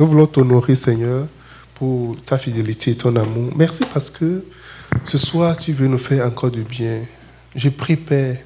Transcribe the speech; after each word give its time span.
Nous 0.00 0.06
voulons 0.06 0.26
t'honorer, 0.26 0.74
Seigneur, 0.76 1.26
pour 1.74 2.16
ta 2.22 2.38
fidélité 2.38 2.92
et 2.92 2.96
ton 2.96 3.14
amour. 3.16 3.52
Merci 3.54 3.84
parce 3.92 4.08
que 4.08 4.42
ce 5.04 5.18
soir, 5.18 5.58
tu 5.58 5.74
veux 5.74 5.88
nous 5.88 5.98
faire 5.98 6.26
encore 6.26 6.50
du 6.50 6.62
bien. 6.62 7.02
Je 7.54 7.68
prie, 7.68 7.96
Père, 7.96 8.38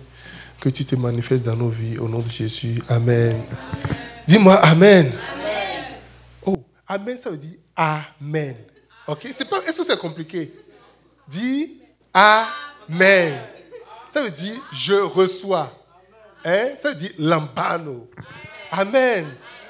que 0.60 0.68
tu 0.68 0.84
te 0.84 0.96
manifestes 0.96 1.44
dans 1.44 1.54
nos 1.54 1.68
vies 1.68 1.96
au 1.96 2.08
nom 2.08 2.18
de 2.18 2.28
Jésus. 2.28 2.82
Amen. 2.88 3.40
Dis-moi 4.26 4.56
Amen. 4.56 5.12
Oh, 6.44 6.56
Amen, 6.88 7.16
ça 7.16 7.30
veut 7.30 7.36
dire 7.36 7.58
Amen. 7.76 8.56
Ok 9.06 9.26
Est-ce 9.26 9.44
que 9.44 9.84
c'est 9.84 9.98
compliqué? 10.00 10.52
Dis 11.28 11.74
Amen. 12.12 13.38
Ça 14.10 14.24
veut 14.24 14.30
dire 14.30 14.60
je 14.72 14.94
reçois. 14.94 15.70
Hein? 16.44 16.70
Ça 16.78 16.88
veut 16.88 16.96
dire 16.96 17.12
lambano. 17.16 18.10
Amen. 18.72 19.26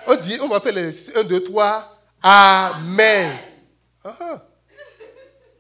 On 0.07 0.17
dit, 0.17 0.39
on 0.41 0.49
va 0.49 0.61
faire 0.61 0.75
les 0.75 1.17
1, 1.17 1.25
2, 1.25 1.45
3. 1.45 1.99
Amen. 2.23 3.37
Ah, 4.05 4.17
ah. 4.21 4.49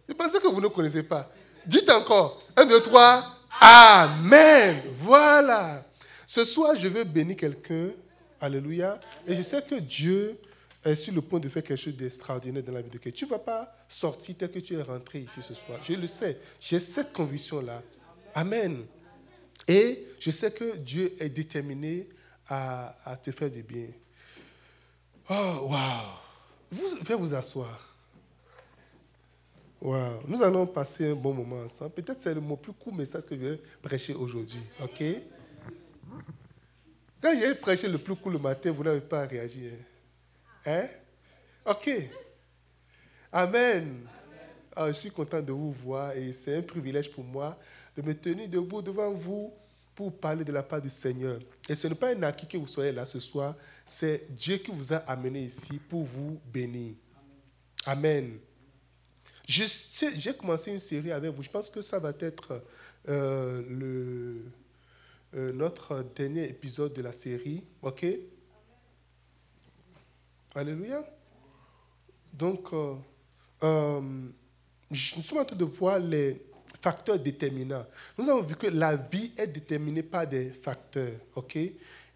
Je 0.08 0.12
pensais 0.14 0.38
que 0.38 0.46
vous 0.48 0.60
ne 0.60 0.68
connaissez 0.68 1.02
pas. 1.02 1.30
Dites 1.66 1.88
encore. 1.90 2.42
1, 2.56 2.66
2, 2.66 2.80
3. 2.80 3.24
Amen. 3.60 4.82
Voilà. 4.98 5.84
Ce 6.26 6.44
soir, 6.44 6.76
je 6.76 6.88
veux 6.88 7.04
bénir 7.04 7.36
quelqu'un. 7.36 7.88
Alléluia. 8.40 8.98
Et 9.26 9.34
je 9.34 9.42
sais 9.42 9.62
que 9.62 9.76
Dieu 9.76 10.38
est 10.84 10.94
sur 10.94 11.14
le 11.14 11.22
point 11.22 11.40
de 11.40 11.48
faire 11.48 11.62
quelque 11.62 11.80
chose 11.80 11.96
d'extraordinaire 11.96 12.62
dans 12.62 12.72
la 12.72 12.82
vie 12.82 12.90
de 12.90 12.98
quelqu'un. 12.98 13.16
Tu 13.16 13.24
ne 13.24 13.30
vas 13.30 13.38
pas 13.38 13.74
sortir 13.88 14.34
tel 14.38 14.50
que 14.50 14.58
tu 14.58 14.74
es 14.74 14.82
rentré 14.82 15.20
ici 15.20 15.40
ce 15.40 15.54
soir. 15.54 15.78
Je 15.82 15.94
le 15.94 16.06
sais. 16.06 16.38
J'ai 16.60 16.78
cette 16.78 17.12
conviction-là. 17.12 17.82
Amen. 18.34 18.84
Et 19.66 20.06
je 20.18 20.30
sais 20.30 20.50
que 20.50 20.76
Dieu 20.76 21.14
est 21.18 21.30
déterminé 21.30 22.08
à, 22.48 22.94
à 23.04 23.16
te 23.16 23.30
faire 23.30 23.50
du 23.50 23.62
bien. 23.62 23.86
Oh, 25.28 25.68
wow. 25.70 25.78
Vous 26.70 26.96
pouvez 26.98 27.14
vous 27.14 27.34
asseoir. 27.34 27.80
Wow. 29.80 30.22
Nous 30.26 30.42
allons 30.42 30.66
passer 30.66 31.10
un 31.10 31.14
bon 31.14 31.32
moment 31.32 31.62
ensemble. 31.62 31.92
Peut-être 31.92 32.22
c'est 32.22 32.34
le 32.34 32.40
mot 32.40 32.56
plus 32.56 32.72
court 32.72 32.94
message 32.94 33.24
que 33.24 33.36
je 33.36 33.40
vais 33.40 33.60
prêcher 33.82 34.14
aujourd'hui. 34.14 34.60
OK? 34.82 35.02
Quand 37.20 37.34
j'ai 37.38 37.54
prêché 37.54 37.88
le 37.88 37.98
plus 37.98 38.14
court 38.16 38.32
le 38.32 38.38
matin, 38.38 38.70
vous 38.70 38.84
n'avez 38.84 39.00
pas 39.00 39.24
réagi. 39.26 39.70
Hein? 40.66 40.86
OK. 41.64 41.90
Amen. 43.32 44.06
Ah, 44.76 44.88
je 44.88 44.92
suis 44.92 45.10
content 45.10 45.40
de 45.40 45.52
vous 45.52 45.72
voir 45.72 46.12
et 46.12 46.32
c'est 46.32 46.56
un 46.56 46.62
privilège 46.62 47.10
pour 47.10 47.24
moi 47.24 47.56
de 47.96 48.02
me 48.02 48.14
tenir 48.14 48.48
debout 48.48 48.82
devant 48.82 49.12
vous 49.12 49.52
pour 49.94 50.12
parler 50.12 50.44
de 50.44 50.52
la 50.52 50.62
part 50.62 50.80
du 50.80 50.90
Seigneur. 50.90 51.38
Et 51.68 51.74
ce 51.74 51.86
n'est 51.86 51.94
pas 51.94 52.08
un 52.14 52.22
acquis 52.24 52.46
que 52.46 52.56
vous 52.56 52.66
soyez 52.66 52.92
là 52.92 53.06
ce 53.06 53.20
soir, 53.20 53.54
c'est 53.84 54.32
Dieu 54.34 54.56
qui 54.56 54.70
vous 54.70 54.92
a 54.92 54.98
amené 54.98 55.44
ici 55.44 55.78
pour 55.88 56.04
vous 56.04 56.40
bénir. 56.52 56.94
Amen. 57.84 58.38
J'ai 59.46 60.34
commencé 60.38 60.72
une 60.72 60.78
série 60.78 61.12
avec 61.12 61.30
vous. 61.30 61.42
Je 61.42 61.50
pense 61.50 61.68
que 61.68 61.82
ça 61.82 61.98
va 61.98 62.12
être 62.20 62.62
euh, 63.08 63.62
euh, 65.34 65.52
notre 65.52 66.02
dernier 66.14 66.48
épisode 66.48 66.94
de 66.94 67.02
la 67.02 67.12
série. 67.12 67.62
OK? 67.82 68.06
Alléluia. 70.54 71.04
Donc, 72.32 72.70
euh, 72.72 74.00
nous 74.90 75.22
sommes 75.22 75.38
en 75.38 75.44
train 75.44 75.56
de 75.56 75.64
voir 75.64 75.98
les 75.98 76.40
facteurs 76.80 77.18
déterminants. 77.18 77.86
Nous 78.16 78.28
avons 78.28 78.42
vu 78.42 78.56
que 78.56 78.68
la 78.68 78.96
vie 78.96 79.32
est 79.36 79.46
déterminée 79.46 80.02
par 80.02 80.26
des 80.26 80.50
facteurs. 80.50 81.18
OK? 81.34 81.58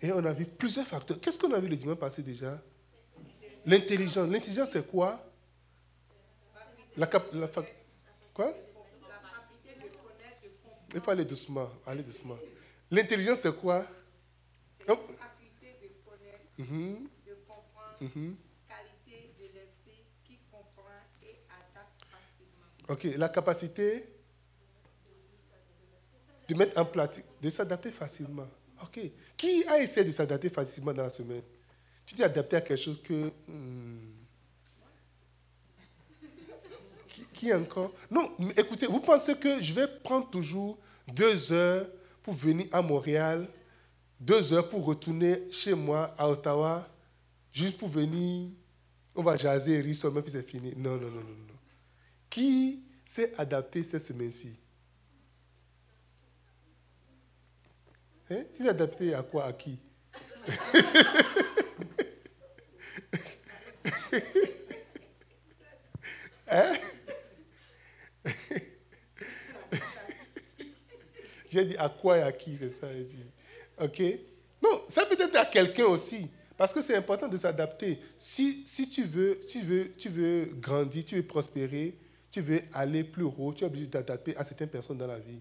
Et 0.01 0.13
on 0.13 0.25
a 0.25 0.33
vu 0.33 0.45
plusieurs 0.47 0.87
facteurs. 0.87 1.21
Qu'est-ce 1.21 1.39
qu'on 1.39 1.53
a 1.53 1.61
vu 1.61 1.69
le 1.69 1.77
dimanche 1.77 1.99
passé 1.99 2.23
déjà? 2.23 2.61
L'intelligence. 3.67 4.29
L'intelligence, 4.29 4.71
c'est 4.71 4.87
quoi? 4.87 5.25
La, 6.97 7.07
cap 7.07 7.27
la 7.33 7.49
Quoi? 8.33 8.55
Il 10.95 11.01
faut 11.01 11.11
aller 11.11 11.25
doucement. 11.25 11.69
Aller 11.87 12.03
doucement. 12.03 12.39
L'intelligence, 12.91 13.41
c'est 13.41 13.55
quoi? 13.55 13.85
Oh. 14.89 14.95
de 14.95 14.97
connaître, 16.07 16.45
de 17.27 17.35
comprendre, 17.47 18.37
qualité 18.67 19.35
de 19.39 19.45
l'esprit 19.55 20.03
qui 20.25 20.39
comprend 20.51 20.89
et 21.23 21.37
adapte 21.51 22.05
facilement. 22.11 22.65
Ok, 22.89 23.05
la 23.19 23.29
capacité 23.29 24.07
de 26.49 26.55
mettre 26.55 26.81
en 26.81 26.87
pratique, 26.87 27.27
de 27.43 27.51
s'adapter 27.51 27.91
facilement. 27.93 28.49
Ok. 28.83 29.01
Qui 29.39 29.65
a 29.69 29.81
essayé 29.81 30.05
de 30.05 30.11
s'adapter 30.11 30.51
facilement 30.51 30.93
dans 30.93 31.05
la 31.05 31.11
semaine? 31.11 31.43
Tu 32.05 32.17
t'es 32.17 32.25
adapté 32.25 32.57
à 32.57 32.61
quelque 32.61 32.83
chose 32.83 33.01
que. 33.01 33.31
Hmm, 33.47 34.19
qui, 37.33 37.53
encore? 37.55 37.93
Non, 38.11 38.33
écoutez, 38.57 38.87
vous 38.87 38.99
pensez 38.99 39.37
que 39.37 39.63
je 39.63 39.73
vais 39.73 39.87
prendre 40.03 40.29
toujours 40.29 40.77
deux 41.07 41.53
heures 41.53 41.87
pour 42.23 42.35
venir 42.35 42.67
à 42.73 42.83
Montréal, 42.83 43.49
deux 44.19 44.53
heures 44.53 44.69
pour 44.69 44.85
retourner 44.85 45.49
chez 45.53 45.75
moi 45.75 46.13
à 46.19 46.29
Ottawa, 46.29 46.89
juste 47.53 47.79
pour 47.79 47.89
venir, 47.89 48.51
on 49.15 49.23
va 49.23 49.37
jaser, 49.37 49.81
rire 49.81 49.95
seulement, 49.95 50.21
puis 50.21 50.33
c'est 50.33 50.43
fini. 50.43 50.75
Non, 50.77 50.97
non, 50.97 51.11
non, 51.11 51.21
non, 51.21 51.21
non. 51.21 51.55
Qui 52.29 52.83
s'est 53.05 53.33
adapté 53.39 53.85
cette 53.85 54.05
semaine-ci? 54.05 54.57
Hein? 58.31 58.45
Tu 58.57 58.65
es 58.65 58.69
adapté 58.69 59.15
à 59.15 59.23
quoi 59.23 59.47
À 59.47 59.53
qui? 59.53 59.79
Hein? 66.51 66.73
J'ai 71.51 71.65
dit 71.65 71.77
à 71.77 71.89
quoi 71.89 72.19
et 72.19 72.23
à 72.23 72.33
qui, 72.33 72.57
c'est 72.57 72.71
ça. 72.71 72.87
OK? 73.81 74.03
Non, 74.63 74.83
ça 74.89 75.05
peut 75.07 75.17
être 75.19 75.37
à 75.37 75.45
quelqu'un 75.45 75.87
aussi. 75.87 76.27
Parce 76.57 76.73
que 76.73 76.81
c'est 76.81 76.97
important 76.97 77.29
de 77.29 77.37
s'adapter. 77.37 78.01
Si, 78.17 78.67
si 78.67 78.89
tu, 78.89 79.05
veux, 79.05 79.39
tu, 79.49 79.61
veux, 79.61 79.93
tu 79.97 80.09
veux 80.09 80.47
grandir, 80.55 81.05
tu 81.05 81.17
veux 81.17 81.23
prospérer, 81.23 81.97
tu 82.31 82.41
veux 82.41 82.61
aller 82.73 83.05
plus 83.05 83.25
haut, 83.25 83.53
tu 83.55 83.65
es 83.65 83.67
obligé 83.67 83.87
d'adapter 83.87 84.37
à 84.37 84.45
certaines 84.45 84.69
personnes 84.69 84.99
dans 84.99 85.07
la 85.07 85.19
vie. 85.19 85.41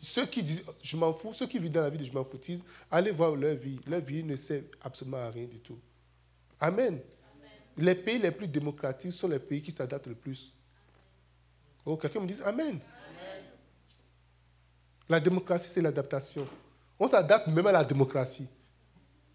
Ceux 0.00 0.26
qui 0.26 0.42
disent 0.42 0.64
je 0.82 0.96
m'en 0.96 1.12
fous, 1.12 1.32
ceux 1.32 1.46
qui 1.46 1.58
vivent 1.58 1.72
dans 1.72 1.82
la 1.82 1.90
vie 1.90 1.98
de 1.98 2.04
je 2.04 2.12
m'en 2.12 2.24
foutisme, 2.24 2.64
allez 2.90 3.10
voir 3.10 3.34
leur 3.34 3.54
vie. 3.54 3.80
Leur 3.86 4.00
vie 4.00 4.22
ne 4.22 4.36
sert 4.36 4.62
absolument 4.82 5.18
à 5.18 5.30
rien 5.30 5.46
du 5.46 5.58
tout. 5.60 5.78
Amen. 6.60 7.00
Les 7.76 7.94
pays 7.94 8.18
les 8.18 8.30
plus 8.30 8.48
démocratiques 8.48 9.12
sont 9.12 9.28
les 9.28 9.38
pays 9.38 9.62
qui 9.62 9.70
s'adaptent 9.70 10.08
le 10.08 10.14
plus. 10.14 10.52
Oh, 11.86 11.96
quelqu'un 11.96 12.20
me 12.20 12.26
dit 12.26 12.34
Amen. 12.44 12.80
La 15.08 15.20
démocratie, 15.20 15.68
c'est 15.70 15.80
l'adaptation. 15.80 16.46
On 16.98 17.08
s'adapte 17.08 17.46
même 17.46 17.66
à 17.66 17.72
la 17.72 17.84
démocratie. 17.84 18.48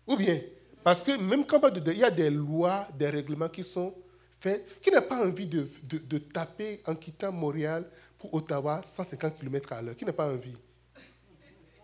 Ou 0.06 0.16
bien, 0.18 0.40
parce 0.84 1.02
que 1.02 1.18
même 1.18 1.46
quand 1.46 1.62
il 1.76 1.98
y 1.98 2.04
a 2.04 2.12
des 2.12 2.30
lois, 2.30 2.88
des 2.98 3.10
règlements 3.10 3.48
qui 3.48 3.64
sont 3.64 3.96
faits, 4.40 4.82
qui 4.82 4.92
n'ont 4.92 5.02
pas 5.02 5.26
envie 5.26 5.48
de, 5.48 5.68
de, 5.84 5.98
de 5.98 6.18
taper 6.18 6.82
en 6.86 6.96
quittant 6.96 7.32
Montréal 7.32 7.90
Ottawa 8.32 8.82
150 8.84 9.36
km 9.36 9.74
à 9.74 9.82
l'heure, 9.82 9.96
qui 9.96 10.06
n'a 10.06 10.14
pas 10.14 10.28
envie? 10.28 10.56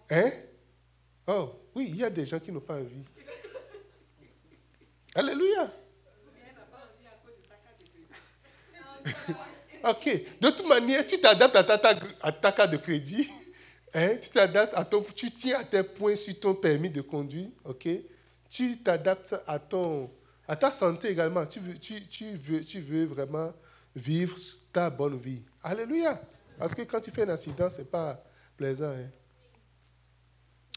Hein? 0.09 0.31
Oh, 1.27 1.51
oui, 1.75 1.87
il 1.89 1.97
y 1.97 2.03
a 2.03 2.09
des 2.09 2.25
gens 2.25 2.39
qui 2.39 2.51
n'ont 2.51 2.59
pas 2.59 2.75
envie. 2.75 3.03
Alléluia. 5.15 5.71
ok. 9.83 10.21
De 10.41 10.49
toute 10.49 10.67
manière, 10.67 11.05
tu 11.05 11.19
t'adaptes 11.19 11.55
à 11.55 11.63
ta, 11.63 11.95
ta 12.31 12.51
carte 12.51 12.71
de 12.71 12.77
crédit. 12.77 13.29
Hein? 13.93 14.17
Tu 14.21 14.29
t'adaptes 14.29 14.73
à 14.75 14.85
ton, 14.85 15.03
tu 15.15 15.31
tiens 15.31 15.59
à 15.59 15.63
tes 15.63 15.83
points 15.83 16.15
sur 16.15 16.39
ton 16.39 16.55
permis 16.55 16.89
de 16.89 17.01
conduire. 17.01 17.49
Ok? 17.63 17.87
Tu 18.49 18.77
t'adaptes 18.77 19.35
à 19.45 19.59
ton, 19.59 20.09
à 20.47 20.55
ta 20.55 20.71
santé 20.71 21.09
également. 21.09 21.45
Tu 21.45 21.59
veux, 21.59 21.73
veux, 21.73 22.63
tu 22.63 22.79
veux 22.81 23.05
vraiment 23.05 23.53
vivre 23.95 24.37
ta 24.71 24.89
bonne 24.89 25.17
vie. 25.17 25.43
Alléluia. 25.63 26.19
Parce 26.57 26.75
que 26.75 26.81
quand 26.83 26.99
tu 26.99 27.11
fais 27.11 27.23
un 27.23 27.29
accident, 27.29 27.69
ce 27.69 27.79
n'est 27.79 27.87
pas 27.87 28.23
plaisant. 28.57 28.91
Hein? 28.91 29.09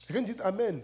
Quelqu'un 0.07 0.23
dit 0.23 0.41
Amen. 0.41 0.83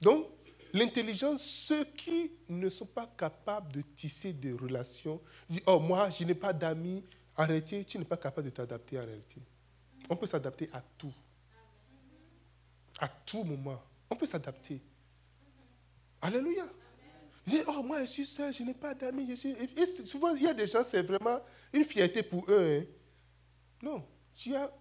Donc, 0.00 0.26
l'intelligence, 0.72 1.42
ceux 1.42 1.84
qui 1.84 2.32
ne 2.48 2.68
sont 2.68 2.86
pas 2.86 3.06
capables 3.06 3.72
de 3.72 3.82
tisser 3.82 4.32
des 4.32 4.52
relations, 4.52 5.20
disent 5.48 5.62
Oh, 5.66 5.78
moi, 5.78 6.10
je 6.10 6.24
n'ai 6.24 6.34
pas 6.34 6.52
d'amis. 6.52 7.04
Arrêtez, 7.36 7.84
tu 7.84 7.98
n'es 7.98 8.04
pas 8.04 8.16
capable 8.16 8.46
de 8.46 8.54
t'adapter 8.54 8.98
en 8.98 9.04
réalité. 9.04 9.42
On 10.08 10.16
peut 10.16 10.26
s'adapter 10.26 10.68
à 10.72 10.82
tout. 10.96 11.12
À 12.98 13.08
tout 13.08 13.42
moment. 13.42 13.82
On 14.08 14.16
peut 14.16 14.26
s'adapter. 14.26 14.80
Alléluia. 16.20 16.64
Dis, 17.46 17.60
oh, 17.66 17.82
moi, 17.82 18.00
je 18.00 18.06
suis 18.06 18.24
seul, 18.24 18.54
je 18.54 18.62
n'ai 18.62 18.74
pas 18.74 18.94
d'amis. 18.94 19.30
Et 19.30 19.86
souvent, 19.86 20.34
il 20.34 20.42
y 20.42 20.46
a 20.46 20.54
des 20.54 20.66
gens, 20.66 20.82
c'est 20.82 21.02
vraiment 21.02 21.40
une 21.74 21.84
fierté 21.84 22.22
pour 22.22 22.48
eux. 22.48 22.80
Hein. 22.80 22.84
Non. 23.82 24.06
Tu 24.34 24.54
as... 24.54 24.72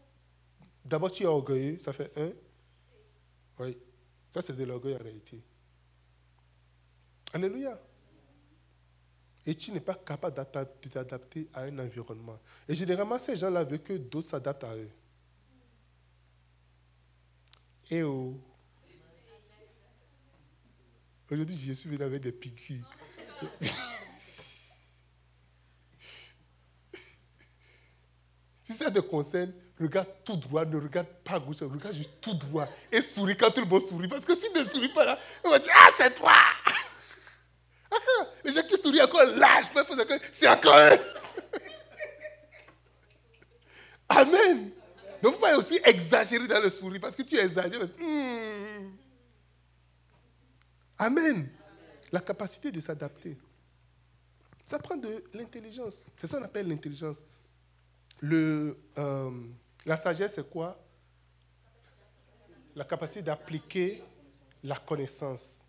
D'abord, 0.86 1.12
tu 1.12 1.24
es 1.24 1.26
orgueilleux, 1.26 1.80
ça 1.80 1.92
fait 1.92 2.12
un. 2.18 2.32
Oui. 3.60 3.78
Ça, 4.32 4.42
c'est 4.42 4.56
de 4.56 4.64
l'orgueil 4.64 4.96
en 4.96 5.04
réalité. 5.04 5.42
Alléluia. 7.34 7.80
et 9.46 9.56
tu 9.56 9.72
n'es 9.72 9.80
pas 9.80 9.96
capable 9.96 10.38
de 10.38 10.90
t'adapter 10.90 11.50
à 11.54 11.62
un 11.62 11.80
environnement. 11.80 12.40
Et 12.68 12.76
généralement, 12.76 13.18
ces 13.18 13.36
gens-là 13.36 13.64
veulent 13.64 13.82
que 13.82 13.94
d'autres 13.94 14.30
s'adaptent 14.30 14.64
à 14.64 14.76
eux. 14.76 14.90
Et 17.90 18.04
oh. 18.04 18.40
Aujourd'hui, 21.32 21.58
je 21.58 21.74
suis 21.74 21.90
venu 21.90 22.04
avec 22.04 22.22
des 22.22 22.32
piqûres. 22.32 22.88
si 28.74 28.80
ça 28.80 28.92
te 28.92 29.00
concerne, 29.00 29.54
regarde 29.80 30.08
tout 30.26 30.36
droit, 30.36 30.66
ne 30.66 30.78
regarde 30.78 31.08
pas 31.24 31.34
à 31.34 31.40
gauche, 31.40 31.58
regarde 31.62 31.96
juste 31.96 32.12
tout 32.20 32.34
droit 32.34 32.68
et 32.92 33.02
souris 33.02 33.38
quand 33.38 33.52
tout 33.52 33.62
le 33.62 33.68
monde 33.68 33.82
sourit. 33.82 34.08
Parce 34.08 34.26
que 34.26 34.36
si 34.36 34.50
ne 34.54 34.64
souris 34.64 34.90
pas 34.90 35.06
là, 35.06 35.20
on 35.44 35.50
va 35.50 35.60
dire 35.60 35.72
Ah, 35.76 35.90
c'est 35.96 36.14
toi 36.14 36.32
Les 38.44 38.52
gens 38.52 38.64
qui 38.64 38.78
sourient 38.78 39.02
encore 39.02 39.26
là, 39.26 39.62
c'est 40.32 40.48
encore 40.48 40.78
eux. 40.78 41.00
Amen. 44.10 44.72
Ne 45.22 45.30
faut 45.30 45.38
pas 45.38 45.58
aussi 45.58 45.80
exagérer 45.86 46.48
dans 46.48 46.60
le 46.60 46.70
sourire 46.70 47.00
parce 47.02 47.16
que 47.16 47.22
tu 47.22 47.38
exagères. 47.38 47.88
Hmm. 47.98 48.92
Amen. 50.98 51.50
La 52.12 52.20
capacité 52.20 52.72
de 52.72 52.80
s'adapter. 52.80 53.38
Ça 54.66 54.80
prend 54.80 54.96
de 54.96 55.24
l'intelligence. 55.34 56.10
C'est 56.18 56.28
ça 56.28 56.38
qu'on 56.38 56.46
appelle 56.46 56.68
l'intelligence. 56.68 57.18
Euh, 58.24 58.74
la 59.86 59.98
sagesse, 59.98 60.36
c'est 60.36 60.50
quoi? 60.50 60.80
La 62.76 62.86
capacité 62.86 63.22
d'appliquer 63.22 64.02
la 64.64 64.78
connaissance. 64.78 65.64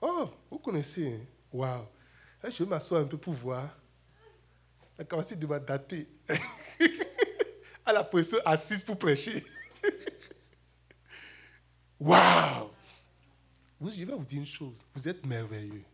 Oh, 0.00 0.28
vous 0.50 0.58
connaissez. 0.58 1.14
Hein? 1.14 1.20
Waouh. 1.52 1.86
Je 2.44 2.62
vais 2.62 2.68
m'asseoir 2.68 3.02
un 3.02 3.06
peu 3.06 3.16
pour 3.16 3.34
voir. 3.34 3.68
La 4.98 5.04
capacité 5.04 5.36
de 5.36 5.46
m'adapter 5.46 6.08
à 7.84 7.92
la 7.92 8.02
position 8.02 8.38
assise 8.44 8.82
pour 8.82 8.98
prêcher. 8.98 9.44
Waouh. 12.00 12.70
Je 13.80 14.04
vais 14.04 14.12
vous 14.12 14.24
dire 14.24 14.40
une 14.40 14.46
chose. 14.46 14.76
Vous 14.94 15.08
êtes 15.08 15.24
merveilleux. 15.24 15.84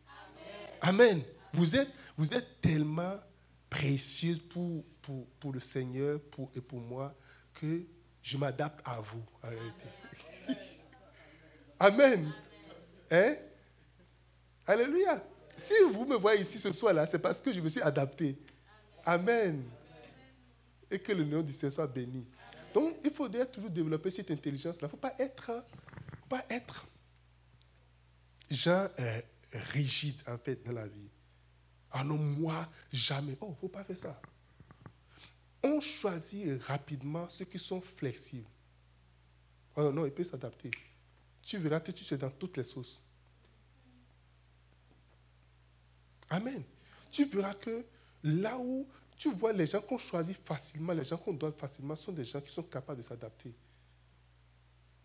Amen. 0.81 1.23
Vous, 1.53 1.77
êtes, 1.77 1.91
vous 2.17 2.33
êtes 2.33 2.61
tellement 2.61 3.19
précieuse 3.73 4.39
pour, 4.39 4.85
pour, 5.01 5.27
pour, 5.41 5.53
le 5.53 5.61
Seigneur 5.61 6.21
pour, 6.31 6.51
et 6.55 6.61
pour 6.61 6.79
moi 6.79 7.15
que 7.55 7.83
je 8.23 8.37
m'adapte 8.37 8.87
à 8.87 9.01
vous. 9.01 9.25
Amen. 11.81 12.31
Hein? 13.11 13.37
Alléluia. 14.67 15.25
Si 15.57 15.73
vous 15.91 16.05
me 16.05 16.17
voyez 16.17 16.43
ici 16.43 16.59
ce 16.59 16.71
soir-là, 16.71 17.07
c'est 17.07 17.19
parce 17.19 17.41
que 17.41 17.51
je 17.51 17.61
me 17.61 17.69
suis 17.71 17.81
adapté. 17.81 18.37
Amen. 19.07 19.65
Et 20.91 20.99
que 20.99 21.13
le 21.13 21.25
nom 21.25 21.41
du 21.41 21.55
Seigneur 21.55 21.73
soit 21.73 21.87
béni. 21.87 22.27
Donc, 22.75 22.97
il 23.03 23.11
faudrait 23.11 23.47
toujours 23.47 23.71
développer 23.71 24.11
cette 24.11 24.31
intelligence-là. 24.31 24.83
Il 24.83 24.85
ne 24.85 24.91
faut 24.91 24.97
pas 24.99 25.15
être, 25.19 25.65
pas 26.29 26.45
être 26.51 26.87
gens 28.51 28.87
euh, 28.99 29.21
en 30.29 30.37
fait, 30.37 30.63
dans 30.63 30.73
la 30.73 30.87
vie. 30.87 31.09
Ah 31.93 32.03
non, 32.03 32.17
moi, 32.17 32.69
jamais. 32.93 33.37
Oh, 33.41 33.47
il 33.49 33.51
ne 33.51 33.57
faut 33.57 33.69
pas 33.69 33.85
faire 33.85 33.99
ça. 33.99 34.21
On 35.63 35.81
choisit 35.81 36.61
rapidement 36.63 37.29
ceux 37.29 37.45
qui 37.45 37.59
sont 37.59 37.81
flexibles. 37.81 38.49
Oh 39.77 39.93
non, 39.93 40.07
il 40.07 40.13
peut 40.13 40.25
s'adapter. 40.25 40.71
Tu 41.43 41.59
verras 41.59 41.81
que 41.81 41.93
tu 41.93 42.13
es 42.13 42.17
dans 42.17 42.31
toutes 42.31 42.57
les 42.57 42.65
sauces. 42.65 43.01
Amen. 46.31 46.63
Tu 47.11 47.25
verras 47.25 47.55
que 47.55 47.85
là 48.23 48.59
où 48.59 48.87
tu 49.17 49.31
vois 49.33 49.53
les 49.53 49.67
gens 49.67 49.81
qu'on 49.81 49.99
choisit 49.99 50.37
facilement, 50.37 50.93
les 50.93 51.05
gens 51.05 51.17
qu'on 51.17 51.35
donne 51.35 51.53
facilement, 51.53 51.95
sont 51.95 52.13
des 52.13 52.25
gens 52.25 52.41
qui 52.41 52.53
sont 52.53 52.63
capables 52.63 52.99
de 52.99 53.03
s'adapter. 53.07 53.55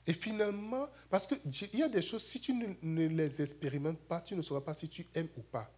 Et 0.08 0.14
finalement, 0.14 0.88
parce 1.10 1.28
qu'il 1.28 1.80
y 1.80 1.84
a 1.84 1.90
des 1.90 2.02
choses, 2.02 2.24
si 2.24 2.40
tu 2.40 2.54
ne, 2.54 2.74
ne, 2.82 3.08
les 3.08 3.42
expérimentes 3.42 4.00
pas, 4.00 4.22
tu 4.22 4.36
ne 4.36 4.42
sauras 4.42 4.62
pas 4.62 4.74
si 4.74 4.88
tu 4.88 5.06
aimes 5.14 5.28
ou 5.36 5.42
pas. 5.42 5.70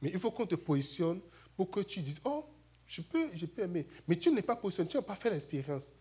Mais 0.00 0.10
il 0.12 0.18
faut 0.18 0.30
qu'on 0.30 0.46
te 0.46 0.54
positionne 0.54 1.20
pour 1.56 1.70
que 1.70 1.80
tu 1.80 2.00
dises, 2.00 2.20
oh, 2.24 2.46
je 2.86 3.02
peux, 3.02 3.30
je 3.34 3.46
peux 3.46 3.62
aimer. 3.62 3.86
Mais 4.06 4.16
tu 4.16 4.30
n'es 4.30 4.42
pas 4.42 4.56
positionné, 4.56 4.88
tu 4.88 4.96
n'as 4.96 5.02
pas 5.02 5.16
fait 5.16 5.30
l'expérience. 5.30 5.92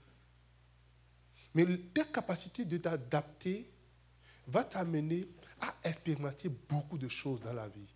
Mais 1.54 1.66
ta 1.94 2.06
capacité 2.06 2.64
de 2.66 2.78
t'adapter 2.78 3.70
va 4.48 4.64
t'amener 4.64 5.28
à 5.60 5.76
expérimenter 5.84 6.50
beaucoup 6.50 6.98
de 6.98 7.08
choses 7.08 7.42
dans 7.42 7.54
la 7.54 7.68
vie. 7.68 7.94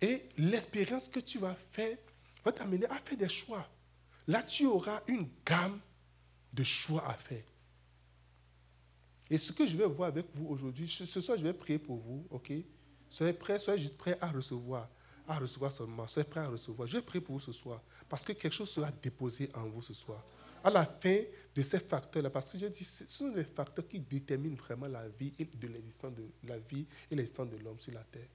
Et 0.00 0.28
l'expérience 0.36 1.08
que 1.08 1.20
tu 1.20 1.38
vas 1.38 1.54
faire 1.54 1.96
va 2.44 2.50
t'amener 2.52 2.86
à 2.86 2.96
faire 2.96 3.16
des 3.16 3.28
choix. 3.28 3.66
Là, 4.26 4.42
tu 4.42 4.66
auras 4.66 5.02
une 5.06 5.28
gamme 5.46 5.80
de 6.52 6.64
choix 6.64 7.08
à 7.08 7.14
faire. 7.14 7.44
Et 9.30 9.38
ce 9.38 9.52
que 9.52 9.66
je 9.66 9.76
vais 9.76 9.86
voir 9.86 10.08
avec 10.08 10.26
vous 10.34 10.46
aujourd'hui, 10.48 10.88
ce 10.88 11.20
soir, 11.20 11.38
je 11.38 11.42
vais 11.42 11.54
prier 11.54 11.78
pour 11.78 11.96
vous, 11.96 12.26
ok? 12.30 12.52
Soyez 13.12 13.34
prêts, 13.34 13.58
soyez 13.58 13.78
juste 13.78 13.98
prêts 13.98 14.16
à 14.22 14.28
recevoir, 14.28 14.88
à 15.28 15.38
recevoir 15.38 15.70
seulement. 15.70 16.08
Soyez 16.08 16.26
prêts 16.26 16.40
à 16.40 16.48
recevoir. 16.48 16.88
Je 16.88 16.98
prier 16.98 17.22
pour 17.22 17.34
vous 17.34 17.40
ce 17.40 17.52
soir, 17.52 17.82
parce 18.08 18.24
que 18.24 18.32
quelque 18.32 18.54
chose 18.54 18.70
sera 18.70 18.90
déposé 18.90 19.50
en 19.52 19.68
vous 19.68 19.82
ce 19.82 19.92
soir. 19.92 20.24
À 20.64 20.70
la 20.70 20.86
fin 20.86 21.18
de 21.54 21.60
ces 21.60 21.78
facteurs-là, 21.78 22.30
parce 22.30 22.48
que 22.48 22.56
j'ai 22.56 22.70
dit, 22.70 22.84
ce 22.84 23.06
sont 23.06 23.30
les 23.34 23.44
facteurs 23.44 23.86
qui 23.86 24.00
déterminent 24.00 24.56
vraiment 24.56 24.86
la 24.86 25.06
vie 25.08 25.34
et 25.38 25.44
de 25.44 25.68
l'existence 25.68 26.14
de 26.14 26.26
la 26.48 26.58
vie 26.58 26.86
et 27.10 27.14
l'existence 27.14 27.50
de 27.50 27.58
l'homme 27.58 27.78
sur 27.80 27.92
la 27.92 28.02
terre. 28.02 28.28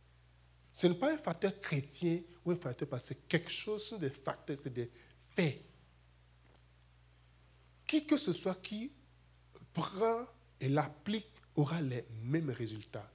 Ce 0.71 0.85
n'est 0.85 0.93
pas 0.93 1.11
un 1.11 1.17
facteur 1.17 1.59
chrétien 1.59 2.21
ou 2.45 2.51
un 2.51 2.55
facteur 2.55 2.87
parce 2.87 3.09
que 3.09 3.15
quelque 3.27 3.49
chose, 3.49 3.81
ce 3.81 3.89
sont 3.89 3.97
des 3.97 4.11
facteurs, 4.11 4.57
c'est 4.61 4.71
des 4.71 4.91
faits. 5.31 5.59
Qui 7.87 8.05
que 8.05 8.17
ce 8.17 8.31
soit 8.31 8.61
qui 8.61 8.91
prend 9.73 10.27
et 10.61 10.69
l'applique 10.69 11.31
aura 11.55 11.81
les 11.81 12.05
mêmes 12.21 12.51
résultats. 12.51 13.09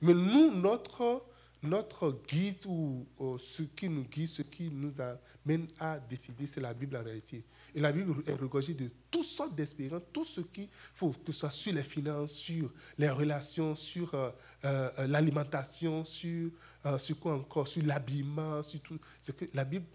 Mais 0.00 0.14
nous, 0.14 0.54
notre, 0.54 1.24
notre 1.62 2.20
guide 2.26 2.66
ou, 2.66 3.06
ce 3.38 3.62
qui 3.62 3.88
nous 3.88 4.04
guide, 4.04 4.28
ce 4.28 4.42
qui 4.42 4.70
nous 4.70 4.92
amène 5.00 5.68
à 5.78 5.98
décider, 5.98 6.46
c'est 6.46 6.60
la 6.60 6.74
Bible 6.74 6.96
en 6.96 7.02
réalité. 7.02 7.44
Et 7.74 7.80
la 7.80 7.90
Bible 7.90 8.22
est 8.26 8.34
regorgée 8.34 8.74
de 8.74 8.90
toutes 9.10 9.24
sortes 9.24 9.54
d'expériences, 9.54 10.02
tout 10.12 10.24
ce 10.24 10.40
qu'il 10.42 10.68
faut, 10.94 11.10
que 11.10 11.32
ce 11.32 11.40
soit 11.40 11.50
sur 11.50 11.72
les 11.72 11.82
finances, 11.82 12.32
sur 12.32 12.70
les 12.98 13.10
relations, 13.10 13.74
sur 13.74 14.14
euh, 14.14 14.30
euh, 14.64 15.06
l'alimentation, 15.06 16.04
sur, 16.04 16.50
euh, 16.86 16.98
sur 16.98 17.18
quoi 17.18 17.34
encore, 17.34 17.66
sur 17.66 17.84
l'habillement, 17.84 18.62
sur 18.62 18.80
tout. 18.80 18.98
C'est 19.20 19.36
que 19.36 19.46
la 19.54 19.64
Bible 19.64 19.86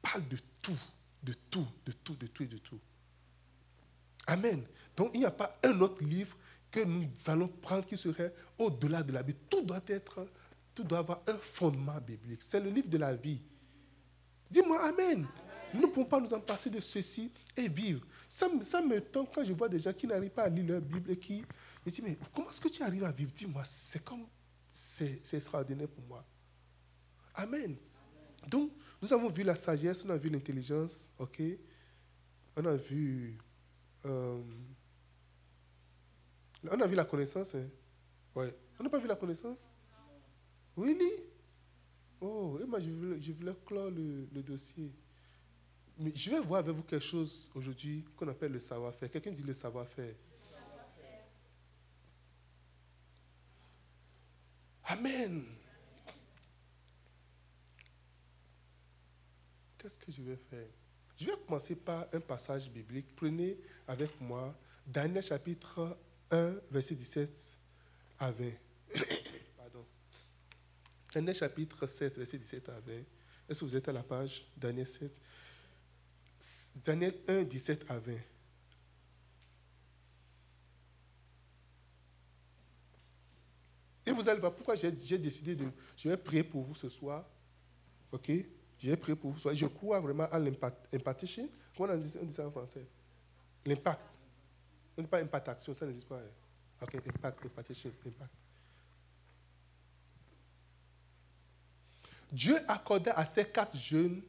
parle 0.00 0.28
de 0.28 0.36
tout, 0.62 0.78
de 1.22 1.34
tout, 1.50 1.66
de 1.84 1.92
tout, 1.92 2.14
de 2.14 2.26
tout 2.26 2.42
et 2.44 2.46
de 2.46 2.58
tout. 2.58 2.78
Amen. 4.26 4.62
Donc 4.96 5.10
il 5.14 5.20
n'y 5.20 5.26
a 5.26 5.30
pas 5.30 5.58
un 5.62 5.80
autre 5.80 6.04
livre 6.04 6.36
que 6.70 6.80
nous 6.80 7.08
allons 7.26 7.48
prendre 7.48 7.86
qui 7.86 7.96
serait 7.96 8.34
au-delà 8.58 9.02
de 9.02 9.12
la 9.12 9.22
Bible. 9.22 9.38
Tout 9.48 9.62
doit 9.62 9.82
être, 9.86 10.26
tout 10.74 10.84
doit 10.84 10.98
avoir 10.98 11.22
un 11.26 11.36
fondement 11.36 12.00
biblique. 12.00 12.42
C'est 12.42 12.60
le 12.60 12.70
livre 12.70 12.88
de 12.88 12.98
la 12.98 13.14
vie. 13.14 13.40
Dis-moi 14.50 14.82
Amen. 14.84 15.26
Nous 15.74 15.82
ne 15.82 15.86
pouvons 15.86 16.06
pas 16.06 16.20
nous 16.20 16.32
en 16.32 16.40
passer 16.40 16.70
de 16.70 16.80
ceci 16.80 17.30
et 17.56 17.68
vivre. 17.68 18.06
Ça, 18.28 18.48
ça 18.62 18.80
me 18.80 19.00
tente 19.00 19.34
quand 19.34 19.44
je 19.44 19.52
vois 19.52 19.68
des 19.68 19.78
gens 19.78 19.92
qui 19.92 20.06
n'arrivent 20.06 20.30
pas 20.30 20.44
à 20.44 20.48
lire 20.48 20.66
leur 20.66 20.80
Bible 20.80 21.10
et 21.10 21.18
qui 21.18 21.44
me 21.84 21.90
disent, 21.90 22.02
mais 22.02 22.18
comment 22.34 22.48
est-ce 22.50 22.60
que 22.60 22.68
tu 22.68 22.82
arrives 22.82 23.04
à 23.04 23.12
vivre? 23.12 23.30
Dis-moi, 23.34 23.62
c'est 23.64 24.02
comme, 24.02 24.26
c'est 24.72 25.20
extraordinaire 25.34 25.88
pour 25.88 26.04
moi. 26.04 26.24
Amen. 27.34 27.76
Donc, 28.46 28.72
nous 29.02 29.12
avons 29.12 29.28
vu 29.28 29.42
la 29.42 29.56
sagesse, 29.56 30.04
on 30.06 30.10
a 30.10 30.16
vu 30.16 30.30
l'intelligence, 30.30 30.94
ok 31.18 31.42
On 32.56 32.64
a 32.64 32.74
vu... 32.74 33.38
Euh, 34.06 34.40
on 36.64 36.80
a 36.80 36.86
vu 36.86 36.94
la 36.94 37.04
connaissance. 37.04 37.54
Hein? 37.54 37.68
Ouais. 38.34 38.54
On 38.78 38.84
n'a 38.84 38.90
pas 38.90 38.98
vu 38.98 39.06
la 39.06 39.16
connaissance 39.16 39.68
oui. 40.78 40.96
Oh, 42.20 42.56
et 42.62 42.64
moi, 42.64 42.78
je 42.78 42.90
voulais, 42.90 43.20
je 43.20 43.32
clore 43.66 43.90
le, 43.90 44.28
le, 44.32 44.42
dossier. 44.42 44.92
Mais 45.98 46.12
je 46.14 46.30
vais 46.30 46.40
voir 46.40 46.60
avec 46.60 46.74
vous 46.74 46.84
quelque 46.84 47.04
chose 47.04 47.50
aujourd'hui 47.52 48.04
qu'on 48.16 48.28
appelle 48.28 48.52
le 48.52 48.60
savoir-faire. 48.60 49.10
Quelqu'un 49.10 49.32
dit 49.32 49.42
le 49.42 49.54
savoir-faire. 49.54 50.14
Amen. 54.84 55.44
Qu'est-ce 59.76 59.98
que 59.98 60.12
je 60.12 60.22
vais 60.22 60.36
faire? 60.36 60.68
Je 61.16 61.26
vais 61.26 61.32
commencer 61.44 61.74
par 61.74 62.06
un 62.12 62.20
passage 62.20 62.70
biblique. 62.70 63.14
Prenez 63.16 63.58
avec 63.86 64.20
moi 64.20 64.54
Daniel 64.86 65.24
chapitre 65.24 65.96
1, 66.30 66.54
verset 66.70 66.94
17 66.94 67.30
à 68.18 68.30
20. 68.30 68.44
Pardon. 69.56 69.84
Daniel 71.12 71.34
chapitre 71.34 71.86
7, 71.86 72.16
verset 72.16 72.38
17 72.38 72.68
à 72.68 72.80
20. 72.80 72.92
Est-ce 73.48 73.60
que 73.60 73.64
vous 73.64 73.76
êtes 73.76 73.88
à 73.88 73.92
la 73.92 74.02
page 74.02 74.44
Daniel 74.56 74.86
7 74.86 75.12
Daniel 76.84 77.14
1, 77.26 77.42
17 77.42 77.90
à 77.90 77.98
20. 77.98 78.12
Et 84.06 84.10
vous 84.10 84.28
allez 84.28 84.40
voir 84.40 84.54
pourquoi 84.54 84.74
j'ai 84.76 84.90
décidé 84.90 85.54
de. 85.54 85.66
Je 85.96 86.08
vais 86.08 86.16
prier 86.16 86.42
pour 86.42 86.62
vous 86.62 86.74
ce 86.74 86.88
soir. 86.88 87.28
OK? 88.12 88.30
Je 88.78 88.90
vais 88.90 88.96
prier 88.96 89.16
pour 89.16 89.32
vous 89.32 89.36
ce 89.36 89.42
soir. 89.42 89.54
Je 89.54 89.66
crois 89.66 90.00
vraiment 90.00 90.24
à. 90.24 90.40
Comment 91.76 91.92
on 91.92 91.96
dit, 91.98 92.32
ça 92.32 92.46
en 92.46 92.50
français? 92.50 92.86
L'impact. 93.66 94.18
On 94.98 95.02
ne 95.02 95.06
dit 95.06 95.10
pas 95.10 95.20
impact 95.20 95.48
action, 95.48 95.72
ça 95.74 95.86
n'existe 95.86 96.08
pas. 96.08 96.16
Hein. 96.16 96.82
OK, 96.82 96.94
impact, 96.96 97.44
impact. 97.44 98.32
Dieu 102.32 102.58
accordait 102.66 103.12
à 103.12 103.24
ces 103.24 103.44
quatre 103.44 103.76
jeunes, 103.76 104.20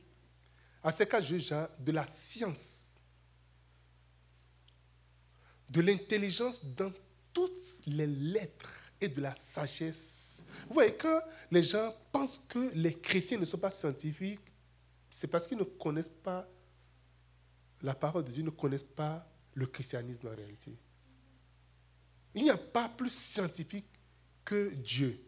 à 0.83 0.91
ces 0.91 1.07
quatre 1.07 1.25
jeunes 1.25 1.39
gens 1.39 1.67
de 1.79 1.91
la 1.91 2.05
science, 2.05 2.91
de 5.67 5.81
l'intelligence 5.81 6.63
dans 6.63 6.93
toutes 7.33 7.85
les 7.87 8.07
lettres 8.07 8.91
et 9.01 9.07
de 9.07 9.21
la 9.21 9.35
sagesse. 9.35 10.43
Vous 10.67 10.75
voyez, 10.75 10.95
quand 10.95 11.19
les 11.49 11.63
gens 11.63 11.95
pensent 12.11 12.37
que 12.47 12.71
les 12.75 12.93
chrétiens 12.93 13.39
ne 13.39 13.45
sont 13.45 13.57
pas 13.57 13.71
scientifiques, 13.71 14.39
c'est 15.09 15.27
parce 15.27 15.47
qu'ils 15.47 15.57
ne 15.57 15.63
connaissent 15.63 16.09
pas 16.09 16.47
la 17.81 17.95
parole 17.95 18.23
de 18.23 18.31
Dieu, 18.31 18.43
ne 18.43 18.51
connaissent 18.51 18.83
pas 18.83 19.28
le 19.59 19.67
christianisme 19.67 20.27
en 20.27 20.35
réalité. 20.35 20.71
Il 22.33 22.43
n'y 22.43 22.49
a 22.49 22.57
pas 22.57 22.87
plus 22.87 23.11
scientifique 23.11 23.87
que 24.45 24.73
Dieu. 24.73 25.19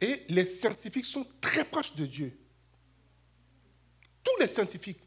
Et 0.00 0.24
les 0.28 0.44
scientifiques 0.44 1.04
sont 1.04 1.24
très 1.40 1.64
proches 1.64 1.94
de 1.94 2.04
Dieu. 2.04 2.36
Tous 4.24 4.36
les 4.40 4.48
scientifiques, 4.48 5.00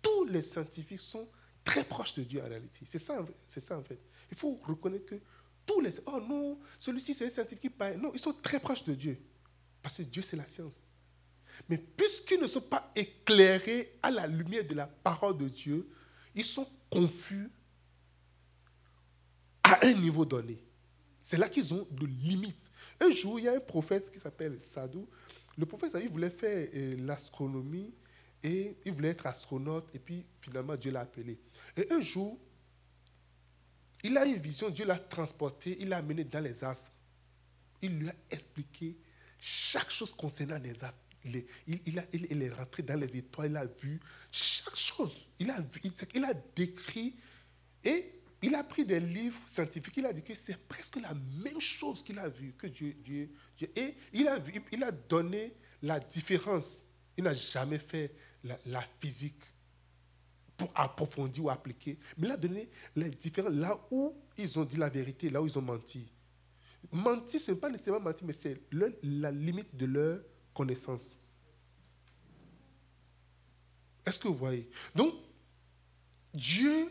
tous 0.00 0.24
les 0.26 0.42
scientifiques 0.42 1.00
sont 1.00 1.28
très 1.64 1.82
proches 1.82 2.14
de 2.14 2.22
Dieu 2.22 2.40
en 2.40 2.48
réalité. 2.48 2.80
C'est 2.84 2.98
ça, 2.98 3.26
c'est 3.46 3.60
ça 3.60 3.76
en 3.76 3.82
fait. 3.82 3.98
Il 4.30 4.36
faut 4.36 4.54
reconnaître 4.64 5.06
que 5.06 5.20
tous 5.66 5.80
les... 5.80 5.90
Oh 6.06 6.20
non, 6.20 6.58
celui-ci 6.78 7.12
c'est 7.12 7.26
un 7.26 7.30
scientifique 7.30 7.72
Non, 7.96 8.12
ils 8.14 8.20
sont 8.20 8.34
très 8.34 8.60
proches 8.60 8.84
de 8.84 8.94
Dieu. 8.94 9.18
Parce 9.82 9.96
que 9.96 10.02
Dieu 10.02 10.22
c'est 10.22 10.36
la 10.36 10.46
science. 10.46 10.82
Mais 11.68 11.78
puisqu'ils 11.78 12.40
ne 12.40 12.46
sont 12.46 12.60
pas 12.60 12.92
éclairés 12.94 13.98
à 14.00 14.12
la 14.12 14.28
lumière 14.28 14.64
de 14.64 14.74
la 14.74 14.86
parole 14.86 15.36
de 15.36 15.48
Dieu, 15.48 15.88
ils 16.38 16.44
sont 16.44 16.68
confus 16.88 17.50
à 19.64 19.84
un 19.84 19.92
niveau 19.92 20.24
donné. 20.24 20.56
C'est 21.20 21.36
là 21.36 21.48
qu'ils 21.48 21.74
ont 21.74 21.84
de 21.90 22.06
limites. 22.06 22.70
Un 23.00 23.10
jour, 23.10 23.40
il 23.40 23.46
y 23.46 23.48
a 23.48 23.54
un 23.54 23.60
prophète 23.60 24.08
qui 24.12 24.20
s'appelle 24.20 24.60
Sadou. 24.60 25.08
Le 25.58 25.66
prophète, 25.66 25.90
il 26.00 26.08
voulait 26.08 26.30
faire 26.30 26.68
euh, 26.72 26.96
l'astronomie 27.04 27.92
et 28.44 28.76
il 28.84 28.92
voulait 28.92 29.08
être 29.08 29.26
astronaute 29.26 29.92
et 29.92 29.98
puis 29.98 30.24
finalement 30.40 30.76
Dieu 30.76 30.92
l'a 30.92 31.00
appelé. 31.00 31.40
Et 31.76 31.92
un 31.92 32.00
jour, 32.00 32.38
il 34.04 34.16
a 34.16 34.24
une 34.24 34.38
vision, 34.38 34.70
Dieu 34.70 34.86
l'a 34.86 34.96
transporté, 34.96 35.76
il 35.80 35.88
l'a 35.88 35.96
amené 35.96 36.22
dans 36.22 36.40
les 36.40 36.62
astres. 36.62 36.92
Il 37.82 37.98
lui 37.98 38.08
a 38.08 38.14
expliqué 38.30 38.96
chaque 39.40 39.90
chose 39.90 40.14
concernant 40.14 40.58
les 40.58 40.84
astres. 40.84 41.07
Il 41.24 41.36
est, 41.36 41.46
il, 41.66 42.42
est 42.42 42.50
rentré 42.50 42.82
dans 42.82 42.98
les 42.98 43.16
étoiles, 43.16 43.50
il 43.50 43.56
a 43.56 43.66
vu 43.66 44.00
chaque 44.30 44.76
chose. 44.76 45.28
Il 45.38 45.50
a, 45.50 45.60
vu, 45.60 45.80
il 46.14 46.24
a 46.24 46.32
décrit 46.54 47.16
et 47.84 48.18
il 48.42 48.54
a 48.54 48.62
pris 48.62 48.84
des 48.84 49.00
livres 49.00 49.40
scientifiques, 49.46 49.96
il 49.96 50.06
a 50.06 50.12
dit 50.12 50.22
que 50.22 50.34
c'est 50.34 50.56
presque 50.68 50.96
la 51.00 51.12
même 51.14 51.60
chose 51.60 52.02
qu'il 52.02 52.18
a 52.18 52.28
vu 52.28 52.54
que 52.56 52.68
Dieu. 52.68 53.30
Et 53.74 53.96
il 54.12 54.28
a, 54.28 54.38
vu, 54.38 54.62
il 54.70 54.82
a 54.84 54.92
donné 54.92 55.54
la 55.82 55.98
différence. 55.98 56.82
Il 57.16 57.24
n'a 57.24 57.34
jamais 57.34 57.78
fait 57.78 58.14
la, 58.44 58.82
physique 59.00 59.42
pour 60.56 60.70
approfondir 60.74 61.44
ou 61.44 61.50
appliquer, 61.50 61.98
mais 62.16 62.28
il 62.28 62.30
a 62.32 62.36
donné 62.36 62.68
les 62.94 63.10
différences 63.10 63.54
là 63.54 63.78
où 63.90 64.14
ils 64.36 64.58
ont 64.58 64.64
dit 64.64 64.76
la 64.76 64.88
vérité, 64.88 65.30
là 65.30 65.42
où 65.42 65.46
ils 65.46 65.58
ont 65.58 65.62
menti. 65.62 66.06
Mentir, 66.92 67.40
ce 67.40 67.50
n'est 67.50 67.58
pas 67.58 67.68
nécessairement 67.68 68.00
mentir, 68.00 68.24
mais 68.26 68.32
c'est 68.32 68.60
la 69.02 69.32
limite 69.32 69.74
de 69.76 69.86
leur 69.86 70.20
connaissance. 70.58 71.12
Est-ce 74.04 74.18
que 74.18 74.26
vous 74.26 74.34
voyez? 74.34 74.68
Donc, 74.92 75.14
Dieu, 76.34 76.88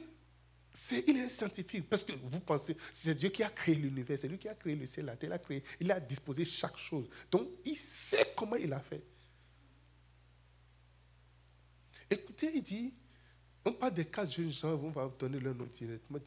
il 1.06 1.18
est 1.18 1.28
scientifique. 1.28 1.90
Parce 1.90 2.04
que 2.06 2.14
vous 2.14 2.40
pensez, 2.40 2.78
c'est 2.94 3.14
Dieu 3.14 3.30
qui 3.30 3.44
a 3.44 3.50
créé 3.50 3.76
l'univers, 3.76 4.18
c'est 4.18 4.30
lui 4.30 4.38
qui 4.38 4.48
a 4.48 4.56
créé 4.56 4.74
le 4.74 4.86
ciel, 4.86 5.06
la 5.06 5.18
terre, 5.18 5.32
il 5.32 5.34
a, 5.34 5.40
créé, 5.40 5.64
il 5.82 5.92
a 5.92 6.00
disposé 6.00 6.46
chaque 6.46 6.78
chose. 6.78 7.10
Donc, 7.30 7.50
il 7.66 7.76
sait 7.76 8.34
comment 8.38 8.56
il 8.56 8.72
a 8.72 8.80
fait. 8.80 9.04
Écoutez, 12.10 12.52
il 12.56 12.64
dit, 12.64 12.94
on 13.66 13.74
parle 13.74 13.96
des 13.96 14.06
quatre 14.06 14.32
jeunes 14.32 14.50
gens, 14.50 14.80
on 14.82 14.92
va 14.92 15.12
donner 15.20 15.42
leur 15.42 15.56
nom 15.56 15.66
directement. 15.66 16.20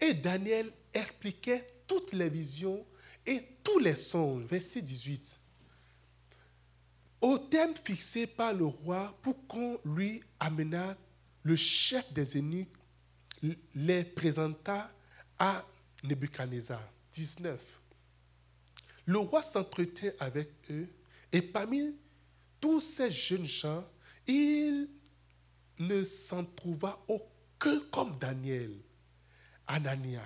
Et 0.00 0.14
Daniel 0.14 0.72
expliquait 0.92 1.64
toutes 1.86 2.12
les 2.12 2.28
visions 2.28 2.84
et 3.24 3.40
tous 3.62 3.78
les 3.78 3.94
songes. 3.94 4.42
Verset 4.46 4.82
18. 4.82 5.38
Au 7.20 7.38
thème 7.38 7.74
fixé 7.84 8.26
par 8.26 8.52
le 8.52 8.66
roi 8.66 9.16
pour 9.22 9.46
qu'on 9.46 9.80
lui 9.84 10.22
amena 10.38 10.96
le 11.42 11.56
chef 11.56 12.12
des 12.12 12.36
eunuques, 12.36 12.68
les 13.74 14.04
présenta 14.04 14.90
à 15.38 15.64
Nebuchadnezzar. 16.04 16.82
19. 17.12 17.60
Le 19.06 19.18
roi 19.18 19.42
s'entretint 19.42 20.10
avec 20.20 20.50
eux 20.70 20.88
et 21.32 21.42
parmi 21.42 21.96
tous 22.60 22.80
ces 22.80 23.10
jeunes 23.10 23.44
gens, 23.44 23.84
il 24.26 24.88
ne 25.78 26.04
s'en 26.04 26.44
trouva 26.44 27.02
aucun 27.08 27.80
comme 27.90 28.18
Daniel, 28.18 28.72
Anania, 29.66 30.22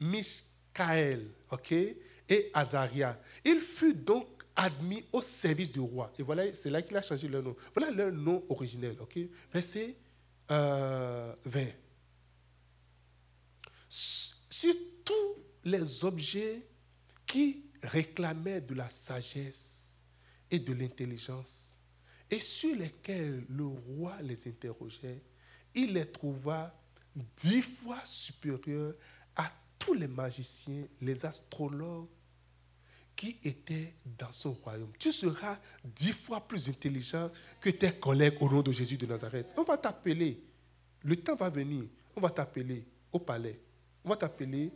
Michael, 0.00 1.30
ok, 1.50 1.72
et 1.72 2.50
Azaria. 2.54 3.20
Il 3.44 3.60
fut 3.60 3.94
donc 3.94 4.35
admis 4.56 5.04
au 5.12 5.22
service 5.22 5.70
du 5.70 5.80
roi. 5.80 6.12
Et 6.18 6.22
voilà, 6.22 6.54
c'est 6.54 6.70
là 6.70 6.82
qu'il 6.82 6.96
a 6.96 7.02
changé 7.02 7.28
leur 7.28 7.42
nom. 7.42 7.54
Voilà 7.74 7.90
leur 7.90 8.10
nom 8.10 8.42
originel, 8.48 8.96
ok? 9.00 9.18
Verset 9.52 9.94
20. 10.48 10.54
Euh, 10.54 11.34
sur 13.88 14.74
tous 15.04 15.44
les 15.64 16.04
objets 16.04 16.66
qui 17.26 17.64
réclamaient 17.82 18.60
de 18.60 18.74
la 18.74 18.88
sagesse 18.88 19.96
et 20.50 20.58
de 20.58 20.72
l'intelligence, 20.72 21.76
et 22.30 22.40
sur 22.40 22.74
lesquels 22.74 23.44
le 23.48 23.66
roi 23.66 24.20
les 24.22 24.48
interrogeait, 24.48 25.22
il 25.74 25.92
les 25.92 26.06
trouva 26.06 26.74
dix 27.36 27.62
fois 27.62 28.00
supérieurs 28.04 28.94
à 29.36 29.52
tous 29.78 29.94
les 29.94 30.08
magiciens, 30.08 30.86
les 31.00 31.24
astrologues 31.24 32.08
qui 33.16 33.38
étaient 33.42 33.94
dans 34.18 34.30
son 34.30 34.52
royaume. 34.52 34.92
Tu 34.98 35.10
seras 35.12 35.58
dix 35.82 36.12
fois 36.12 36.40
plus 36.46 36.68
intelligent 36.68 37.30
que 37.60 37.70
tes 37.70 37.92
collègues 37.92 38.36
au 38.40 38.50
nom 38.50 38.62
de 38.62 38.70
Jésus 38.72 38.96
de 38.96 39.06
Nazareth. 39.06 39.54
On 39.56 39.62
va 39.62 39.76
t'appeler. 39.78 40.40
Le 41.02 41.16
temps 41.16 41.34
va 41.34 41.48
venir. 41.48 41.84
On 42.14 42.20
va 42.20 42.30
t'appeler 42.30 42.84
au 43.12 43.18
palais. 43.18 43.58
On 44.04 44.10
va 44.10 44.16
t'appeler 44.16 44.70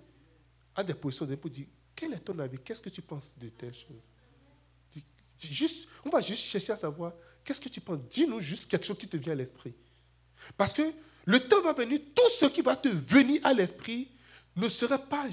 à 0.74 0.82
des 0.82 0.94
positions 0.94 1.26
de 1.26 1.34
pour 1.34 1.50
dire 1.50 1.66
quel 1.94 2.14
est 2.14 2.18
ton 2.18 2.38
avis? 2.38 2.58
Qu'est-ce 2.58 2.80
que 2.80 2.88
tu 2.88 3.02
penses 3.02 3.34
de 3.38 3.50
telle 3.50 3.74
chose? 3.74 4.00
Juste, 5.38 5.88
on 6.04 6.10
va 6.10 6.20
juste 6.20 6.44
chercher 6.44 6.72
à 6.72 6.76
savoir 6.76 7.12
Qu'est-ce 7.44 7.60
que 7.60 7.68
tu 7.68 7.80
penses? 7.80 8.00
Dis-nous 8.10 8.40
juste 8.40 8.70
quelque 8.70 8.86
chose 8.86 8.98
qui 8.98 9.08
te 9.08 9.16
vient 9.16 9.32
à 9.32 9.36
l'esprit. 9.36 9.74
Parce 10.56 10.72
que 10.72 10.82
le 11.24 11.40
temps 11.40 11.60
va 11.62 11.72
venir, 11.72 12.00
tout 12.14 12.28
ce 12.38 12.46
qui 12.46 12.62
va 12.62 12.76
te 12.76 12.88
venir 12.88 13.44
à 13.44 13.52
l'esprit 13.52 14.08
ne 14.56 14.68
sera 14.68 14.98
pas 14.98 15.26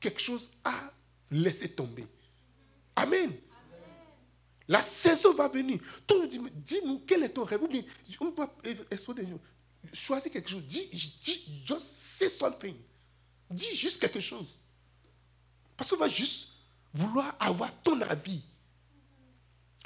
quelque 0.00 0.20
chose 0.20 0.50
à 0.64 0.90
laisser 1.30 1.70
tomber. 1.70 2.06
Amen. 2.94 3.32
La 4.68 4.82
saison 4.82 5.34
va 5.34 5.48
venir. 5.48 5.78
Dis-nous 6.54 7.02
quel 7.06 7.22
est 7.22 7.28
ton 7.30 7.44
rêve? 7.44 7.62
Ou 7.62 7.68
bien, 7.68 7.82
on 8.20 8.30
va 8.30 8.52
Choisis 9.92 10.32
quelque 10.32 10.50
chose. 10.50 10.64
Dis, 10.64 10.88
dis, 11.20 11.62
just 11.64 11.86
say. 11.86 12.28
Dis 13.50 13.76
juste 13.76 14.00
quelque 14.00 14.20
chose. 14.20 14.58
Parce 15.76 15.90
qu'on 15.90 15.96
va 15.96 16.08
juste 16.08 16.48
vouloir 16.92 17.36
avoir 17.38 17.70
ton 17.82 18.00
avis. 18.00 18.42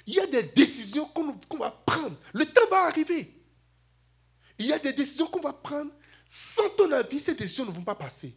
Il 0.06 0.14
y 0.14 0.20
a 0.20 0.26
des 0.26 0.42
décisions 0.42 1.04
qu'on 1.06 1.58
va 1.58 1.70
prendre. 1.70 2.16
Le 2.32 2.44
temps 2.46 2.68
va 2.70 2.86
arriver. 2.86 3.34
Il 4.58 4.66
y 4.66 4.72
a 4.72 4.78
des 4.78 4.92
décisions 4.92 5.26
qu'on 5.26 5.40
va 5.40 5.52
prendre. 5.52 5.90
Sans 6.26 6.70
ton 6.76 6.90
avis, 6.92 7.20
ces 7.20 7.34
décisions 7.34 7.66
ne 7.66 7.70
vont 7.70 7.82
pas 7.82 7.94
passer. 7.94 8.34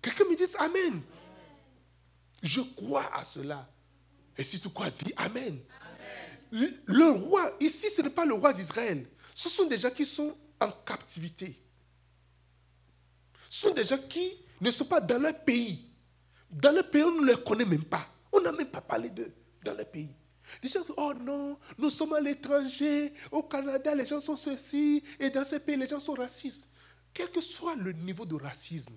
Quelqu'un 0.00 0.24
me 0.24 0.36
dit 0.36 0.44
Amen. 0.58 1.02
Je 2.42 2.60
crois 2.60 3.14
à 3.16 3.24
cela. 3.24 3.68
Et 4.36 4.42
si 4.42 4.60
tu 4.60 4.68
crois, 4.68 4.90
dis 4.90 5.12
Amen. 5.16 5.58
Le, 6.50 6.70
le 6.84 7.10
roi, 7.10 7.56
ici, 7.60 7.86
ce 7.94 8.02
n'est 8.02 8.10
pas 8.10 8.26
le 8.26 8.34
roi 8.34 8.52
d'Israël. 8.52 9.06
Ce 9.34 9.48
sont 9.48 9.66
des 9.66 9.78
gens 9.78 9.90
qui 9.90 10.04
sont 10.04 10.36
en 10.60 10.70
captivité. 10.70 11.58
Ce 13.48 13.68
sont 13.68 13.74
des 13.74 13.84
gens 13.84 13.98
qui 14.08 14.36
ne 14.60 14.70
sont 14.70 14.84
pas 14.84 15.00
dans 15.00 15.18
leur 15.20 15.38
pays. 15.44 15.90
Dans 16.50 16.72
leur 16.72 16.90
pays, 16.90 17.02
on 17.02 17.22
ne 17.22 17.26
les 17.26 17.42
connaît 17.42 17.64
même 17.64 17.84
pas. 17.84 18.06
On 18.30 18.40
n'a 18.40 18.52
même 18.52 18.68
pas 18.68 18.80
parlé 18.80 19.08
d'eux 19.08 19.32
dans 19.64 19.74
leur 19.74 19.86
pays. 19.90 20.10
Des 20.60 20.68
gens 20.68 20.80
disent, 20.82 20.94
oh 20.96 21.14
non, 21.14 21.58
nous 21.78 21.90
sommes 21.90 22.12
à 22.12 22.20
l'étranger, 22.20 23.14
au 23.30 23.42
Canada, 23.42 23.94
les 23.94 24.04
gens 24.04 24.20
sont 24.20 24.36
ceci, 24.36 25.02
et 25.18 25.30
dans 25.30 25.44
ces 25.44 25.60
pays, 25.60 25.76
les 25.76 25.86
gens 25.86 26.00
sont 26.00 26.12
racistes. 26.14 26.68
Quel 27.14 27.30
que 27.30 27.40
soit 27.40 27.76
le 27.76 27.92
niveau 27.92 28.26
de 28.26 28.34
racisme, 28.34 28.92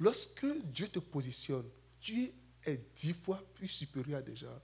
lorsque 0.00 0.46
Dieu 0.64 0.88
te 0.88 0.98
positionne, 0.98 1.68
tu 2.00 2.30
es 2.66 2.80
dix 2.96 3.12
fois 3.12 3.42
plus 3.54 3.68
supérieur 3.68 4.18
à 4.18 4.22
des 4.22 4.34
gens. 4.34 4.58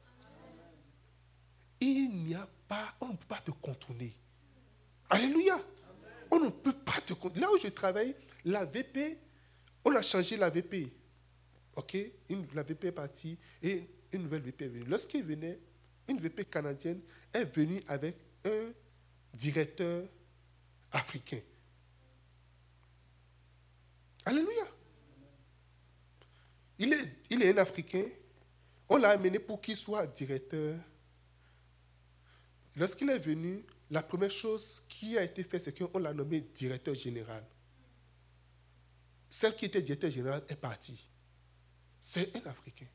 Il 1.79 2.25
n'y 2.25 2.35
a 2.35 2.49
pas, 2.67 2.95
on 3.01 3.09
ne 3.09 3.17
peut 3.17 3.27
pas 3.29 3.41
te 3.41 3.51
contourner. 3.51 4.17
Alléluia. 5.11 5.61
On 6.31 6.41
ne 6.41 6.49
peut 6.49 6.73
pas 6.73 7.01
te 7.03 7.13
contourner. 7.13 7.43
Là 7.43 7.53
où 7.53 7.59
je 7.59 7.69
travaille, 7.69 8.17
la 8.45 8.65
VP, 8.65 9.19
on 9.85 9.95
a 9.95 10.03
changé 10.03 10.37
la 10.37 10.51
VP. 10.51 10.93
OK? 11.77 11.97
La 12.55 12.63
VP 12.63 12.89
est 12.89 12.93
partie 12.93 13.39
et 13.63 13.87
une 14.13 14.23
nouvelle 14.23 14.43
VP 14.43 14.65
est 14.65 14.69
venue. 14.69 14.85
Lorsqu'il 14.87 15.23
venait, 15.23 15.61
une 16.09 16.19
VP 16.19 16.47
canadienne 16.47 17.01
est 17.33 17.45
venue 17.45 17.83
avec 17.87 18.17
un 18.45 18.73
directeur 19.35 20.09
africain. 20.93 21.41
Alléluia. 24.25 24.65
Il 26.79 26.93
est, 26.93 27.51
un 27.51 27.57
Africain. 27.59 28.05
On 28.89 28.97
l'a 28.97 29.11
amené 29.11 29.39
pour 29.39 29.61
qu'il 29.61 29.77
soit 29.77 30.07
directeur. 30.07 30.79
Lorsqu'il 32.77 33.09
est 33.11 33.19
venu, 33.19 33.65
la 33.91 34.03
première 34.03 34.31
chose 34.31 34.83
qui 34.89 35.17
a 35.17 35.23
été 35.23 35.43
faite, 35.43 35.63
c'est 35.63 35.79
qu'on 35.79 35.99
l'a 35.99 36.13
nommé 36.13 36.41
directeur 36.41 36.95
général. 36.95 37.45
Celle 39.29 39.55
qui 39.57 39.65
était 39.65 39.83
directeur 39.83 40.11
général 40.11 40.43
est 40.49 40.57
partie. 40.57 41.09
C'est 41.99 42.37
un 42.37 42.51
Africain. 42.51 42.87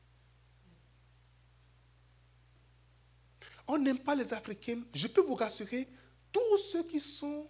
On 3.66 3.78
n'aime 3.78 3.98
pas 3.98 4.14
les 4.14 4.32
Africains. 4.32 4.82
Je 4.94 5.06
peux 5.08 5.20
vous 5.22 5.34
rassurer, 5.34 5.88
tous 6.30 6.58
ceux 6.70 6.84
qui 6.84 7.00
sont 7.00 7.48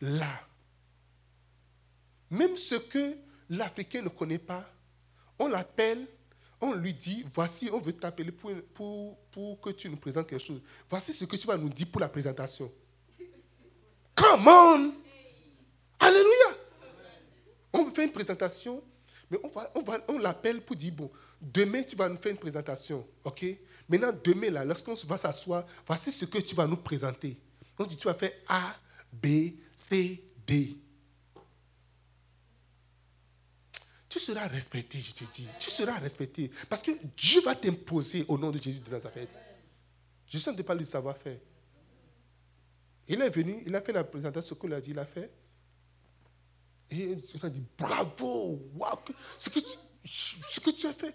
là, 0.00 0.46
même 2.30 2.56
ceux 2.56 2.80
que 2.80 3.16
l'Africain 3.48 4.02
ne 4.02 4.08
connaît 4.08 4.38
pas, 4.38 4.68
on 5.40 5.48
l'appelle, 5.48 6.06
on 6.60 6.74
lui 6.74 6.92
dit, 6.92 7.24
voici, 7.34 7.70
on 7.72 7.80
veut 7.80 7.94
t'appeler 7.94 8.30
pour, 8.30 8.52
pour, 8.74 9.18
pour, 9.32 9.60
que 9.60 9.70
tu 9.70 9.88
nous 9.88 9.96
présentes 9.96 10.28
quelque 10.28 10.44
chose. 10.44 10.60
Voici 10.88 11.12
ce 11.12 11.24
que 11.24 11.34
tu 11.34 11.46
vas 11.46 11.56
nous 11.56 11.70
dire 11.70 11.88
pour 11.90 12.00
la 12.00 12.08
présentation. 12.08 12.70
Come 14.14 14.46
on! 14.46 14.92
Alléluia! 15.98 16.56
On 17.72 17.88
faire 17.88 18.04
une 18.04 18.12
présentation, 18.12 18.82
mais 19.30 19.38
on, 19.42 19.48
va, 19.48 19.72
on, 19.74 19.82
va, 19.82 19.98
on 20.08 20.18
l'appelle 20.18 20.60
pour 20.60 20.76
dire, 20.76 20.92
bon, 20.92 21.10
demain 21.40 21.82
tu 21.82 21.96
vas 21.96 22.08
nous 22.08 22.16
faire 22.16 22.32
une 22.32 22.38
présentation, 22.38 23.06
ok? 23.24 23.46
Maintenant, 23.88 24.12
demain, 24.22 24.50
là, 24.50 24.64
lorsqu'on 24.64 24.94
va 24.94 25.16
s'asseoir, 25.16 25.64
voici 25.86 26.12
ce 26.12 26.26
que 26.26 26.38
tu 26.38 26.54
vas 26.54 26.66
nous 26.66 26.76
présenter. 26.76 27.38
On 27.78 27.84
dit, 27.84 27.96
tu 27.96 28.06
vas 28.06 28.14
faire 28.14 28.32
A, 28.46 28.74
B, 29.10 29.52
C, 29.74 30.22
D. 30.46 30.76
Tu 34.10 34.18
seras 34.18 34.48
respecté, 34.48 35.00
je 35.00 35.12
te 35.12 35.24
dis. 35.32 35.46
Tu 35.60 35.70
seras 35.70 35.96
respecté. 36.00 36.50
Parce 36.68 36.82
que 36.82 36.90
Dieu 37.16 37.40
va 37.42 37.54
t'imposer 37.54 38.24
au 38.26 38.36
nom 38.36 38.50
de 38.50 38.58
Jésus 38.58 38.80
de 38.80 38.90
Nazareth. 38.90 39.38
Je 40.26 40.50
ne 40.50 40.56
de 40.56 40.62
pas 40.62 40.74
le 40.74 40.84
savoir-faire. 40.84 41.38
Il 43.06 43.22
est 43.22 43.30
venu, 43.30 43.62
il 43.64 43.74
a 43.74 43.80
fait 43.80 43.92
la 43.92 44.02
présentation, 44.02 44.48
ce 44.48 44.54
qu'on 44.54 44.72
a 44.72 44.80
dit, 44.80 44.90
il 44.90 44.98
a 44.98 45.04
fait. 45.04 45.30
Et 46.90 47.16
on 47.40 47.46
a 47.46 47.50
dit, 47.50 47.62
bravo, 47.78 48.60
ce, 49.38 49.48
que 49.48 50.70
tu, 50.70 50.86
as 50.88 50.92
fait, 50.92 51.14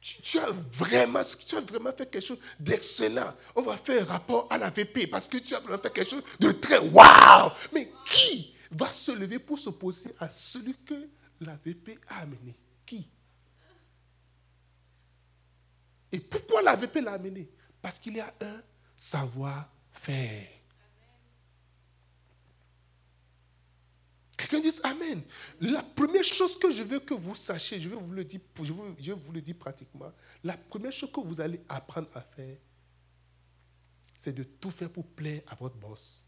tu, 0.00 0.38
as 0.40 0.50
vraiment, 0.50 1.22
tu 1.46 1.56
as 1.56 1.60
vraiment 1.60 1.92
fait 1.92 2.10
quelque 2.10 2.24
chose 2.24 2.38
d'excellent. 2.58 3.32
On 3.54 3.62
va 3.62 3.76
faire 3.76 4.08
rapport 4.08 4.48
à 4.50 4.58
la 4.58 4.70
VP 4.70 5.06
parce 5.06 5.28
que 5.28 5.38
tu 5.38 5.54
as 5.54 5.60
vraiment 5.60 5.80
fait 5.80 5.92
quelque 5.92 6.10
chose 6.10 6.24
de 6.40 6.50
très 6.50 6.78
wow. 6.78 7.52
Mais 7.72 7.92
qui 8.06 8.56
va 8.72 8.90
se 8.90 9.12
lever 9.12 9.38
pour 9.38 9.56
s'opposer 9.56 10.12
à 10.18 10.28
celui 10.28 10.74
que 10.84 11.08
la 11.42 11.56
VP 11.56 11.98
a 12.08 12.20
amené 12.20 12.54
Qui? 12.86 13.08
Et 16.10 16.20
pourquoi 16.20 16.62
la 16.62 16.76
VP 16.76 17.00
l'a 17.00 17.12
amené? 17.12 17.50
Parce 17.80 17.98
qu'il 17.98 18.16
y 18.16 18.20
a 18.20 18.32
un 18.40 18.62
savoir-faire. 18.96 20.48
Quelqu'un 24.36 24.60
dise 24.60 24.80
Amen. 24.84 25.22
La 25.60 25.82
première 25.82 26.24
chose 26.24 26.58
que 26.58 26.72
je 26.72 26.82
veux 26.82 27.00
que 27.00 27.14
vous 27.14 27.34
sachiez, 27.34 27.80
je 27.80 27.88
vais 27.88 27.96
vous 27.96 28.12
le 28.12 28.24
dire, 28.24 28.40
je 29.00 29.12
vous 29.12 29.32
le 29.32 29.40
dire 29.40 29.56
pratiquement, 29.56 30.12
la 30.44 30.56
première 30.56 30.92
chose 30.92 31.10
que 31.10 31.20
vous 31.20 31.40
allez 31.40 31.60
apprendre 31.68 32.08
à 32.14 32.20
faire, 32.20 32.58
c'est 34.16 34.32
de 34.32 34.42
tout 34.42 34.70
faire 34.70 34.90
pour 34.90 35.06
plaire 35.06 35.42
à 35.46 35.54
votre 35.54 35.76
boss. 35.76 36.26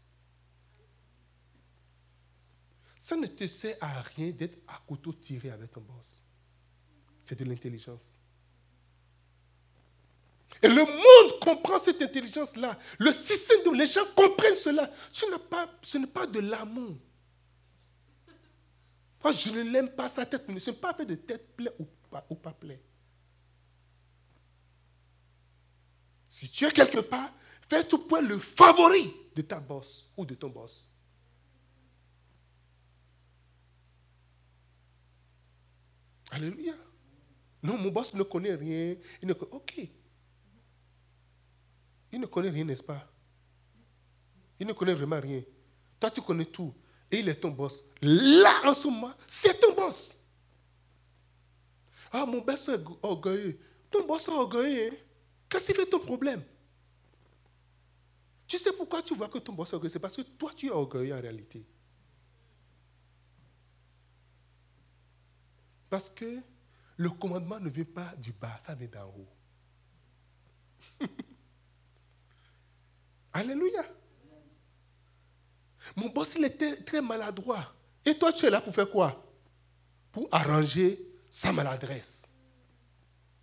Ça 3.05 3.15
ne 3.15 3.27
te 3.27 3.45
sert 3.45 3.77
à 3.81 4.01
rien 4.01 4.31
d'être 4.31 4.57
à 4.67 4.81
couteau 4.87 5.13
tiré 5.13 5.51
avec 5.51 5.71
ton 5.71 5.81
boss. 5.81 6.23
C'est 7.19 7.37
de 7.37 7.45
l'intelligence. 7.45 8.13
Et 10.59 10.67
le 10.67 10.83
monde 10.83 11.39
comprend 11.39 11.77
cette 11.77 12.01
intelligence-là. 12.01 12.79
Le 12.97 13.11
système 13.13 13.63
de 13.63 13.77
les 13.77 13.85
gens 13.85 14.05
comprennent 14.15 14.55
cela. 14.55 14.91
Ce 15.11 15.23
n'est 15.99 16.07
pas, 16.07 16.25
de 16.25 16.39
l'amour. 16.39 16.97
Moi, 19.23 19.33
je 19.33 19.49
ne 19.51 19.61
l'aime 19.61 19.91
pas 19.91 20.09
sa 20.09 20.25
tête, 20.25 20.45
mais 20.47 20.59
ce 20.59 20.71
n'est 20.71 20.77
pas 20.77 20.95
fait 20.95 21.05
de 21.05 21.13
tête 21.13 21.55
plaît 21.55 21.75
ou 21.77 21.85
pas, 22.09 22.25
ou 22.27 22.33
pas 22.33 22.53
plaît. 22.53 22.81
Si 26.27 26.49
tu 26.49 26.65
es 26.65 26.71
quelque 26.71 27.01
part, 27.01 27.31
fais 27.69 27.83
tout 27.83 27.99
point 27.99 28.21
le 28.21 28.39
favori 28.39 29.13
de 29.35 29.43
ta 29.43 29.59
boss 29.59 30.09
ou 30.17 30.25
de 30.25 30.33
ton 30.33 30.49
boss. 30.49 30.89
Alléluia. 36.35 36.73
Non, 37.63 37.77
mon 37.77 37.89
boss 37.89 38.13
ne 38.13 38.23
connaît 38.23 38.55
rien. 38.55 38.95
Il 39.21 39.27
ne 39.27 39.33
Ok. 39.33 39.87
Il 42.11 42.19
ne 42.19 42.25
connaît 42.25 42.49
rien, 42.49 42.65
n'est-ce 42.65 42.83
pas? 42.83 43.07
Il 44.59 44.67
ne 44.67 44.73
connaît 44.73 44.93
vraiment 44.93 45.19
rien. 45.19 45.41
Toi, 45.99 46.11
tu 46.11 46.21
connais 46.21 46.45
tout. 46.45 46.73
Et 47.09 47.19
il 47.19 47.29
est 47.29 47.35
ton 47.35 47.51
boss. 47.51 47.83
Là, 48.01 48.61
en 48.65 48.73
ce 48.73 48.87
moment, 48.87 49.13
c'est 49.27 49.59
ton 49.59 49.73
boss. 49.73 50.17
Ah, 52.11 52.25
mon 52.25 52.41
boss 52.41 52.67
est 52.69 52.81
orgueilleux. 53.01 53.57
Ton 53.89 54.05
boss 54.05 54.27
est 54.27 54.31
orgueilleux. 54.31 54.91
Hein? 54.91 54.95
Qu'est-ce 55.47 55.67
qui 55.67 55.73
fait 55.73 55.85
ton 55.85 55.99
problème? 55.99 56.43
Tu 58.47 58.57
sais 58.57 58.73
pourquoi 58.73 59.01
tu 59.01 59.15
vois 59.15 59.29
que 59.29 59.37
ton 59.37 59.53
boss 59.53 59.69
est 59.69 59.75
orgueilleux? 59.75 59.91
C'est 59.91 59.99
parce 59.99 60.15
que 60.17 60.21
toi, 60.21 60.51
tu 60.55 60.67
es 60.67 60.71
orgueilleux 60.71 61.15
en 61.15 61.21
réalité. 61.21 61.65
Parce 65.89 66.09
que 66.09 66.41
le 66.97 67.09
commandement 67.09 67.59
ne 67.59 67.69
vient 67.69 67.85
pas 67.85 68.13
du 68.17 68.31
bas, 68.31 68.57
ça 68.59 68.73
vient 68.75 68.87
d'en 68.87 69.07
haut. 69.07 69.29
Alléluia. 73.33 73.83
Mon 75.95 76.09
boss, 76.09 76.35
il 76.37 76.45
était 76.45 76.77
très 76.83 77.01
maladroit. 77.01 77.73
Et 78.05 78.17
toi, 78.17 78.31
tu 78.31 78.45
es 78.45 78.49
là 78.49 78.61
pour 78.61 78.73
faire 78.73 78.89
quoi? 78.89 79.23
Pour 80.11 80.27
arranger 80.31 80.99
sa 81.29 81.51
maladresse. 81.51 82.29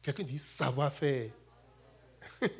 Quelqu'un 0.00 0.22
dit 0.22 0.38
savoir-faire. 0.38 1.30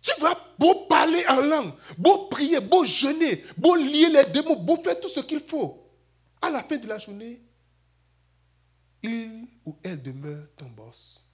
tu 0.00 0.12
vas 0.20 0.38
beau 0.58 0.86
parler 0.86 1.24
en 1.28 1.40
langue, 1.40 1.72
beau 1.98 2.28
prier, 2.28 2.60
beau 2.60 2.84
jeûner, 2.84 3.44
beau 3.56 3.74
lier 3.74 4.08
les 4.08 4.24
démons, 4.26 4.56
beau 4.56 4.76
faire 4.76 4.98
tout 5.00 5.08
ce 5.08 5.20
qu'il 5.20 5.40
faut. 5.40 5.87
À 6.40 6.50
la 6.50 6.62
fin 6.62 6.76
de 6.76 6.86
la 6.86 6.98
journée, 6.98 7.40
il 9.02 9.46
ou 9.64 9.76
elle 9.82 10.02
demeure 10.02 10.46
ton 10.56 10.68
boss. 10.68 11.24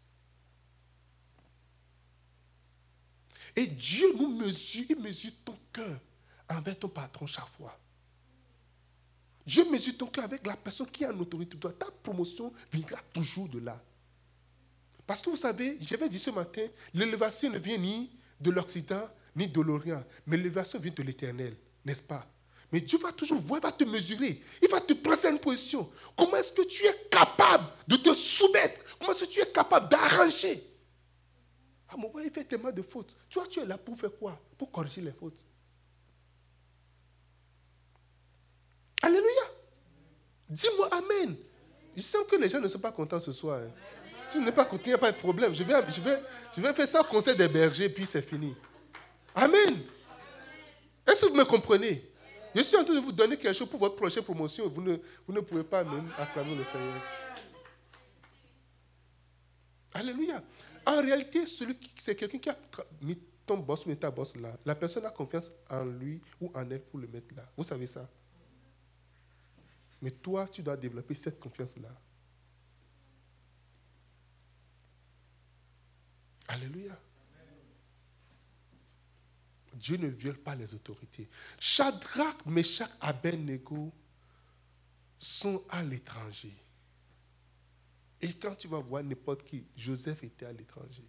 Et 3.57 3.67
Dieu 3.67 4.15
nous 4.17 4.37
mesure, 4.37 4.85
il 4.89 5.01
mesure 5.01 5.33
ton 5.45 5.57
cœur 5.73 6.01
envers 6.49 6.79
ton 6.79 6.89
patron 6.89 7.27
chaque 7.27 7.49
fois. 7.49 7.79
Dieu 9.47 9.71
mesure 9.71 9.97
ton 9.97 10.07
cœur 10.07 10.25
avec 10.25 10.47
la 10.47 10.57
personne 10.57 10.91
qui 10.91 11.05
a 11.05 11.13
en 11.13 11.19
autorité. 11.21 11.57
Ta 11.59 11.87
promotion 12.03 12.53
viendra 12.73 13.01
toujours 13.13 13.49
de 13.49 13.59
là. 13.59 13.81
Parce 15.07 15.21
que 15.21 15.31
vous 15.31 15.37
savez, 15.37 15.77
j'avais 15.81 16.09
dit 16.09 16.19
ce 16.19 16.31
matin, 16.31 16.67
l'élévation 16.95 17.51
ne 17.51 17.59
vient 17.59 17.77
ni 17.77 18.11
de 18.41 18.51
l'Occident 18.51 19.09
ni 19.37 19.49
de 19.49 19.61
l'Orient, 19.61 20.03
mais 20.27 20.37
l'élévation 20.37 20.79
vient 20.79 20.93
de 20.93 21.03
l'Éternel, 21.03 21.57
n'est-ce 21.85 22.03
pas? 22.03 22.27
Mais 22.75 22.81
Dieu 22.81 22.99
va 22.99 23.13
toujours 23.13 23.39
voir, 23.39 23.61
il 23.61 23.63
va 23.63 23.71
te 23.71 23.85
mesurer. 23.85 24.43
Il 24.61 24.69
va 24.69 24.81
te 24.81 24.95
prendre 24.95 25.25
une 25.27 25.39
position. 25.39 25.89
Comment 26.17 26.35
est-ce 26.39 26.53
que 26.53 26.63
tu 26.63 26.85
es 26.85 27.09
capable 27.09 27.69
de 27.87 27.95
te 27.95 28.13
soumettre? 28.13 28.85
Comment 28.99 29.13
est-ce 29.13 29.27
que 29.27 29.31
tu 29.31 29.41
es 29.41 29.47
capable 29.47 29.89
d'arranger? 29.89 30.61
Ah, 31.89 31.95
mon 31.97 32.11
père, 32.11 32.25
il 32.25 32.33
fait 32.33 32.43
tellement 32.43 32.73
de 32.73 32.83
fautes. 32.83 33.15
Tu 33.29 33.39
vois, 33.39 33.47
tu 33.47 33.61
es 33.61 33.65
là 33.65 33.79
pour 33.79 33.97
faire 33.97 34.11
quoi? 34.19 34.37
Pour 34.59 34.73
corriger 34.73 35.03
les 35.03 35.13
fautes. 35.13 35.39
Alléluia. 39.03 39.45
Dis-moi 40.51 40.89
Amen. 40.95 41.37
Je 41.95 42.03
sens 42.03 42.27
que 42.29 42.35
les 42.35 42.49
gens 42.49 42.59
ne 42.59 42.67
sont 42.67 42.81
pas 42.81 42.91
contents 42.91 43.21
ce 43.21 43.31
soir. 43.31 43.61
Hein. 43.61 43.71
Si 44.27 44.37
vous 44.37 44.45
n'êtes 44.45 44.57
pas 44.57 44.65
content, 44.65 44.83
il 44.87 44.89
n'y 44.89 44.95
a 44.95 44.99
pas 44.99 45.13
de 45.13 45.19
problème. 45.19 45.55
Je 45.55 45.63
vais, 45.63 45.75
je 45.91 46.01
vais, 46.01 46.21
je 46.57 46.61
vais 46.61 46.75
faire 46.75 46.89
ça 46.89 47.03
au 47.03 47.05
conseil 47.05 47.37
des 47.37 47.47
bergers, 47.47 47.89
puis 47.89 48.05
c'est 48.05 48.23
fini. 48.23 48.53
Amen. 49.33 49.81
Est-ce 51.07 51.21
que 51.21 51.31
vous 51.31 51.37
me 51.37 51.45
comprenez? 51.45 52.14
Je 52.55 52.63
suis 52.63 52.77
en 52.77 52.85
train 52.85 52.95
de 52.95 53.01
vous 53.01 53.13
donner 53.13 53.37
quelque 53.37 53.57
chose 53.57 53.69
pour 53.69 53.81
votre 53.81 53.97
prochaine 53.97 54.23
promotion. 54.23 54.69
Vous 54.69 54.83
ne, 54.83 54.97
vous 55.27 55.33
ne 55.33 55.41
pouvez 55.41 55.65
pas 55.65 55.83
même 55.83 56.11
acclamer 56.17 56.55
le 56.55 56.65
Seigneur. 56.65 57.03
Alléluia. 59.93 60.43
En 60.87 61.01
réalité, 61.01 61.47
celui 61.47 61.79
c'est 61.97 62.15
quelqu'un 62.15 62.39
qui 62.39 62.51
a 62.51 62.57
mis 63.01 63.19
ton 63.47 63.59
boss 63.59 63.87
ou 63.87 63.95
ta 63.95 64.11
boss 64.11 64.37
là. 64.37 64.57
La 64.65 64.75
personne 64.75 65.05
a 65.05 65.11
confiance 65.11 65.51
en 65.71 65.85
lui 65.85 66.21
ou 66.41 66.51
en 66.55 66.71
elle 66.71 66.83
pour 66.83 66.99
le 67.01 67.09
mettre 67.09 67.35
là. 67.35 67.43
Vous 67.57 67.65
savez 67.65 67.87
ça? 67.87 68.09
Mais 70.01 70.11
toi, 70.11 70.47
tu 70.49 70.63
dois 70.63 70.77
développer 70.77 71.15
cette 71.15 71.41
confiance-là. 71.41 71.89
Alléluia. 76.49 76.99
Dieu 79.75 79.97
ne 79.97 80.09
viole 80.09 80.39
pas 80.39 80.55
les 80.55 80.75
autorités. 80.75 81.29
Shadrach, 81.59 82.45
Meshach, 82.47 82.91
Abednego 83.01 83.93
sont 85.19 85.65
à 85.69 85.83
l'étranger. 85.83 86.55
Et 88.21 88.33
quand 88.33 88.55
tu 88.55 88.69
vas 88.69 88.79
voir 88.79 89.03
n'importe 89.03 89.45
qui, 89.45 89.65
Joseph 89.77 90.23
était 90.25 90.47
à 90.47 90.53
l'étranger. 90.53 91.05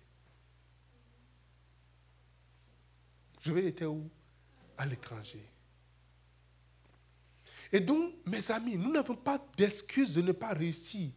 Je 3.41 3.51
être 3.51 3.85
où? 3.85 4.09
À 4.77 4.85
l'étranger. 4.85 5.45
Et 7.71 7.79
donc, 7.79 8.13
mes 8.25 8.51
amis, 8.51 8.77
nous 8.77 8.91
n'avons 8.91 9.15
pas 9.15 9.43
d'excuse 9.55 10.13
de 10.13 10.21
ne 10.21 10.31
pas 10.31 10.53
réussir. 10.53 11.11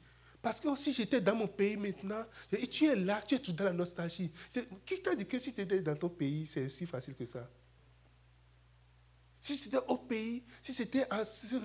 Parce 0.48 0.62
que 0.62 0.76
si 0.76 0.94
j'étais 0.94 1.20
dans 1.20 1.34
mon 1.34 1.46
pays 1.46 1.76
maintenant, 1.76 2.24
et 2.50 2.66
tu 2.66 2.86
es 2.86 2.96
là, 2.96 3.20
tu 3.20 3.34
es 3.34 3.38
tout 3.38 3.52
dans 3.52 3.64
la 3.64 3.72
nostalgie. 3.74 4.32
Qui 4.86 5.02
t'a 5.02 5.14
dit 5.14 5.26
que 5.26 5.38
si 5.38 5.52
tu 5.52 5.60
étais 5.60 5.82
dans 5.82 5.94
ton 5.94 6.08
pays, 6.08 6.46
c'est 6.46 6.64
aussi 6.64 6.86
facile 6.86 7.14
que 7.14 7.26
ça? 7.26 7.46
Si 9.38 9.58
c'était 9.58 9.76
au 9.86 9.98
pays, 9.98 10.42
si 10.62 10.72
c'était 10.72 11.06
à 11.10 11.18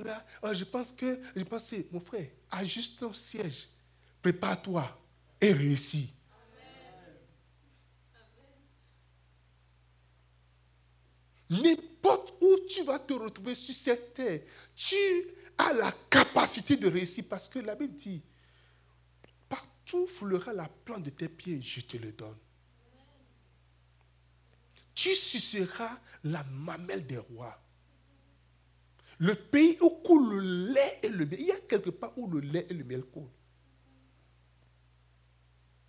là, 0.04 0.26
oh, 0.42 0.54
je 0.54 0.66
pense 0.66 0.92
que, 0.92 1.18
je 1.34 1.44
pensais, 1.46 1.88
mon 1.94 2.02
frère, 2.02 2.28
ajuste 2.52 3.00
ton 3.00 3.14
siège, 3.14 3.70
prépare-toi 4.22 5.00
et 5.40 5.54
réussis. 5.54 6.12
N'importe 11.50 12.34
où 12.42 12.58
tu 12.68 12.84
vas 12.84 13.00
te 13.00 13.14
retrouver 13.14 13.56
sur 13.56 13.76
cette 13.76 14.14
terre, 14.14 14.42
tu 14.76 14.96
as 15.58 15.72
la 15.72 15.94
capacité 16.10 16.76
de 16.76 16.90
réussir 16.90 17.24
parce 17.30 17.48
que 17.48 17.60
la 17.60 17.76
Bible 17.76 17.96
dit, 17.96 18.22
partout 19.94 20.08
fleura 20.08 20.54
la 20.54 20.68
plante 20.68 21.04
de 21.04 21.10
tes 21.10 21.30
pieds, 21.30 21.62
je 21.62 21.82
te 21.82 21.98
le 21.98 22.12
donne. 22.12 22.38
Tu 24.96 25.14
suceras 25.16 26.00
la 26.24 26.44
mamelle 26.44 27.06
des 27.06 27.18
rois. 27.18 27.60
Le 29.20 29.36
pays 29.36 29.78
où 29.82 29.90
coule 29.90 30.36
le 30.36 30.74
lait 30.74 31.00
et 31.04 31.10
le 31.10 31.26
miel. 31.26 31.40
Il 31.40 31.48
y 31.48 31.52
a 31.52 31.60
quelque 31.62 31.90
part 31.90 32.18
où 32.18 32.28
le 32.28 32.40
lait 32.40 32.66
et 32.70 32.74
le 32.74 32.84
miel 32.84 33.04
coulent. 33.04 33.32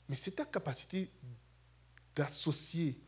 Mais 0.09 0.15
c'est 0.15 0.33
ta 0.33 0.45
capacité 0.45 1.11
d'associer 2.15 3.01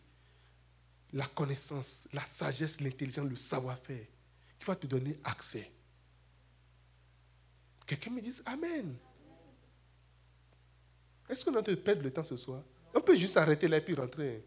la 1.12 1.26
connaissance, 1.26 2.08
la 2.12 2.26
sagesse, 2.26 2.80
l'intelligence, 2.80 3.28
le 3.28 3.36
savoir-faire 3.36 4.06
qui 4.58 4.66
va 4.66 4.74
te 4.74 4.86
donner 4.86 5.18
accès. 5.24 5.70
Quelqu'un 7.86 8.10
me 8.10 8.20
dise 8.20 8.42
Amen. 8.46 8.96
Est-ce 11.28 11.44
qu'on 11.44 11.54
a 11.56 11.62
de 11.62 11.74
perdre 11.74 12.02
le 12.02 12.10
temps 12.10 12.24
ce 12.24 12.36
soir? 12.36 12.62
On 12.94 13.00
peut 13.00 13.16
juste 13.16 13.36
arrêter 13.36 13.68
là 13.68 13.78
et 13.78 13.80
puis 13.80 13.94
rentrer. 13.94 14.44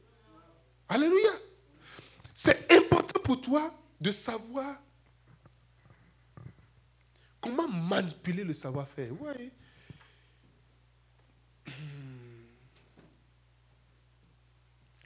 Alléluia. 0.87 1.31
C'est 2.33 2.71
important 2.71 3.19
pour 3.21 3.41
toi 3.41 3.73
de 3.99 4.11
savoir 4.11 4.77
comment 7.41 7.67
manipuler 7.67 8.43
le 8.43 8.53
savoir-faire. 8.53 9.11
Oui. 9.19 9.51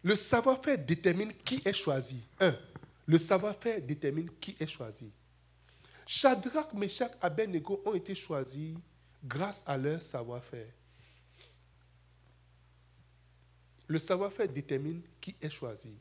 Le 0.03 0.15
savoir-faire 0.15 0.77
détermine 0.77 1.33
qui 1.43 1.61
est 1.65 1.73
choisi. 1.73 2.21
Un, 2.39 2.55
le 3.05 3.17
savoir-faire 3.17 3.81
détermine 3.81 4.29
qui 4.39 4.55
est 4.59 4.67
choisi. 4.67 5.09
Shadrach, 6.05 6.73
Meshach, 6.73 7.11
Abednego 7.21 7.81
ont 7.85 7.93
été 7.93 8.13
choisis 8.13 8.75
grâce 9.23 9.63
à 9.65 9.77
leur 9.77 10.01
savoir-faire. 10.01 10.67
Le 13.93 13.99
savoir-faire 13.99 14.49
détermine 14.49 15.03
qui 15.21 15.35
est 15.39 15.51
choisi. 15.51 15.95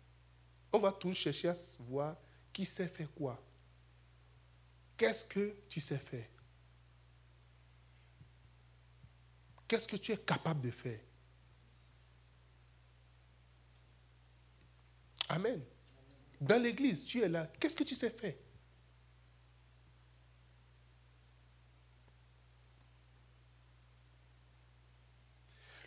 On 0.72 0.78
va 0.78 0.92
tous 0.92 1.12
chercher 1.12 1.48
à 1.48 1.57
voir 1.81 2.16
qui 2.50 2.64
sait 2.64 2.88
faire 2.88 3.12
quoi. 3.12 3.38
Qu'est-ce 4.96 5.26
que 5.26 5.55
tu 5.68 5.78
sais 5.78 5.98
faire? 5.98 6.24
Qu'est-ce 9.68 9.87
que 9.87 9.96
tu 9.96 10.11
es 10.11 10.16
capable 10.16 10.62
de 10.62 10.70
faire? 10.70 11.00
Amen. 15.28 15.62
Dans 16.40 16.62
l'église, 16.62 17.05
tu 17.05 17.20
es 17.20 17.28
là. 17.28 17.52
Qu'est-ce 17.61 17.76
que 17.76 17.85
tu 17.85 17.94
sais 17.94 18.09
faire? 18.09 18.37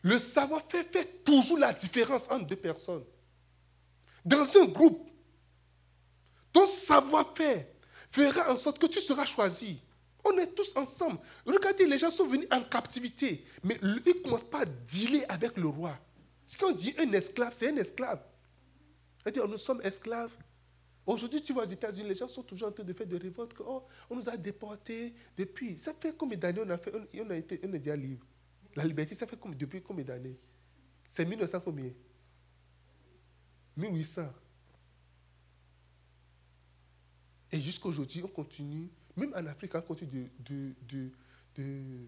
Le 0.06 0.20
savoir-faire 0.20 0.86
fait 0.92 1.24
toujours 1.24 1.58
la 1.58 1.74
différence 1.74 2.30
entre 2.30 2.46
deux 2.46 2.56
personnes. 2.56 3.04
Dans 4.24 4.46
un 4.56 4.66
groupe, 4.66 5.10
ton 6.54 6.68
savoir-faire 6.68 7.66
fera 8.08 8.54
en 8.54 8.56
sorte 8.56 8.78
que 8.78 8.86
tu 8.86 9.00
seras 9.00 9.26
choisi. 9.26 9.80
On 10.24 10.38
est 10.38 10.54
tous 10.54 10.78
ensemble. 10.78 11.18
Regardez, 11.44 11.88
les 11.88 11.98
gens 11.98 12.12
sont 12.12 12.28
venus 12.28 12.48
en 12.52 12.62
captivité, 12.62 13.46
mais 13.64 13.80
ils 13.82 13.96
ne 13.96 14.22
commencent 14.22 14.44
pas 14.44 14.62
à 14.62 14.66
dealer 14.66 15.26
avec 15.28 15.58
le 15.58 15.70
roi. 15.70 15.98
Ce 16.46 16.56
qu'on 16.56 16.72
dit 16.72 16.94
un 17.00 17.12
esclave, 17.12 17.56
c'est 17.58 17.72
un 17.72 17.78
esclave. 17.78 18.24
C'est-à-dire, 19.24 19.48
nous 19.48 19.58
sommes 19.58 19.82
esclaves. 19.84 20.38
Aujourd'hui, 21.08 21.42
tu 21.42 21.52
vois 21.52 21.66
aux 21.66 21.70
États-Unis, 21.70 22.10
les 22.10 22.16
gens 22.16 22.28
sont 22.28 22.44
toujours 22.44 22.68
en 22.68 22.72
train 22.72 22.84
de 22.84 22.94
faire 22.94 23.08
des 23.08 23.18
révoltes. 23.18 23.56
Oh, 23.60 23.82
on 24.12 24.18
nous 24.18 24.30
a 24.30 24.38
déportés 24.38 25.16
depuis. 25.36 25.80
Ça 25.80 25.96
fait 26.00 26.16
combien 26.16 26.38
d'années 26.38 26.62
on 26.64 26.70
a 26.70 26.78
fait 26.78 26.94
On 26.94 27.30
a 27.32 27.36
été 27.36 27.60
on 27.64 27.70
déjà 27.70 27.96
libre? 27.96 28.24
La 28.76 28.84
liberté, 28.84 29.16
ça 29.16 29.26
fait 29.26 29.40
depuis 29.56 29.82
combien 29.82 30.04
d'années? 30.04 30.38
C'est 31.08 31.26
1900 31.26 31.62
combien? 31.62 31.92
1800. 33.78 34.34
Et 37.52 37.62
jusqu'à 37.62 37.88
aujourd'hui, 37.88 38.22
on 38.24 38.28
continue, 38.28 38.90
même 39.16 39.34
en 39.34 39.46
Afrique, 39.46 39.76
on 39.76 39.82
continue 39.82 40.30
de, 40.40 40.74
de, 40.88 41.12
de 41.56 42.08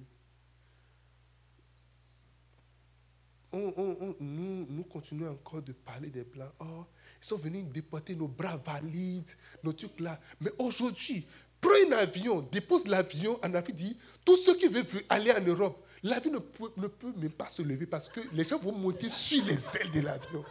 on, 3.54 4.16
nous, 4.20 4.66
nous, 4.70 4.84
continuons 4.84 5.32
encore 5.32 5.62
de 5.62 5.72
parler 5.72 6.10
des 6.10 6.24
Blancs. 6.24 6.52
Oh, 6.60 6.86
ils 7.22 7.26
sont 7.26 7.38
venus 7.38 7.64
déporter 7.66 8.16
nos 8.16 8.28
bras 8.28 8.58
valides, 8.58 9.32
nos 9.64 9.74
trucs 9.74 10.00
là. 10.00 10.20
Mais 10.42 10.52
aujourd'hui, 10.58 11.26
prends 11.62 11.72
un 11.88 11.94
avion, 11.94 12.42
dépose 12.42 12.88
l'avion 12.88 13.40
en 13.44 13.54
Afrique, 13.54 13.76
dit 13.78 13.98
tous 14.26 14.38
ceux 14.38 14.56
qui 14.58 14.68
veulent 14.68 14.86
aller 15.10 15.32
en 15.32 15.42
Europe, 15.42 15.87
l'avion 16.04 16.32
ne 16.32 16.40
peut, 16.40 16.72
ne 16.78 16.88
peut 16.88 17.14
même 17.16 17.32
pas 17.32 17.50
se 17.50 17.62
lever 17.62 17.86
parce 17.86 18.08
que 18.10 18.22
les 18.34 18.44
gens 18.44 18.60
vont 18.60 18.72
monter 18.72 19.10
sur 19.10 19.44
les 19.46 19.78
ailes 19.78 19.92
de 19.92 20.02
l'avion. 20.02 20.44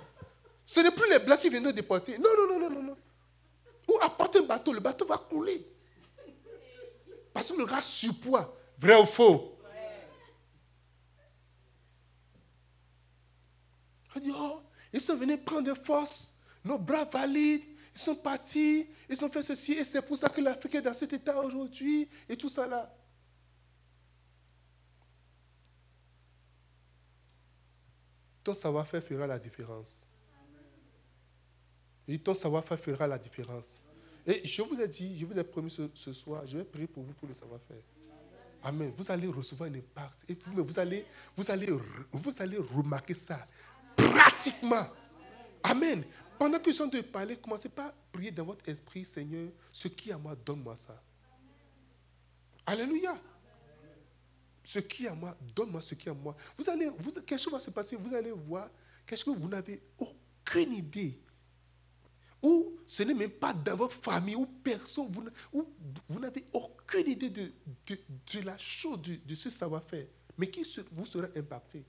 Ce 0.64 0.80
n'est 0.80 0.90
plus 0.90 1.08
les 1.08 1.18
Blancs 1.20 1.40
qui 1.40 1.48
viennent 1.48 1.70
déporter. 1.72 2.18
Non, 2.18 2.30
non, 2.36 2.58
non, 2.58 2.70
non, 2.70 2.82
non. 2.82 2.96
Ou 3.88 3.98
apporte 4.02 4.36
un 4.36 4.42
bateau, 4.42 4.72
le 4.72 4.80
bateau 4.80 5.06
va 5.06 5.18
couler. 5.18 5.64
Parce 7.32 7.52
le 7.56 7.64
gars 7.66 7.82
surpoids. 7.82 8.56
Vrai 8.78 9.00
ou 9.00 9.06
faux? 9.06 9.56
On 14.14 14.20
dit, 14.20 14.32
oh, 14.34 14.62
ils 14.92 15.00
sont 15.00 15.16
venus 15.16 15.38
prendre 15.44 15.74
force, 15.74 16.34
nos 16.64 16.78
bras 16.78 17.04
valides, 17.04 17.62
ils 17.94 18.00
sont 18.00 18.16
partis, 18.16 18.88
ils 19.08 19.24
ont 19.24 19.28
fait 19.28 19.42
ceci, 19.42 19.74
et 19.74 19.84
c'est 19.84 20.00
pour 20.00 20.16
ça 20.16 20.30
que 20.30 20.40
l'Afrique 20.40 20.76
est 20.76 20.82
dans 20.82 20.94
cet 20.94 21.12
état 21.12 21.38
aujourd'hui, 21.38 22.08
et 22.26 22.36
tout 22.36 22.48
ça 22.48 22.66
là. 22.66 22.90
Ton 28.46 28.54
savoir-faire 28.54 29.02
fera 29.02 29.26
la 29.26 29.40
différence. 29.40 30.06
Et 32.06 32.16
ton 32.16 32.32
savoir-faire 32.32 32.78
fera 32.78 33.04
la 33.04 33.18
différence. 33.18 33.80
Et 34.24 34.46
je 34.46 34.62
vous 34.62 34.80
ai 34.80 34.86
dit, 34.86 35.18
je 35.18 35.26
vous 35.26 35.36
ai 35.36 35.42
promis 35.42 35.68
ce, 35.68 36.12
soir, 36.12 36.46
je 36.46 36.58
vais 36.58 36.64
prier 36.64 36.86
pour 36.86 37.02
vous 37.02 37.12
pour 37.14 37.26
le 37.26 37.34
savoir-faire. 37.34 37.82
Amen. 38.62 38.92
Vous 38.96 39.10
allez 39.10 39.26
recevoir 39.26 39.68
un 39.68 39.74
impact. 39.74 40.30
Et 40.30 40.38
vous, 40.46 40.62
vous 42.12 42.40
allez 42.40 42.58
remarquer 42.72 43.14
ça 43.14 43.44
pratiquement. 43.96 44.86
Amen. 45.64 46.04
Pendant 46.38 46.60
que 46.60 46.70
je 46.70 46.76
suis 46.76 46.84
en 46.84 46.88
train 46.88 47.00
de 47.00 47.04
parler, 47.04 47.34
commencez 47.34 47.68
pas 47.68 47.86
à 47.86 47.94
prier 48.12 48.30
dans 48.30 48.44
votre 48.44 48.68
esprit, 48.68 49.04
Seigneur, 49.04 49.48
ce 49.72 49.88
qui 49.88 50.10
est 50.10 50.12
à 50.12 50.18
moi, 50.18 50.36
donne-moi 50.36 50.76
ça. 50.76 51.02
Alléluia. 52.64 53.18
Ce 54.66 54.80
qui 54.80 55.04
est 55.04 55.08
à 55.08 55.14
moi, 55.14 55.36
donne-moi 55.54 55.80
ce 55.80 55.94
qui 55.94 56.08
est 56.08 56.10
à 56.10 56.14
moi. 56.14 56.36
Vous 56.56 56.68
allez, 56.68 56.88
vous, 56.98 57.12
quelque 57.20 57.38
chose 57.38 57.52
va 57.52 57.60
se 57.60 57.70
passer, 57.70 57.94
vous 57.94 58.12
allez 58.12 58.32
voir 58.32 58.68
chose 59.10 59.22
que 59.22 59.30
vous 59.30 59.48
n'avez 59.48 59.80
aucune 59.96 60.72
idée. 60.72 61.20
où 62.42 62.76
ce 62.84 63.04
n'est 63.04 63.14
même 63.14 63.30
pas 63.30 63.52
dans 63.54 63.76
votre 63.76 63.94
famille, 63.94 64.34
où 64.34 64.44
personne, 64.44 65.06
vous, 65.12 65.24
vous 66.08 66.18
n'avez 66.18 66.46
aucune 66.52 67.08
idée 67.08 67.30
de, 67.30 67.52
de, 67.86 68.40
la 68.40 68.58
chose, 68.58 69.00
de, 69.02 69.34
ce 69.36 69.50
savoir-faire, 69.50 70.08
mais 70.36 70.50
qui 70.50 70.64
vous 70.90 71.06
sera 71.06 71.28
impacté. 71.36 71.84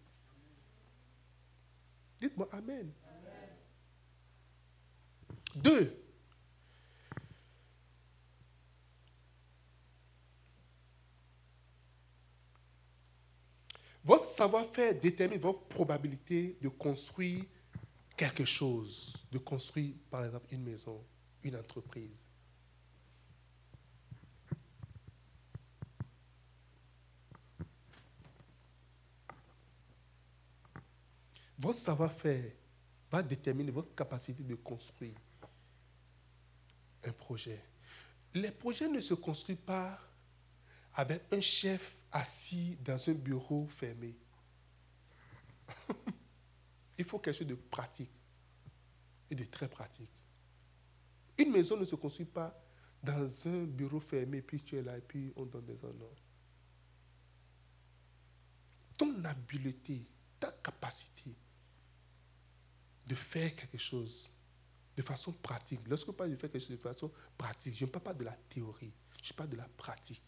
Dites-moi 2.19 2.47
Amen. 2.51 2.91
Deux, 5.55 5.99
votre 14.07 14.23
savoir-faire 14.23 14.97
détermine 14.97 15.37
votre 15.37 15.63
probabilité 15.63 16.57
de 16.61 16.69
construire 16.69 17.43
quelque 18.15 18.45
chose, 18.45 19.13
de 19.33 19.37
construire 19.37 19.95
par 20.09 20.23
exemple 20.23 20.45
une 20.51 20.63
maison, 20.63 21.03
une 21.43 21.57
entreprise. 21.57 22.25
Votre 31.59 31.77
savoir-faire 31.77 32.53
va 33.11 33.21
déterminer 33.21 33.71
votre 33.71 33.93
capacité 33.93 34.41
de 34.41 34.55
construire 34.55 35.15
un 37.03 37.11
projet. 37.11 37.61
Les 38.33 38.51
projets 38.51 38.87
ne 38.87 39.01
se 39.01 39.15
construisent 39.15 39.57
pas 39.57 39.99
avec 40.93 41.23
un 41.33 41.41
chef 41.41 41.96
assis 42.11 42.77
dans 42.81 43.09
un 43.09 43.13
bureau 43.13 43.67
fermé. 43.67 44.15
Il 46.97 47.05
faut 47.05 47.19
quelque 47.19 47.37
chose 47.37 47.47
de 47.47 47.55
pratique 47.55 48.11
et 49.29 49.35
de 49.35 49.43
très 49.43 49.67
pratique. 49.67 50.11
Une 51.37 51.51
maison 51.51 51.77
ne 51.77 51.85
se 51.85 51.95
construit 51.95 52.25
pas 52.25 52.59
dans 53.03 53.47
un 53.47 53.63
bureau 53.65 53.99
fermé, 53.99 54.41
puis 54.41 54.61
tu 54.61 54.77
es 54.77 54.81
là 54.81 54.97
et 54.97 55.01
puis 55.01 55.31
on 55.35 55.45
donne 55.45 55.65
des 55.65 55.83
honneurs. 55.83 56.23
Ton 58.97 59.23
habileté, 59.23 60.07
ta 60.39 60.51
capacité 60.51 61.35
de 63.05 63.15
faire 63.15 63.55
quelque 63.55 63.77
chose 63.77 64.31
de 64.95 65.01
façon 65.03 65.31
pratique. 65.31 65.81
Lorsque 65.87 66.07
je 66.07 66.11
parle 66.11 66.31
de 66.31 66.35
faire 66.35 66.51
quelque 66.51 66.61
chose 66.61 66.77
de 66.77 66.81
façon 66.81 67.11
pratique, 67.37 67.75
je 67.75 67.85
ne 67.85 67.89
parle 67.91 68.03
pas 68.03 68.13
de 68.15 68.23
la 68.23 68.35
théorie, 68.49 68.93
je 69.21 69.31
parle 69.33 69.49
de 69.49 69.57
la 69.57 69.67
pratique. 69.77 70.23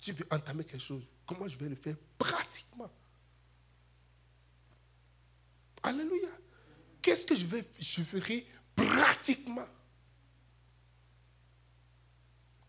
Tu 0.00 0.12
veux 0.12 0.26
entamer 0.30 0.64
quelque 0.64 0.82
chose, 0.82 1.02
comment 1.26 1.48
je 1.48 1.56
vais 1.56 1.68
le 1.68 1.74
faire? 1.74 1.96
Pratiquement 2.18 2.90
Alléluia. 5.82 6.28
Qu'est-ce 7.00 7.24
que 7.24 7.36
je, 7.36 7.46
vais, 7.46 7.64
je 7.78 8.02
ferai 8.02 8.44
pratiquement? 8.74 9.66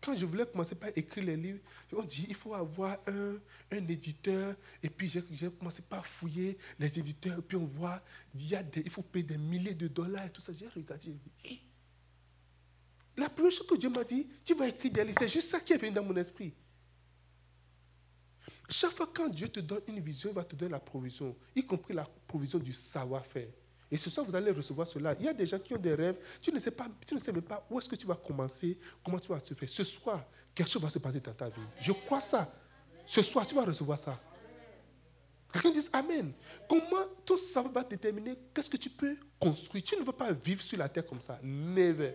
Quand 0.00 0.14
je 0.14 0.24
voulais 0.24 0.46
commencer 0.46 0.76
par 0.76 0.90
écrire 0.96 1.24
les 1.24 1.36
livres, 1.36 1.58
on 1.92 2.04
dit 2.04 2.26
il 2.28 2.36
faut 2.36 2.54
avoir 2.54 2.96
un, 3.08 3.34
un 3.72 3.88
éditeur. 3.88 4.54
Et 4.82 4.88
puis 4.88 5.10
j'ai 5.10 5.50
commencé 5.50 5.82
par 5.82 6.06
fouiller 6.06 6.56
les 6.78 6.98
éditeurs. 6.98 7.40
Et 7.40 7.42
puis 7.42 7.56
on 7.56 7.64
voit 7.64 8.00
il, 8.36 8.48
y 8.48 8.54
a 8.54 8.62
il 8.76 8.90
faut 8.90 9.02
payer 9.02 9.24
des 9.24 9.38
milliers 9.38 9.74
de 9.74 9.88
dollars 9.88 10.26
et 10.26 10.30
tout 10.30 10.40
ça. 10.40 10.52
J'ai 10.52 10.68
regardé, 10.68 11.06
j'ai 11.06 11.50
eh, 11.50 11.60
la 13.16 13.28
première 13.28 13.50
chose 13.50 13.66
que 13.66 13.74
Dieu 13.74 13.90
m'a 13.90 14.04
dit, 14.04 14.28
tu 14.44 14.54
vas 14.54 14.68
écrire 14.68 14.92
des 14.92 15.04
livres. 15.04 15.18
C'est 15.18 15.28
juste 15.28 15.48
ça 15.48 15.58
qui 15.58 15.72
est 15.72 15.78
venu 15.78 15.90
dans 15.90 16.04
mon 16.04 16.16
esprit. 16.16 16.54
Chaque 18.68 18.90
fois 18.90 19.08
quand 19.12 19.28
Dieu 19.28 19.48
te 19.48 19.60
donne 19.60 19.80
une 19.88 20.00
vision, 20.00 20.30
il 20.30 20.34
va 20.34 20.44
te 20.44 20.54
donner 20.54 20.72
la 20.72 20.80
provision, 20.80 21.34
y 21.56 21.64
compris 21.64 21.94
la 21.94 22.06
provision 22.26 22.58
du 22.58 22.72
savoir-faire. 22.72 23.48
Et 23.90 23.96
ce 23.96 24.10
soir, 24.10 24.26
vous 24.26 24.34
allez 24.34 24.50
recevoir 24.50 24.86
cela. 24.86 25.16
Il 25.18 25.24
y 25.24 25.28
a 25.28 25.32
des 25.32 25.46
gens 25.46 25.58
qui 25.58 25.72
ont 25.72 25.78
des 25.78 25.94
rêves. 25.94 26.16
Tu 26.42 26.52
ne 26.52 26.58
sais, 26.58 26.70
pas, 26.70 26.86
tu 27.06 27.14
ne 27.14 27.18
sais 27.18 27.32
même 27.32 27.42
pas 27.42 27.66
où 27.70 27.78
est-ce 27.78 27.88
que 27.88 27.96
tu 27.96 28.06
vas 28.06 28.16
commencer, 28.16 28.78
comment 29.02 29.18
tu 29.18 29.28
vas 29.28 29.40
te 29.40 29.54
faire. 29.54 29.68
Ce 29.68 29.82
soir, 29.82 30.22
quelque 30.54 30.70
chose 30.70 30.82
va 30.82 30.90
se 30.90 30.98
passer 30.98 31.20
dans 31.20 31.32
ta 31.32 31.48
vie. 31.48 31.62
Je 31.80 31.92
crois 31.92 32.20
ça. 32.20 32.52
Ce 33.06 33.22
soir, 33.22 33.46
tu 33.46 33.54
vas 33.54 33.64
recevoir 33.64 33.98
ça. 33.98 34.20
Quelqu'un 35.50 35.70
dit 35.70 35.88
Amen. 35.90 36.32
Comment 36.68 37.06
tout 37.24 37.38
ça 37.38 37.62
va 37.62 37.82
déterminer 37.82 38.36
qu'est-ce 38.52 38.68
que 38.68 38.76
tu 38.76 38.90
peux 38.90 39.16
construire? 39.40 39.82
Tu 39.82 39.96
ne 39.96 40.04
vas 40.04 40.12
pas 40.12 40.32
vivre 40.32 40.60
sur 40.60 40.76
la 40.76 40.90
terre 40.90 41.06
comme 41.06 41.22
ça. 41.22 41.40
Never. 41.42 42.14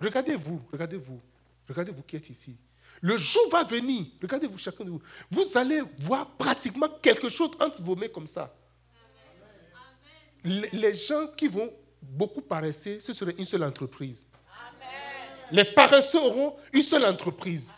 Regardez-vous, 0.00 0.60
regardez-vous, 0.72 1.20
regardez-vous 1.68 2.02
qui 2.02 2.16
êtes 2.16 2.28
ici. 2.28 2.56
Le 3.00 3.16
jour 3.18 3.48
va 3.50 3.64
venir, 3.64 4.06
regardez-vous 4.20 4.58
chacun 4.58 4.84
de 4.84 4.90
vous, 4.90 5.02
vous 5.30 5.58
allez 5.58 5.82
voir 5.98 6.30
pratiquement 6.36 6.88
quelque 7.00 7.28
chose 7.28 7.50
entre 7.58 7.82
vos 7.82 7.96
mains 7.96 8.08
comme 8.08 8.26
ça. 8.26 8.54
Les 10.44 10.94
gens 10.94 11.26
qui 11.36 11.48
vont 11.48 11.72
beaucoup 12.00 12.40
paresser, 12.40 13.00
ce 13.00 13.12
serait 13.12 13.34
une 13.38 13.44
seule 13.44 13.64
entreprise. 13.64 14.26
Les 15.50 15.64
paresseux 15.64 16.18
auront 16.18 16.56
une 16.72 16.82
seule 16.82 17.04
entreprise. 17.04 17.72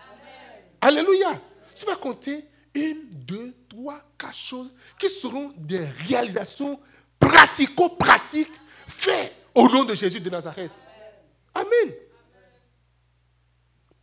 Alléluia. 0.80 1.40
Tu 1.74 1.84
vas 1.86 1.96
compter 1.96 2.44
une, 2.74 3.08
deux, 3.10 3.54
trois, 3.68 4.00
quatre 4.16 4.34
choses 4.34 4.70
qui 4.98 5.08
seront 5.08 5.52
des 5.56 5.84
réalisations 6.08 6.78
pratico-pratiques 7.18 8.52
faites 8.86 9.32
au 9.54 9.68
nom 9.68 9.84
de 9.84 9.94
Jésus 9.94 10.20
de 10.20 10.30
Nazareth. 10.30 10.72
Amen. 11.54 11.94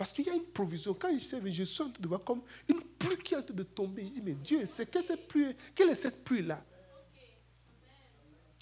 Parce 0.01 0.13
qu'il 0.13 0.25
y 0.25 0.31
a 0.31 0.33
une 0.33 0.47
provision. 0.47 0.95
Quand 0.95 1.13
je 1.13 1.19
suis 1.19 1.53
je 1.53 1.63
sens 1.63 1.93
de 1.93 2.07
voir 2.07 2.23
comme 2.23 2.41
une 2.67 2.81
pluie 2.81 3.19
qui 3.19 3.35
est 3.35 3.37
en 3.37 3.43
train 3.43 3.53
de 3.53 3.61
tomber. 3.61 4.07
Je 4.07 4.13
dis, 4.13 4.21
mais 4.23 4.33
Dieu, 4.33 4.65
c'est 4.65 4.89
que 4.89 4.99
cette 4.99 5.27
pluie, 5.27 5.55
quelle 5.75 5.91
est 5.91 5.95
cette 5.95 6.23
pluie-là? 6.23 6.65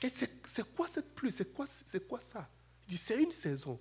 C'est 0.03 0.75
quoi 0.75 0.85
cette 0.85 1.15
pluie? 1.15 1.31
C'est 1.31 1.53
quoi, 1.53 1.65
quoi 2.09 2.19
ça? 2.19 2.49
Il 2.85 2.89
dit, 2.89 2.97
c'est 2.97 3.23
une 3.23 3.31
saison. 3.31 3.79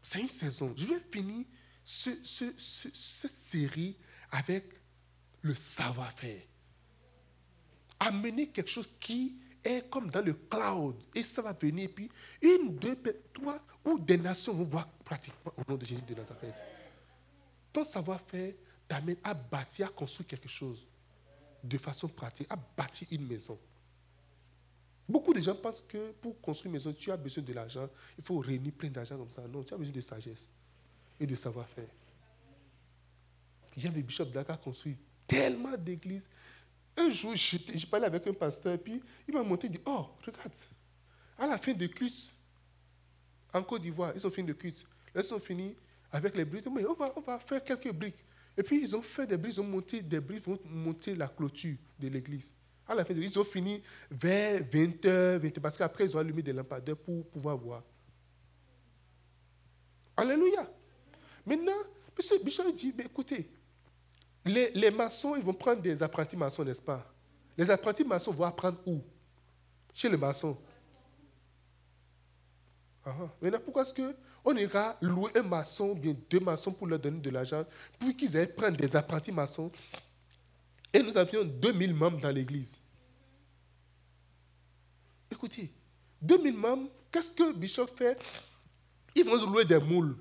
C'est 0.00 0.22
une 0.22 0.28
saison. 0.28 0.72
Je 0.78 0.86
vais 0.86 1.00
finir 1.12 1.44
cette 1.84 3.36
série 3.36 3.98
avec 4.30 4.64
le 5.42 5.54
savoir-faire. 5.54 6.40
Amener 8.00 8.48
quelque 8.48 8.70
chose 8.70 8.88
qui 8.98 9.36
est 9.64 9.88
comme 9.88 10.10
dans 10.10 10.24
le 10.24 10.34
cloud. 10.34 10.96
Et 11.14 11.22
ça 11.22 11.42
va 11.42 11.52
venir. 11.52 11.90
Puis 11.94 12.10
une, 12.40 12.76
deux, 12.76 12.96
trois, 13.32 13.60
ou 13.84 13.98
des 13.98 14.16
nations 14.16 14.52
vont 14.52 14.64
voir 14.64 14.88
pratiquement 15.04 15.52
au 15.56 15.70
nom 15.70 15.76
de 15.76 15.84
Jésus 15.84 16.02
de 16.02 16.14
Nazareth. 16.14 16.54
Ton 17.72 17.84
savoir-faire 17.84 18.54
t'amène 18.86 19.16
à 19.24 19.34
bâtir, 19.34 19.86
à 19.86 19.90
construire 19.90 20.28
quelque 20.28 20.48
chose 20.48 20.86
de 21.62 21.78
façon 21.78 22.08
pratique, 22.08 22.46
à 22.50 22.56
bâtir 22.56 23.08
une 23.10 23.26
maison. 23.26 23.58
Beaucoup 25.08 25.34
de 25.34 25.40
gens 25.40 25.54
pensent 25.54 25.82
que 25.82 26.12
pour 26.12 26.40
construire 26.40 26.66
une 26.66 26.72
maison, 26.72 26.92
tu 26.92 27.10
as 27.10 27.16
besoin 27.16 27.42
de 27.42 27.52
l'argent. 27.52 27.88
Il 28.16 28.24
faut 28.24 28.38
réunir 28.38 28.72
plein 28.72 28.88
d'argent 28.88 29.16
comme 29.16 29.30
ça. 29.30 29.42
Non, 29.48 29.62
tu 29.62 29.74
as 29.74 29.76
besoin 29.76 29.94
de 29.94 30.00
sagesse 30.00 30.48
et 31.18 31.26
de 31.26 31.34
savoir-faire. 31.34 31.88
J'ai 33.76 33.88
vu 33.88 34.02
Bishop 34.02 34.26
Dakar 34.26 34.60
construire 34.60 34.96
tellement 35.26 35.76
d'églises 35.76 36.28
un 36.96 37.10
jour, 37.10 37.34
je, 37.34 37.86
parlais 37.86 38.06
avec 38.06 38.26
un 38.26 38.34
pasteur, 38.34 38.78
puis 38.78 39.02
il 39.26 39.34
m'a 39.34 39.42
monté, 39.42 39.66
il 39.66 39.72
dit, 39.72 39.80
oh, 39.86 40.06
regarde, 40.24 40.52
à 41.38 41.46
la 41.46 41.58
fin 41.58 41.72
de 41.72 41.86
culte, 41.86 42.32
en 43.52 43.62
Côte 43.62 43.82
d'Ivoire, 43.82 44.12
ils 44.14 44.26
ont 44.26 44.30
fini 44.30 44.48
de 44.48 44.52
culte. 44.52 44.84
ils 45.14 45.34
ont 45.34 45.40
fini 45.40 45.76
avec 46.10 46.36
les 46.36 46.44
briques. 46.44 46.66
Mais 46.72 46.84
on 46.86 46.94
va, 46.94 47.12
on 47.16 47.20
va 47.20 47.38
faire 47.38 47.62
quelques 47.62 47.92
briques. 47.92 48.24
Et 48.56 48.62
puis, 48.62 48.82
ils 48.82 48.94
ont 48.94 49.02
fait 49.02 49.26
des 49.26 49.36
briques, 49.36 49.54
ils 49.54 49.60
ont 49.60 49.64
monté 49.64 50.02
des 50.02 50.20
briques, 50.20 50.44
ils 50.46 50.52
ont 50.52 50.58
monté 50.64 51.14
la 51.14 51.28
clôture 51.28 51.76
de 51.98 52.08
l'église. 52.08 52.54
À 52.86 52.94
la 52.94 53.04
fin, 53.04 53.14
de, 53.14 53.20
ils 53.20 53.38
ont 53.38 53.44
fini 53.44 53.82
vers 54.10 54.60
20h, 54.62 55.40
20h, 55.40 55.60
parce 55.60 55.76
qu'après, 55.76 56.04
ils 56.04 56.16
ont 56.16 56.20
allumé 56.20 56.42
des 56.42 56.52
lampadaires 56.52 56.96
pour 56.96 57.26
pouvoir 57.28 57.56
voir. 57.56 57.82
Alléluia. 60.16 60.70
Maintenant, 61.46 61.72
M. 62.18 62.38
Bichon 62.44 62.70
dit, 62.70 62.92
mais 62.96 63.04
écoutez, 63.04 63.50
les, 64.44 64.90
maçons, 64.90 65.36
ils 65.36 65.42
vont 65.42 65.52
prendre 65.52 65.80
des 65.80 66.02
apprentis 66.02 66.36
maçons, 66.36 66.64
n'est-ce 66.64 66.82
pas? 66.82 67.06
Les 67.56 67.70
apprentis 67.70 68.04
maçons 68.04 68.32
vont 68.32 68.44
apprendre 68.44 68.78
où? 68.86 69.00
Chez 69.94 70.08
le 70.08 70.16
maçon. 70.16 70.58
Ah, 73.04 73.14
ah. 73.20 73.28
Maintenant, 73.40 73.60
pourquoi 73.64 73.82
est-ce 73.82 73.94
qu'on 73.94 74.56
ira 74.56 74.96
louer 75.00 75.30
un 75.36 75.42
maçon, 75.42 75.94
bien 75.94 76.16
deux 76.30 76.40
maçons 76.40 76.72
pour 76.72 76.86
leur 76.86 76.98
donner 76.98 77.20
de 77.20 77.30
l'argent, 77.30 77.64
pour 77.98 78.14
qu'ils 78.16 78.36
aillent 78.36 78.54
prendre 78.54 78.76
des 78.76 78.96
apprentis 78.96 79.32
maçons? 79.32 79.70
Et 80.92 81.02
nous 81.02 81.16
avions 81.16 81.44
2000 81.44 81.94
membres 81.94 82.20
dans 82.20 82.30
l'église. 82.30 82.78
Écoutez, 85.30 85.72
2000 86.20 86.56
membres, 86.56 86.90
qu'est-ce 87.10 87.30
que 87.30 87.52
Bishop 87.52 87.86
fait? 87.86 88.18
Ils 89.14 89.24
vont 89.24 89.36
louer 89.46 89.64
des 89.64 89.78
moules. 89.78 90.16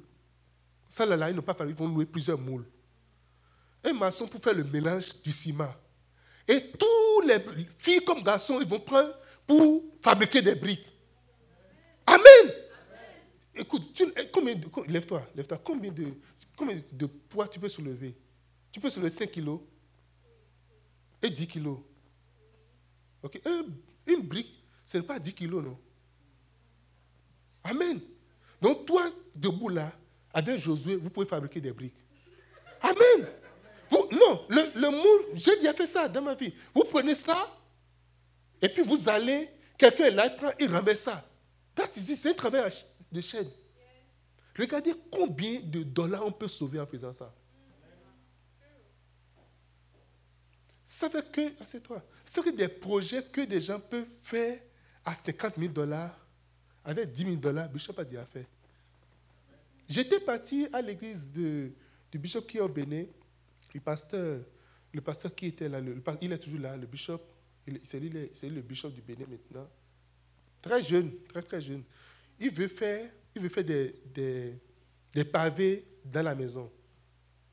Ça, 0.89 1.05
là, 1.05 1.15
là, 1.15 1.29
ils 1.29 1.35
n'ont 1.35 1.41
pas 1.41 1.53
fallu, 1.53 1.71
ils 1.71 1.75
vont 1.75 1.87
louer 1.87 2.05
plusieurs 2.05 2.39
moules 2.39 2.65
un 3.83 3.93
maçon 3.93 4.27
pour 4.27 4.41
faire 4.41 4.53
le 4.53 4.63
mélange 4.63 5.21
du 5.21 5.31
ciment. 5.31 5.73
Et 6.47 6.71
tous 6.71 7.21
les 7.25 7.37
filles 7.77 8.03
comme 8.03 8.23
garçons, 8.23 8.59
ils 8.61 8.67
vont 8.67 8.79
prendre 8.79 9.13
pour 9.45 9.83
fabriquer 10.01 10.41
des 10.41 10.55
briques. 10.55 10.85
Amen. 12.05 12.53
Écoute, 13.55 14.01
combien 14.31 14.55
de, 14.55 14.67
lève-toi, 14.87 15.27
lève-toi. 15.35 15.59
Combien 15.63 15.91
de, 15.91 16.13
combien 16.55 16.81
de 16.91 17.05
poids 17.05 17.47
tu 17.47 17.59
peux 17.59 17.67
soulever? 17.67 18.15
Tu 18.71 18.79
peux 18.79 18.89
soulever 18.89 19.09
5 19.09 19.29
kilos 19.29 19.59
et 21.21 21.29
10 21.29 21.47
kilos. 21.47 21.79
Une 24.07 24.21
brique, 24.21 24.63
Ce 24.85 24.97
n'est 24.97 25.03
pas 25.03 25.19
10 25.19 25.33
kilos, 25.33 25.63
non. 25.63 25.77
Amen. 27.63 27.99
Donc 28.61 28.85
toi, 28.85 29.09
debout 29.35 29.69
là, 29.69 29.91
avec 30.33 30.59
Josué, 30.59 30.95
vous 30.95 31.09
pouvez 31.09 31.25
fabriquer 31.25 31.61
des 31.61 31.71
briques. 31.71 32.03
Amen. 32.81 33.27
Non, 34.11 34.45
le, 34.49 34.71
le 34.75 34.89
moule, 34.89 35.35
j'ai 35.35 35.55
déjà 35.57 35.73
fait 35.73 35.87
ça 35.87 36.07
dans 36.07 36.21
ma 36.21 36.35
vie. 36.35 36.53
Vous 36.73 36.83
prenez 36.83 37.15
ça, 37.15 37.47
et 38.61 38.69
puis 38.69 38.83
vous 38.83 39.09
allez, 39.09 39.49
quelqu'un 39.77 40.05
est 40.05 40.11
là, 40.11 40.27
il 40.27 40.35
prend, 40.35 40.51
il 40.59 40.75
remet 40.75 40.95
ça. 40.95 41.27
C'est 41.93 42.29
un 42.29 42.33
travail 42.33 42.71
de 43.11 43.21
chaîne. 43.21 43.49
Regardez 44.57 44.93
combien 45.09 45.61
de 45.61 45.83
dollars 45.83 46.25
on 46.25 46.31
peut 46.31 46.47
sauver 46.47 46.79
en 46.79 46.85
faisant 46.85 47.13
ça. 47.13 47.33
Ça 50.85 51.09
fait 51.09 51.31
que, 51.31 51.53
ah, 51.59 51.63
c'est 51.65 51.81
toi, 51.81 52.03
c'est 52.25 52.43
que 52.43 52.49
des 52.49 52.67
projets 52.67 53.23
que 53.23 53.41
des 53.41 53.61
gens 53.61 53.79
peuvent 53.79 54.05
faire 54.21 54.59
à 55.05 55.15
50 55.15 55.53
000 55.57 55.71
dollars, 55.71 56.15
avec 56.83 57.13
10 57.13 57.23
000 57.23 57.35
dollars, 57.37 57.69
Bishop 57.69 57.93
a 57.97 58.03
déjà 58.03 58.25
fait. 58.25 58.45
J'étais 59.87 60.19
parti 60.19 60.67
à 60.71 60.81
l'église 60.81 61.31
du 61.31 61.73
bishop 62.13 62.41
qui 62.41 62.57
est 62.57 62.61
au 62.61 62.67
le 63.73 63.79
pasteur, 63.79 64.41
le 64.93 65.01
pasteur 65.01 65.33
qui 65.33 65.47
était 65.47 65.69
là, 65.69 65.79
il 66.21 66.31
est 66.31 66.37
toujours 66.37 66.59
là, 66.59 66.77
le 66.77 66.87
bishop, 66.87 67.21
c'est 67.83 67.99
lui, 67.99 68.09
le 68.09 68.61
bishop 68.61 68.89
du 68.89 69.01
Bénin 69.01 69.25
maintenant. 69.29 69.69
Très 70.61 70.81
jeune, 70.81 71.11
très 71.27 71.41
très 71.41 71.61
jeune. 71.61 71.83
Il 72.39 72.51
veut 72.51 72.67
faire, 72.67 73.09
il 73.35 73.41
veut 73.41 73.49
faire 73.49 73.63
des, 73.63 73.95
des, 74.13 74.59
des 75.13 75.25
pavés 75.25 75.85
dans 76.03 76.23
la 76.23 76.35
maison. 76.35 76.71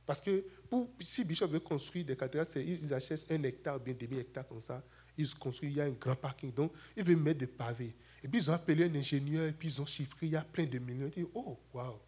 Parce 0.07 0.21
que 0.21 0.45
pour, 0.71 0.89
si 1.01 1.25
Bishop 1.25 1.49
veut 1.49 1.61
construire 1.61 2.05
des 2.05 2.17
cathédrales, 2.17 2.47
ils 2.67 2.93
achètent 2.95 3.31
un 3.31 3.43
hectare, 3.43 3.79
bien 3.79 3.95
demi 3.95 4.19
hectare 4.19 4.47
comme 4.47 4.61
ça. 4.61 4.83
Ils 5.17 5.35
construisent, 5.35 5.73
il 5.73 5.77
y 5.77 5.81
a 5.81 5.85
un 5.85 5.91
grand 5.91 6.15
parking. 6.15 6.53
Donc, 6.53 6.73
ils 6.97 7.03
veulent 7.03 7.17
mettre 7.17 7.41
des 7.41 7.47
pavés. 7.47 7.95
Et 8.23 8.29
puis, 8.29 8.41
ils 8.41 8.51
ont 8.51 8.55
appelé 8.55 8.85
un 8.85 8.95
ingénieur, 8.95 9.47
et 9.47 9.53
puis 9.53 9.69
ils 9.69 9.83
ont 9.83 9.87
chiffré, 9.87 10.27
il 10.27 10.33
y 10.33 10.37
a 10.37 10.43
plein 10.43 10.65
de 10.65 10.79
millions. 10.79 11.11
Il 11.15 11.25
dit, 11.25 11.31
oh, 11.35 11.59
waouh. 11.73 11.99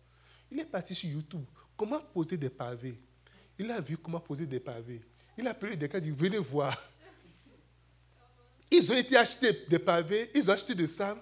Il 0.50 0.58
est 0.60 0.64
parti 0.64 0.94
sur 0.94 1.10
YouTube. 1.10 1.44
Comment 1.76 2.00
poser 2.00 2.36
des 2.36 2.50
pavés? 2.50 2.98
Il 3.60 3.70
a 3.70 3.78
vu 3.78 3.98
comment 3.98 4.20
poser 4.20 4.46
des 4.46 4.58
pavés. 4.58 5.02
Il 5.36 5.46
a 5.46 5.50
appelé 5.50 5.76
des 5.76 5.86
gars, 5.86 5.98
il 5.98 6.04
dit, 6.04 6.10
venez 6.10 6.38
voir. 6.38 6.82
Ils 8.70 8.90
ont 8.90 8.96
été 8.96 9.18
acheter 9.18 9.52
des 9.68 9.78
pavés, 9.78 10.30
ils 10.34 10.50
ont 10.50 10.54
acheté 10.54 10.74
des 10.74 10.86
sable, 10.86 11.20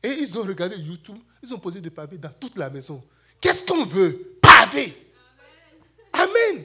et 0.00 0.08
ils 0.08 0.38
ont 0.38 0.42
regardé 0.42 0.76
YouTube, 0.76 1.18
ils 1.42 1.52
ont 1.52 1.58
posé 1.58 1.80
des 1.80 1.90
pavés 1.90 2.16
dans 2.16 2.30
toute 2.30 2.56
la 2.56 2.70
maison. 2.70 3.02
Qu'est-ce 3.40 3.64
qu'on 3.64 3.84
veut? 3.84 4.38
Pavés 4.40 4.96
Amen. 6.12 6.64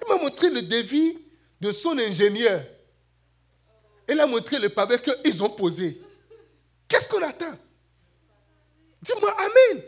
Il 0.00 0.08
m'a 0.08 0.16
montré 0.16 0.48
le 0.48 0.62
devis 0.62 1.18
de 1.60 1.70
son 1.70 1.98
ingénieur. 1.98 2.64
Il 4.08 4.18
a 4.18 4.26
montré 4.26 4.58
le 4.58 4.70
pavé 4.70 4.96
qu'ils 4.98 5.42
ont 5.42 5.50
posé. 5.50 6.00
Qu'est-ce 6.88 7.08
qu'on 7.10 7.22
attend? 7.22 7.58
Dis-moi 9.02 9.36
Amen. 9.38 9.84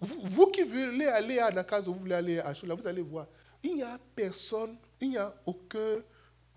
Vous, 0.00 0.46
qui 0.46 0.62
voulez 0.62 1.06
aller 1.06 1.38
à 1.38 1.50
Nakazo, 1.50 1.92
vous 1.92 2.00
voulez 2.00 2.14
aller 2.14 2.38
à 2.38 2.52
Choula, 2.52 2.74
vous 2.74 2.86
allez 2.86 3.02
voir. 3.02 3.26
Il 3.62 3.76
n'y 3.76 3.82
a 3.82 3.98
personne, 4.14 4.76
il 5.00 5.10
n'y 5.10 5.18
a 5.18 5.34
aucun 5.46 6.02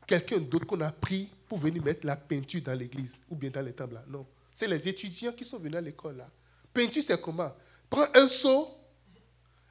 quelqu'un 0.06 0.40
d'autre 0.40 0.66
qu'on 0.66 0.82
a 0.82 0.92
pris 0.92 1.30
pour 1.48 1.60
venir 1.60 1.84
mettre 1.84 2.06
la 2.06 2.16
peinture 2.16 2.62
dans 2.62 2.74
l'église 2.74 3.18
ou 3.30 3.36
bien 3.36 3.52
dans 3.52 3.62
les 3.62 3.74
tables 3.74 3.96
là. 3.96 4.04
Non. 4.08 4.26
C'est 4.52 4.68
les 4.68 4.88
étudiants 4.88 5.32
qui 5.32 5.46
sont 5.46 5.58
venus 5.60 5.78
à 5.78 5.82
l'école 5.82 6.18
là. 6.18 6.30
Peinture, 6.74 7.04
c'est 7.06 7.22
comment? 7.22 7.52
Prends 7.90 8.08
un 8.14 8.28
seau, 8.28 8.68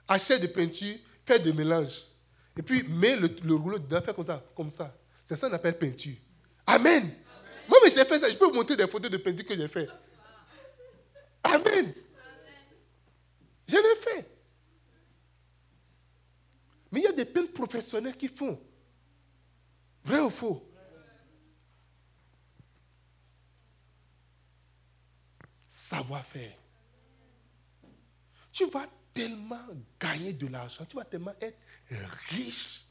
achète 0.06 0.42
de 0.42 0.46
peinture, 0.46 0.96
fais 1.24 1.38
de 1.38 1.52
mélange. 1.52 2.04
Et 2.56 2.62
puis, 2.62 2.82
mets 2.88 3.16
le, 3.16 3.54
rouleau 3.54 3.78
dedans, 3.78 4.00
fais 4.04 4.12
comme 4.12 4.24
ça, 4.24 4.44
comme 4.54 4.70
ça. 4.70 4.96
C'est 5.22 5.36
ça 5.36 5.48
qu'on 5.48 5.54
appelle 5.54 5.78
peinture. 5.78 6.16
Amen. 6.66 7.08
Moi, 7.68 7.78
mais 7.84 7.90
j'ai 7.90 8.04
fait 8.04 8.18
ça. 8.18 8.28
Je 8.28 8.36
peux 8.36 8.46
vous 8.46 8.54
montrer 8.54 8.76
des 8.76 8.88
photos 8.88 9.10
de 9.10 9.16
peinture 9.16 9.44
que 9.44 9.56
j'ai 9.56 9.68
fait. 9.68 9.88
Amen. 11.44 11.94
Je 13.68 13.76
l'ai 13.76 14.00
fait. 14.00 14.38
Mais 16.90 17.00
il 17.00 17.04
y 17.04 17.06
a 17.06 17.12
des 17.12 17.26
peintres 17.26 17.52
professionnels 17.52 18.16
qui 18.16 18.28
font. 18.28 18.58
Vrai 20.04 20.20
ou 20.20 20.30
faux? 20.30 20.64
Savoir-faire. 25.68 26.56
Tu 28.50 28.68
vas 28.70 28.88
tellement 29.12 29.66
gagner 30.00 30.32
de 30.32 30.46
l'argent, 30.46 30.84
tu 30.86 30.96
vas 30.96 31.04
tellement 31.04 31.34
être 31.40 31.58
riche 32.30 32.84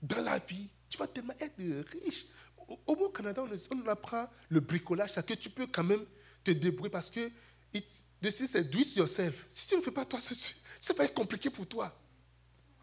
dans 0.00 0.22
la 0.22 0.38
vie, 0.38 0.68
tu 0.88 0.98
vas 0.98 1.06
tellement 1.06 1.34
être 1.38 1.56
riche. 1.92 2.26
Au, 2.56 2.78
au 2.86 3.08
Canada, 3.10 3.44
on, 3.44 3.86
apprend 3.88 4.28
le 4.48 4.60
bricolage, 4.60 5.10
ça 5.10 5.22
que 5.22 5.34
tu 5.34 5.50
peux 5.50 5.66
quand 5.66 5.84
même 5.84 6.04
te 6.42 6.50
débrouiller 6.50 6.90
parce 6.90 7.10
que 7.10 7.30
c'est 7.72 8.70
do 8.70 8.78
it 8.78 8.96
yourself. 8.96 9.46
Si 9.48 9.68
tu 9.68 9.76
ne 9.76 9.82
fais 9.82 9.90
pas 9.90 10.04
toi, 10.04 10.20
ça 10.20 10.94
va 10.94 11.04
être 11.04 11.14
compliqué 11.14 11.50
pour 11.50 11.66
toi. 11.66 11.96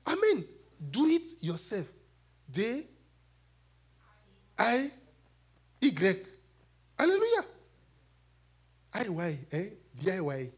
Amen. 0.06 0.43
Do 0.80 1.08
it 1.08 1.38
yourself. 1.41 1.88
D 2.48 2.88
I 4.58 4.91
Y. 5.82 6.26
Alléluia. 6.98 7.45
I 8.93 9.10
Y, 9.10 9.48
hein? 9.52 9.69
DIY. 9.93 10.52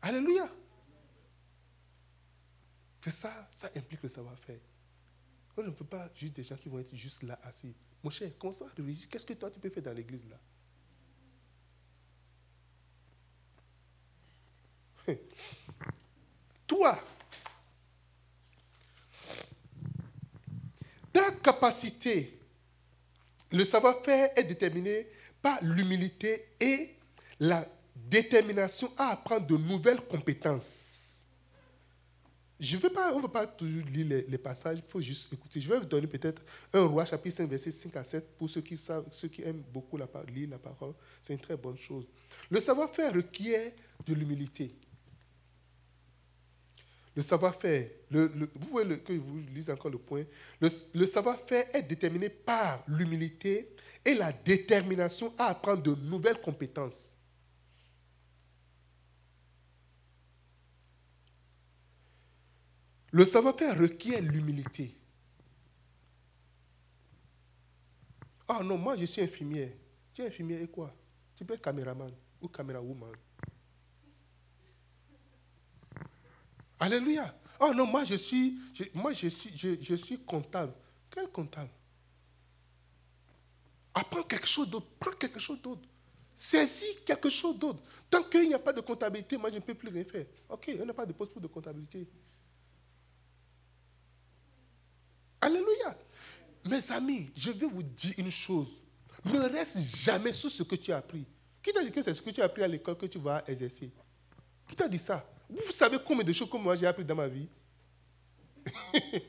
Alléluia. 0.00 0.50
C'est 3.04 3.10
ça, 3.10 3.48
ça 3.50 3.70
implique 3.74 4.02
le 4.02 4.08
savoir-faire. 4.08 4.60
On 5.56 5.62
ne 5.64 5.70
peut 5.70 5.84
pas 5.84 6.10
juste 6.14 6.34
des 6.34 6.42
gens 6.42 6.56
qui 6.56 6.68
vont 6.68 6.78
être 6.78 6.94
juste 6.94 7.22
là 7.24 7.38
assis. 7.42 7.74
Mon 8.02 8.10
cher, 8.10 8.30
à 8.42 8.64
réfléchir. 8.76 9.08
Qu'est-ce 9.08 9.26
que 9.26 9.34
toi 9.34 9.50
tu 9.50 9.60
peux 9.60 9.68
faire 9.68 9.82
dans 9.82 9.92
l'église 9.92 10.24
là? 10.28 10.40
Toi, 16.66 16.98
ta 21.12 21.30
capacité, 21.32 22.38
le 23.50 23.64
savoir-faire 23.64 24.30
est 24.36 24.44
déterminé 24.44 25.06
par 25.42 25.58
l'humilité 25.62 26.46
et 26.60 26.94
la 27.38 27.66
détermination 27.94 28.90
à 28.96 29.10
apprendre 29.10 29.46
de 29.46 29.56
nouvelles 29.56 30.00
compétences. 30.02 30.92
Je 32.62 32.76
pas, 32.76 33.12
on 33.12 33.16
ne 33.16 33.22
va 33.22 33.28
pas 33.28 33.46
toujours 33.46 33.84
lire 33.86 34.22
les, 34.28 34.38
passages, 34.38 34.78
il 34.78 34.88
faut 34.88 35.00
juste 35.00 35.32
écouter. 35.32 35.60
Je 35.60 35.68
vais 35.68 35.80
vous 35.80 35.84
donner 35.84 36.06
peut-être 36.06 36.40
un 36.72 36.84
roi, 36.84 37.04
chapitre 37.04 37.38
5, 37.38 37.48
verset 37.48 37.72
5 37.72 37.96
à 37.96 38.04
7, 38.04 38.38
pour 38.38 38.48
ceux 38.48 38.60
qui 38.60 38.76
savent, 38.76 39.08
ceux 39.10 39.26
qui 39.26 39.42
aiment 39.42 39.64
beaucoup 39.72 39.96
la, 39.96 40.08
lire 40.32 40.50
la 40.50 40.58
parole. 40.58 40.94
C'est 41.20 41.32
une 41.32 41.40
très 41.40 41.56
bonne 41.56 41.76
chose. 41.76 42.06
Le 42.48 42.60
savoir-faire 42.60 43.12
requiert 43.12 43.72
de 44.06 44.14
l'humilité. 44.14 44.76
Le 47.14 47.20
savoir-faire, 47.20 47.90
vous 48.10 48.68
voyez 48.70 48.98
que 49.00 49.12
vous 49.12 49.38
lisez 49.38 49.70
encore 49.70 49.90
le 49.90 49.98
point, 49.98 50.24
le, 50.60 50.68
le 50.94 51.06
savoir-faire 51.06 51.66
est 51.74 51.82
déterminé 51.82 52.30
par 52.30 52.82
l'humilité 52.88 53.76
et 54.04 54.14
la 54.14 54.32
détermination 54.32 55.32
à 55.38 55.46
apprendre 55.48 55.82
de 55.82 55.94
nouvelles 55.94 56.40
compétences. 56.40 57.16
Le 63.10 63.26
savoir-faire 63.26 63.78
requiert 63.78 64.22
l'humilité. 64.22 64.96
Ah 68.48 68.62
non, 68.62 68.78
moi 68.78 68.96
je 68.96 69.04
suis 69.04 69.20
infirmière. 69.20 69.70
Tu 70.14 70.22
es 70.22 70.26
infirmière 70.26 70.62
et 70.62 70.68
quoi? 70.68 70.94
Tu 71.36 71.44
peux 71.44 71.52
être 71.54 71.62
caméraman 71.62 72.12
ou 72.40 72.48
caméra-woman. 72.48 73.12
Alléluia. 76.82 77.32
Oh 77.60 77.72
non, 77.72 77.86
moi 77.86 78.02
je 78.02 78.16
suis, 78.16 78.58
moi 78.92 79.12
je 79.12 79.28
suis, 79.28 79.78
je, 79.80 79.94
suis 79.94 80.18
comptable. 80.18 80.72
Quel 81.08 81.28
comptable 81.28 81.70
Apprends 83.94 84.24
quelque 84.24 84.48
chose 84.48 84.68
d'autre. 84.68 84.88
Prends 84.98 85.12
quelque 85.12 85.38
chose 85.38 85.62
d'autre. 85.62 85.82
Saisis 86.34 86.96
quelque 87.06 87.30
chose 87.30 87.56
d'autre. 87.56 87.80
Tant 88.10 88.24
qu'il 88.24 88.48
n'y 88.48 88.54
a 88.54 88.58
pas 88.58 88.72
de 88.72 88.80
comptabilité, 88.80 89.36
moi 89.36 89.48
je 89.50 89.56
ne 89.56 89.60
peux 89.60 89.74
plus 89.74 89.90
rien 89.90 90.02
faire. 90.02 90.26
Ok, 90.48 90.72
on 90.80 90.84
n'a 90.84 90.92
pas 90.92 91.06
de 91.06 91.12
poste 91.12 91.32
pour 91.32 91.40
de 91.40 91.46
comptabilité. 91.46 92.04
Alléluia. 95.40 95.96
Mes 96.64 96.90
amis, 96.90 97.30
je 97.36 97.52
vais 97.52 97.66
vous 97.66 97.84
dire 97.84 98.14
une 98.18 98.30
chose. 98.32 98.82
Ne 99.24 99.38
reste 99.38 99.78
jamais 99.78 100.32
sur 100.32 100.50
ce 100.50 100.64
que 100.64 100.74
tu 100.74 100.90
as 100.90 100.96
appris. 100.96 101.24
Qui 101.62 101.72
t'a 101.72 101.84
dit 101.84 101.92
que 101.92 102.02
c'est 102.02 102.12
ce 102.12 102.22
que 102.22 102.30
tu 102.30 102.42
as 102.42 102.46
appris 102.46 102.64
à 102.64 102.68
l'école 102.68 102.98
que 102.98 103.06
tu 103.06 103.20
vas 103.20 103.44
exercer? 103.46 103.92
Qui 104.66 104.74
t'a 104.74 104.88
dit 104.88 104.98
ça? 104.98 105.31
Vous 105.52 105.72
savez 105.72 105.98
combien 106.04 106.24
de 106.24 106.32
choses 106.32 106.48
que 106.48 106.56
moi 106.56 106.74
j'ai 106.76 106.86
appris 106.86 107.04
dans 107.04 107.14
ma 107.14 107.28
vie? 107.28 107.48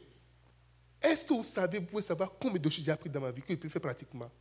Est-ce 1.01 1.26
que 1.26 1.34
vous 1.34 1.43
savez, 1.43 1.80
vous 1.80 1.86
pouvez 1.86 2.01
savoir 2.01 2.32
combien 2.39 2.61
de 2.61 2.69
choses 2.69 2.86
j'ai 2.86 2.91
appris 2.91 3.09
dans 3.09 3.19
ma 3.19 3.32
vie 3.32 3.41
que 3.41 3.53
je 3.53 3.57
peux 3.57 3.67
faire 3.67 3.82
pratiquement? 3.82 4.32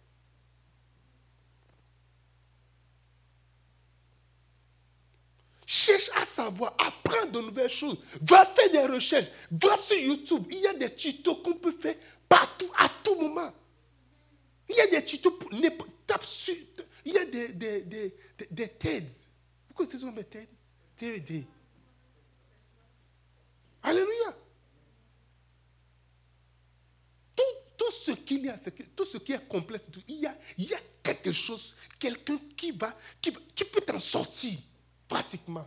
Cherche 5.67 6.11
à 6.17 6.25
savoir, 6.25 6.77
apprends 6.79 7.27
de 7.27 7.41
nouvelles 7.41 7.71
choses. 7.71 7.99
Va 8.21 8.45
faire 8.47 8.71
des 8.71 8.87
recherches. 8.87 9.31
Va 9.51 9.77
sur 9.77 9.97
YouTube. 9.97 10.45
Il 10.51 10.61
y 10.61 10.67
a 10.67 10.75
des 10.75 10.95
tutos 10.95 11.37
qu'on 11.37 11.55
peut 11.55 11.73
faire 11.73 11.97
partout, 12.29 12.71
à 12.79 12.89
tout 13.03 13.19
moment. 13.19 13.53
Il 14.69 14.77
y 14.77 14.81
a 14.81 14.87
des 14.87 15.05
tutos 15.05 15.33
pour 15.33 15.51
tape 16.07 16.25
sur. 16.25 16.55
Il 17.05 17.15
y 17.15 17.19
a 17.19 17.25
des, 17.25 17.49
des, 17.49 17.81
des, 17.83 18.15
des, 18.51 18.69
TEDs. 18.69 19.11
Pourquoi 19.67 19.87
c'est 19.87 19.99
des 19.99 20.25
TED 20.25 20.49
TED. 20.97 21.45
Alléluia. 23.83 24.37
Tout, 27.37 27.43
tout 27.77 27.93
ce 27.93 28.13
qu'il 28.13 28.45
y 28.45 28.49
a, 28.49 28.59
tout 28.95 29.05
ce 29.05 29.19
qui 29.19 29.33
est 29.33 29.49
complexe, 29.49 29.89
il 30.09 30.21
y 30.21 30.27
a, 30.27 30.35
quelque 31.03 31.33
chose, 31.33 31.75
quelqu'un 31.99 32.39
qui 32.57 32.71
va, 32.71 32.97
Tu 33.21 33.33
peux 33.65 33.81
t'en 33.81 33.99
sortir, 33.99 34.59
pratiquement. 35.09 35.67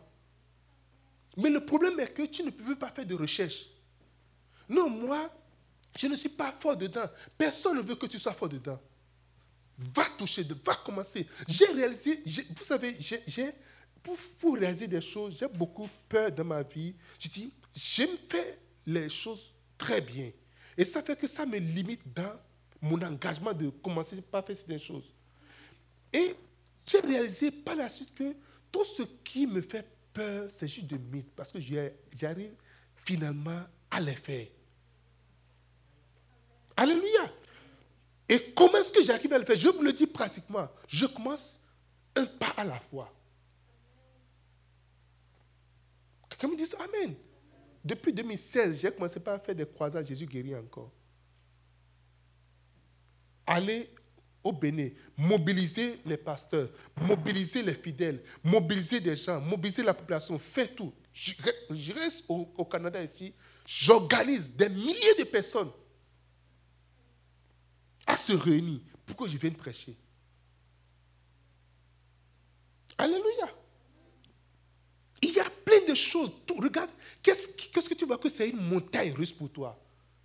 Mais 1.38 1.50
le 1.50 1.66
problème 1.66 2.00
est 2.00 2.14
que 2.14 2.24
tu 2.24 2.44
ne 2.44 2.50
peux 2.50 2.76
pas 2.76 2.90
faire 2.90 3.06
de 3.06 3.16
recherche. 3.16 3.66
Non, 4.70 4.90
moi, 4.90 5.30
je 5.98 6.08
ne 6.08 6.16
suis 6.16 6.30
pas 6.30 6.54
fort 6.60 6.78
dedans. 6.78 7.06
Personne 7.38 7.78
ne 7.78 7.82
veut 7.82 7.96
que 7.96 8.06
tu 8.06 8.20
sois 8.20 8.34
fort 8.34 8.50
dedans. 8.50 8.80
Va 9.78 10.06
toucher, 10.18 10.46
va 10.64 10.76
commencer. 10.76 11.28
J'ai 11.48 11.66
réalisé, 11.66 12.24
vous 12.26 12.64
savez, 12.64 12.98
pour, 14.02 14.18
pour, 14.40 14.56
réaliser 14.56 14.88
des 14.88 15.02
choses, 15.02 15.38
j'ai 15.40 15.48
beaucoup 15.48 15.90
peur 16.08 16.32
dans 16.32 16.46
ma 16.46 16.64
vie. 16.64 16.96
Je 17.20 17.28
dis, 17.28 17.52
j'aime 17.76 18.18
faire 18.30 18.56
les 18.86 19.10
choses 19.10 19.54
très 19.78 20.02
bien. 20.02 20.32
Et 20.78 20.86
ça 20.86 21.02
fait 21.02 21.20
que 21.20 21.28
ça 21.28 21.46
me 21.46 21.58
limite 21.58 22.02
dans 22.14 22.40
mon 22.82 23.02
engagement 23.02 23.54
de 23.54 23.70
commencer 23.70 24.22
par 24.22 24.46
faire 24.46 24.56
ces 24.56 24.80
choses. 24.80 25.14
Et 26.12 26.36
j'ai 26.86 27.00
réalisé 27.00 27.52
par 27.52 27.76
la 27.76 27.90
suite 27.90 28.14
que 28.14 28.36
tout 28.72 28.86
ce 28.86 29.04
qui 29.24 29.48
me 29.48 29.62
fait 29.62 29.86
peur, 30.14 30.50
c'est 30.50 30.68
juste 30.68 30.88
de 30.88 30.98
mythe, 30.98 31.32
parce 31.36 31.52
que 31.52 31.60
j'arrive 31.60 32.54
finalement 32.96 33.64
à 33.90 34.00
les 34.02 34.16
faire. 34.16 34.48
Alléluia. 36.78 37.32
Et 38.28 38.52
comment 38.54 38.78
est-ce 38.78 38.92
que 38.92 39.04
j'arrive 39.04 39.32
à 39.34 39.38
le 39.38 39.46
faire? 39.46 39.58
Je 39.58 39.68
vous 39.70 39.82
le 39.82 39.94
dis 39.94 40.08
pratiquement. 40.08 40.68
Je 40.88 41.06
commence 41.06 41.60
un 42.16 42.26
pas 42.26 42.54
à 42.58 42.64
la 42.64 42.80
fois. 42.80 43.14
Quelqu'un 46.30 46.48
me 46.48 46.58
dit 46.58 46.66
Amen. 46.80 47.16
Depuis 47.86 48.12
2016, 48.12 48.82
j'ai 48.82 48.92
commencé 48.92 49.20
par 49.20 49.40
faire 49.44 49.54
des 49.54 49.68
croisades. 49.68 50.08
Jésus 50.08 50.26
guérit 50.26 50.56
encore. 50.56 50.92
Allez 53.46 53.92
au 54.44 54.52
Bénin, 54.52 54.90
mobiliser 55.16 56.00
les 56.06 56.18
pasteurs, 56.18 56.70
mobiliser 56.98 57.62
les 57.62 57.74
fidèles, 57.76 58.24
mobiliser 58.44 59.00
des 59.00 59.16
gens, 59.16 59.40
mobiliser 59.40 59.84
la 59.84 59.94
population, 59.94 60.38
fais 60.40 60.68
tout. 60.68 60.94
Je 61.14 61.94
reste 61.94 62.26
au 62.28 62.66
Canada 62.66 63.02
ici, 63.04 63.34
j'organise 63.66 64.56
des 64.56 64.70
milliers 64.70 65.16
de 65.18 65.24
personnes 65.24 65.72
à 68.06 68.18
se 68.18 68.34
réunir 68.34 68.82
pour 69.06 69.16
que 69.18 69.28
je 69.28 69.38
vienne 69.38 69.56
prêcher. 69.56 69.96
Alléluia. 72.98 73.65
Il 75.26 75.34
y 75.34 75.40
a 75.40 75.50
plein 75.50 75.84
de 75.88 75.96
choses. 75.96 76.30
regarde, 76.56 76.90
qu'est-ce, 77.24 77.90
que 77.90 77.94
tu 77.96 78.06
vois 78.06 78.20
que 78.20 78.30
c'est 78.30 78.50
une 78.50 78.62
montagne 78.62 79.12
russe 79.14 79.34
pour 79.34 79.50
toi? 79.50 79.76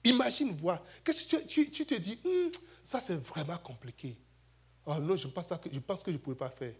Imagine 0.05 0.55
voir. 0.57 0.83
Qu'est-ce 1.03 1.27
que 1.27 1.47
tu, 1.47 1.87
te 1.87 1.95
dis 1.95 2.19
hmm, 2.23 2.51
Ça, 2.85 3.01
c'est 3.01 3.15
vraiment 3.15 3.57
compliqué. 3.57 4.19
Oh 4.85 4.97
non, 4.97 5.17
je 5.17 5.27
pense, 5.29 5.47
que, 5.47 5.71
je 5.71 6.13
ne 6.13 6.19
pourrais 6.19 6.37
pas 6.37 6.51
faire. 6.51 6.75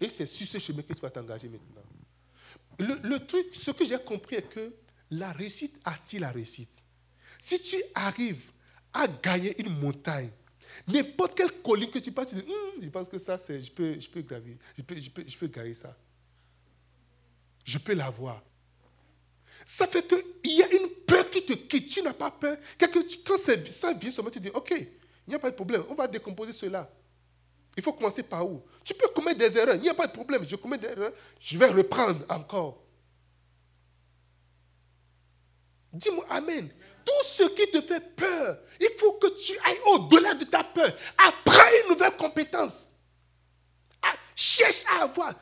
Et 0.00 0.08
c'est 0.08 0.26
sur 0.26 0.46
ce 0.48 0.58
chemin 0.58 0.82
que 0.82 0.94
tu 0.94 1.00
vas 1.00 1.10
t'engager 1.10 1.48
maintenant. 1.48 1.82
Le, 2.80 3.18
truc, 3.24 3.54
ce 3.54 3.70
que 3.70 3.84
j'ai 3.84 3.98
compris 3.98 4.36
est 4.36 4.48
que 4.48 4.74
la 5.10 5.30
réussite 5.30 5.80
attire 5.84 6.22
la 6.22 6.32
réussite. 6.32 6.82
Si 7.38 7.60
tu 7.60 7.76
arrives 7.94 8.50
à 8.92 9.06
gagner 9.06 9.60
une 9.60 9.78
montagne. 9.78 10.30
N'importe 10.88 11.36
quelle 11.36 11.52
colline 11.62 11.90
que 11.90 12.00
tu 12.00 12.10
passes, 12.10 12.30
tu 12.30 12.34
dis, 12.34 12.50
hum, 12.50 12.82
je 12.82 12.88
pense 12.88 13.08
que 13.08 13.18
ça, 13.18 13.36
je 13.36 13.70
peux, 13.70 14.22
gravir, 14.22 14.56
je 14.76 14.82
peux, 14.82 14.98
je, 14.98 15.10
je 15.26 15.36
peux 15.36 15.46
gagner 15.46 15.74
ça. 15.74 15.96
Je 17.64 17.78
peux 17.78 17.94
l'avoir. 17.94 18.42
Ça 19.64 19.86
fait 19.86 20.06
qu'il 20.06 20.56
y 20.56 20.62
a 20.62 20.72
une 20.72 20.88
peur 21.06 21.28
qui 21.30 21.44
te 21.44 21.52
quitte. 21.52 21.88
Tu 21.88 22.02
n'as 22.02 22.12
pas 22.12 22.30
peur. 22.30 22.56
Quand 22.78 23.36
ça 23.36 23.54
vient 23.92 24.10
seulement, 24.10 24.30
tu 24.30 24.40
dis, 24.40 24.50
OK, 24.50 24.70
il 24.72 25.30
n'y 25.30 25.34
a 25.34 25.38
pas 25.38 25.50
de 25.50 25.56
problème, 25.56 25.84
on 25.88 25.94
va 25.94 26.08
décomposer 26.08 26.52
cela. 26.52 26.90
Il 27.76 27.82
faut 27.82 27.92
commencer 27.92 28.22
par 28.22 28.46
où? 28.46 28.62
Tu 28.84 28.92
peux 28.92 29.08
commettre 29.08 29.38
des 29.38 29.56
erreurs, 29.56 29.76
il 29.76 29.82
n'y 29.82 29.88
a 29.88 29.94
pas 29.94 30.06
de 30.06 30.12
problème. 30.12 30.44
Je 30.46 30.56
commets 30.56 30.78
des 30.78 30.88
erreurs, 30.88 31.12
je 31.40 31.56
vais 31.56 31.68
reprendre 31.68 32.24
encore. 32.28 32.82
Dis-moi 35.92 36.26
Amen. 36.28 36.68
Tout 37.04 37.24
ce 37.24 37.44
qui 37.44 37.70
te 37.70 37.80
fait 37.80 38.14
peur, 38.14 38.58
il 38.80 38.90
faut 38.98 39.12
que 39.14 39.26
tu 39.40 39.52
ailles 39.66 39.80
au-delà 39.86 40.34
de 40.34 40.44
ta 40.44 40.62
peur. 40.62 40.92
Apprends 41.18 41.68
une 41.82 41.90
nouvelle 41.90 42.16
compétence. 42.16 42.90
Ah, 44.00 44.14
cherche 44.36 44.84
à 44.86 45.02
avoir. 45.04 45.34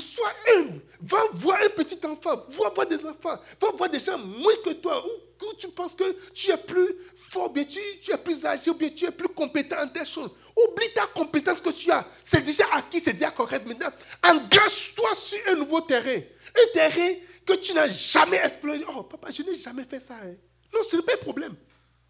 Sois 0.00 0.32
humble. 0.54 0.80
Va 1.00 1.24
voir 1.34 1.58
un 1.62 1.68
petit 1.70 1.98
enfant. 2.06 2.46
Va 2.50 2.68
voir 2.70 2.86
des 2.86 3.04
enfants. 3.04 3.38
Va 3.60 3.70
voir 3.76 3.90
des 3.90 3.98
gens 3.98 4.18
moins 4.18 4.54
que 4.64 4.72
toi. 4.74 5.04
Ou 5.06 5.54
tu 5.54 5.68
penses 5.68 5.94
que 5.94 6.04
tu 6.32 6.50
es 6.50 6.56
plus 6.56 6.88
fort, 7.14 7.50
bien 7.50 7.64
tu, 7.64 7.78
es 7.78 8.18
plus 8.18 8.44
âgé, 8.44 8.72
bien 8.74 8.90
tu 8.90 9.04
es 9.04 9.10
plus 9.10 9.28
compétent 9.28 9.76
en 9.80 9.86
des 9.86 10.04
choses. 10.04 10.30
Oublie 10.56 10.92
ta 10.94 11.06
compétence 11.06 11.60
que 11.60 11.70
tu 11.70 11.90
as. 11.90 12.06
C'est 12.22 12.42
déjà 12.42 12.64
acquis, 12.72 13.00
c'est 13.00 13.14
déjà 13.14 13.30
correct. 13.30 13.66
Maintenant, 13.66 13.90
engage-toi 14.22 15.14
sur 15.14 15.38
un 15.48 15.54
nouveau 15.54 15.80
terrain. 15.80 16.20
Un 16.54 16.72
terrain 16.72 17.14
que 17.44 17.54
tu 17.54 17.72
n'as 17.74 17.88
jamais 17.88 18.36
exploré. 18.36 18.84
Oh, 18.94 19.02
papa, 19.04 19.30
je 19.30 19.42
n'ai 19.42 19.56
jamais 19.56 19.84
fait 19.84 20.00
ça. 20.00 20.14
Hein. 20.14 20.34
Non, 20.72 20.80
ce 20.88 20.96
n'est 20.96 21.02
pas 21.02 21.14
un 21.14 21.18
problème. 21.24 21.54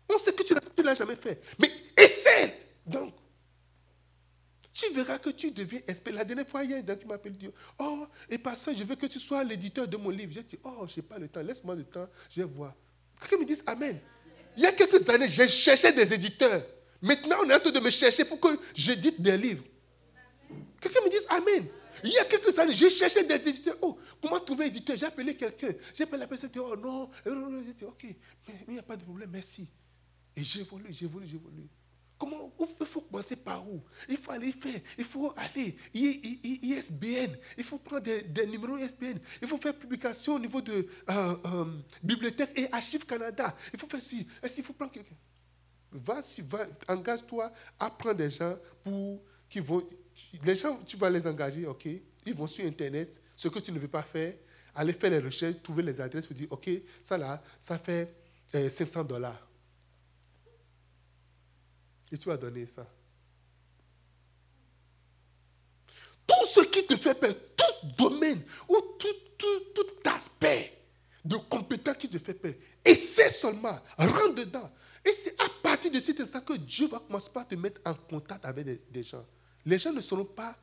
On 0.09 0.19
sait 0.19 0.33
que 0.33 0.43
tu 0.43 0.55
ne 0.55 0.83
l'as 0.83 0.95
jamais 0.95 1.17
fait. 1.17 1.41
Mais 1.59 1.71
essaie. 1.97 2.55
Donc, 2.85 3.15
tu 4.73 4.93
verras 4.95 5.19
que 5.19 5.31
tu 5.31 5.51
deviens 5.51 5.81
expert. 5.87 6.15
La 6.15 6.25
dernière 6.25 6.49
fois, 6.49 6.65
il 6.65 6.71
y 6.71 6.75
a 6.75 6.79
un 6.79 6.97
qui 6.97 7.07
m'appelle 7.07 7.37
dit 7.37 7.49
Oh, 7.79 8.07
et 8.31 8.39
ça, 8.55 8.73
je 8.75 8.85
veux 8.85 8.95
que 8.95 9.07
tu 9.07 9.19
sois 9.19 9.45
l'éditeur 9.45 9.87
de 9.87 9.97
mon 9.97 10.11
livre. 10.11 10.33
J'ai 10.33 10.43
dit 10.43 10.59
Oh, 10.65 10.87
je 10.87 11.01
n'ai 11.01 11.03
pas 11.07 11.19
le 11.19 11.29
temps, 11.29 11.43
laisse-moi 11.43 11.75
le 11.75 11.85
temps, 11.85 12.09
je 12.31 12.43
vais 12.43 12.49
voir. 12.49 12.75
Quelqu'un 13.21 13.39
me 13.39 13.45
dit 13.45 13.61
Amen. 13.67 13.99
Il 14.57 14.63
y 14.63 14.67
a 14.67 14.73
quelques 14.73 15.09
années, 15.09 15.29
j'ai 15.29 15.49
cherché 15.49 15.93
des 15.93 16.13
éditeurs. 16.13 16.63
Maintenant, 17.01 17.37
on 17.45 17.51
est 17.51 17.55
en 17.55 17.61
train 17.61 17.71
de 17.71 17.81
me 17.81 17.91
chercher 17.91 18.25
pour 18.25 18.39
que 18.39 18.49
j'édite 18.75 19.21
des 19.21 19.37
livres. 19.37 19.65
Quelqu'un 20.81 21.01
me 21.03 21.11
dit 21.11 21.17
Amen. 21.29 21.69
Il 22.05 22.11
y 22.11 22.19
a 22.19 22.25
quelques 22.25 22.59
années, 22.59 22.75
j'ai 22.75 22.91
cherché 22.91 23.23
des 23.25 23.49
éditeurs. 23.49 23.77
Oh, 23.81 23.97
comment 24.21 24.41
trouver 24.41 24.65
un 24.65 24.69
éditeur? 24.69 24.97
J'ai 24.97 25.07
appelé 25.07 25.37
quelqu'un. 25.37 25.73
J'ai 25.95 26.05
appelé 26.05 26.19
la 26.19 26.27
personne. 26.27 26.51
Oh 26.57 26.77
non, 26.77 27.11
j'ai 27.65 27.75
dit, 27.75 27.85
ok, 27.85 28.05
mais 28.49 28.55
il 28.69 28.73
n'y 28.75 28.79
a 28.79 28.83
pas 28.83 28.97
de 28.97 29.05
problème, 29.05 29.31
merci. 29.31 29.69
Et 30.35 30.43
voulu, 30.63 30.87
j'ai 30.91 31.07
voulu. 31.07 31.27
Comment 32.23 32.53
Il 32.81 32.87
faut 32.87 33.01
commencer 33.01 33.35
par 33.35 33.69
où? 33.69 33.83
Il 34.09 34.17
faut 34.17 34.31
aller 34.31 34.53
faire. 34.53 34.81
Il 34.97 35.03
faut 35.05 35.35
aller. 35.37 35.77
ISBN. 35.93 37.37
Il 37.59 37.65
faut 37.65 37.79
prendre 37.79 38.05
des, 38.05 38.47
numéros 38.47 38.79
ISBN. 38.79 39.19
Il 39.41 39.49
faut 39.49 39.59
faire 39.59 39.75
publication 39.75 40.37
au 40.37 40.39
niveau 40.39 40.61
de 40.61 40.87
euh, 41.11 41.37
euh, 41.45 41.65
Bibliothèque 42.01 42.53
et 42.55 42.69
Archives 42.71 43.05
Canada. 43.05 43.57
Il 43.73 43.81
faut 43.81 43.89
faire 43.89 44.01
ci. 44.01 44.25
Est-ce 44.41 44.55
qu'il 44.55 44.63
faut 44.63 44.73
prendre 44.73 44.93
quelqu'un? 44.93 45.17
Va, 45.91 46.21
va 46.45 46.67
engage-toi 46.87 47.53
à 47.77 47.91
prendre 47.91 48.19
des 48.19 48.31
gens 48.31 48.57
pour 48.85 49.21
qui 49.51 49.59
vont 49.59 49.85
les 50.45 50.55
gens, 50.55 50.79
tu 50.87 50.97
vas 50.97 51.11
les 51.11 51.27
engager, 51.27 51.67
ok? 51.67 51.89
Ils 52.25 52.35
vont 52.35 52.47
sur 52.47 52.65
Internet, 52.65 53.21
ce 53.35 53.49
que 53.49 53.59
tu 53.59 53.73
ne 53.73 53.81
veux 53.81 53.89
pas 53.89 54.03
faire, 54.05 54.35
aller 54.77 54.93
faire 54.93 55.11
les 55.11 55.19
recherches, 55.19 55.61
trouver 55.61 55.83
les 55.83 56.01
adresses 56.01 56.27
pour 56.27 56.37
dire, 56.37 56.47
ok, 56.51 56.71
ça 57.03 57.19
là, 57.19 57.43
ça 57.61 57.79
fait 57.81 58.15
500 58.53 59.01
euh, 59.01 59.03
dollars. 59.03 59.49
Et 62.13 62.19
tu 62.19 62.29
vas 62.29 62.37
donner 62.37 62.67
ça. 62.67 62.87
Tout 66.27 66.47
ce 66.47 66.61
qui 66.61 66.87
te 66.87 66.95
fait 66.95 67.15
peur, 67.15 67.35
tout 67.57 67.87
domaine 67.97 68.45
ou 68.69 68.77
tout, 68.99 69.09
tout, 69.39 69.61
tout 69.75 70.11
aspect 70.11 70.79
de 71.25 71.37
compétence 71.37 71.97
qui 71.97 72.11
te 72.11 72.19
fait 72.19 72.35
peur, 72.35 72.53
essaie 72.85 73.31
seulement, 73.31 73.81
rentre 73.97 74.35
dedans. 74.35 74.71
Et 75.05 75.13
c'est 75.13 75.41
à 75.41 75.49
partir 75.63 75.91
de 75.91 75.99
cet 75.99 76.21
instant 76.21 76.43
que 76.43 76.53
Dieu 76.53 76.87
va 76.87 77.01
commencer 77.01 77.31
par 77.33 77.49
te 77.49 77.55
mettre 77.55 77.81
en 77.85 77.95
contact 77.95 78.45
avec 78.45 78.91
des 78.93 79.03
gens. 79.03 79.27
Les 79.65 79.79
gens 79.79 79.93
ne 79.93 80.01
seront 80.01 80.25
pas, 80.25 80.57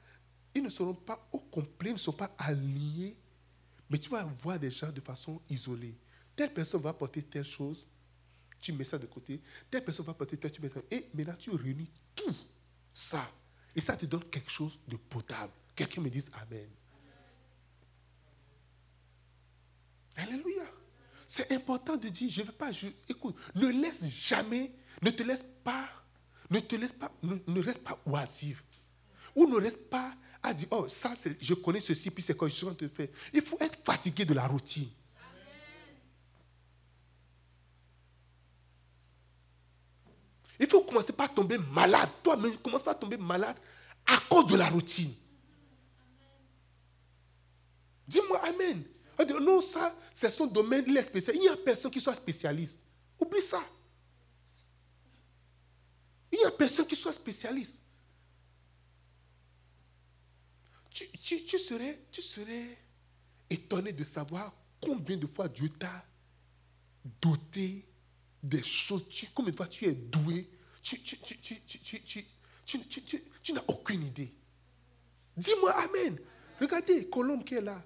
ils 0.53 0.61
ne 0.61 0.69
seront 0.69 0.93
pas 0.93 1.27
au 1.31 1.39
complet, 1.39 1.89
ils 1.89 1.93
ne 1.93 1.97
sont 1.97 2.13
pas 2.13 2.31
alignés. 2.37 3.17
Mais 3.89 3.97
tu 3.97 4.09
vas 4.09 4.23
voir 4.39 4.59
des 4.59 4.69
gens 4.69 4.91
de 4.91 5.01
façon 5.01 5.41
isolée. 5.49 5.95
Telle 6.35 6.53
personne 6.53 6.81
va 6.81 6.93
porter 6.93 7.23
telle 7.23 7.43
chose, 7.43 7.85
tu 8.59 8.73
mets 8.73 8.83
ça 8.83 8.97
de 8.97 9.05
côté. 9.05 9.41
Telle 9.69 9.83
personne 9.83 10.05
va 10.05 10.13
porter 10.13 10.37
telle, 10.37 10.51
tu 10.51 10.61
mets 10.61 10.69
ça. 10.69 10.81
Et 10.91 11.09
maintenant, 11.13 11.35
tu 11.37 11.51
réunis 11.51 11.89
tout 12.15 12.35
ça. 12.93 13.29
Et 13.75 13.81
ça 13.81 13.95
te 13.95 14.05
donne 14.05 14.23
quelque 14.25 14.51
chose 14.51 14.79
de 14.87 14.97
potable. 14.97 15.53
Quelqu'un 15.75 16.01
me 16.01 16.09
dise 16.09 16.29
Amen. 16.33 16.69
Alléluia. 20.15 20.65
C'est 21.25 21.51
important 21.51 21.95
de 21.95 22.09
dire, 22.09 22.29
je 22.29 22.41
ne 22.41 22.47
veux 22.47 22.51
pas, 22.51 22.71
je, 22.71 22.87
écoute, 23.07 23.35
ne 23.53 23.67
laisse 23.67 24.03
jamais, 24.05 24.73
ne 25.01 25.11
te 25.11 25.21
laisse 25.21 25.45
pas, 25.63 25.87
ne 26.49 26.59
te 26.59 26.75
laisse 26.75 26.91
pas, 26.91 27.11
ne, 27.21 27.61
reste 27.61 27.83
pas 27.83 28.01
oisive. 28.05 28.63
Ou 29.35 29.45
ne 29.45 29.57
reste 29.57 29.89
pas 29.89 30.15
à 30.41 30.53
dire, 30.53 30.67
oh, 30.71 30.87
ça, 30.87 31.13
je 31.39 31.53
connais 31.53 31.79
ceci, 31.79 32.09
puis 32.09 32.23
c'est 32.23 32.35
quoi 32.35 32.47
je 32.47 32.55
suis 32.55 32.65
en 32.65 32.73
train 32.73 32.87
de 32.87 32.91
faire. 32.91 33.09
Il 33.31 33.41
faut 33.41 33.57
être 33.59 33.77
fatigué 33.83 34.25
de 34.25 34.33
la 34.33 34.47
routine. 34.47 34.89
Il 40.59 40.67
faut 40.67 40.81
commencer 40.81 41.13
par 41.13 41.33
tomber 41.33 41.57
malade. 41.57 42.09
Toi-même, 42.21 42.57
commence 42.57 42.83
par 42.83 42.97
tomber 42.99 43.17
malade 43.17 43.55
à 44.05 44.17
cause 44.29 44.47
de 44.47 44.55
la 44.55 44.69
routine. 44.69 45.13
Dis-moi 48.07 48.39
Amen. 48.43 48.83
Non, 49.41 49.61
ça, 49.61 49.95
c'est 50.13 50.29
son 50.29 50.47
domaine, 50.47 50.85
il 50.87 50.95
est 50.95 51.03
spécial. 51.03 51.35
Il 51.35 51.41
n'y 51.41 51.49
a 51.49 51.57
personne 51.57 51.91
qui 51.91 51.99
soit 51.99 52.15
spécialiste. 52.15 52.79
Oublie 53.19 53.41
ça. 53.41 53.61
Il 56.31 56.39
n'y 56.39 56.45
a 56.45 56.51
personne 56.51 56.85
qui 56.87 56.95
soit 56.95 57.11
spécialiste. 57.11 57.81
Tu, 60.91 61.57
serais, 61.57 61.99
tu 62.11 62.21
serais 62.21 62.77
étonné 63.49 63.93
de 63.93 64.03
savoir 64.03 64.53
combien 64.81 65.17
de 65.17 65.27
fois 65.27 65.47
Dieu 65.47 65.69
t'a 65.69 66.05
doté 67.21 67.88
des 68.41 68.63
choses. 68.63 69.05
combien 69.33 69.51
de 69.51 69.57
fois 69.57 69.67
tu 69.67 69.85
es 69.85 69.93
doué. 69.93 70.49
Tu, 70.81 70.99
tu 71.01 73.53
n'as 73.53 73.63
aucune 73.67 74.05
idée. 74.05 74.33
Dis-moi 75.35 75.71
Amen. 75.71 76.17
Regardez 76.59 77.07
Colombe 77.09 77.43
qui 77.43 77.55
est 77.55 77.61
là. 77.61 77.83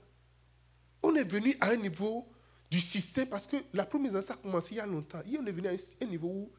On 1.02 1.16
est 1.16 1.24
venu 1.24 1.56
à 1.60 1.70
un 1.70 1.76
niveau 1.76 2.28
du 2.72 2.80
système 2.80 3.30
parce 3.30 3.46
que 3.46 3.58
la 3.74 3.86
première 3.86 4.24
ça 4.24 4.34
a 4.34 4.38
commencé 4.38 4.70
il 4.72 4.78
y 4.78 4.80
a 4.80 4.86
longtemps. 4.86 5.22
Et 5.32 5.38
on 5.38 5.46
est 5.46 5.52
venu 5.52 5.68
à 5.68 5.72
un 5.72 6.06
niveau 6.06 6.28
où 6.28 6.52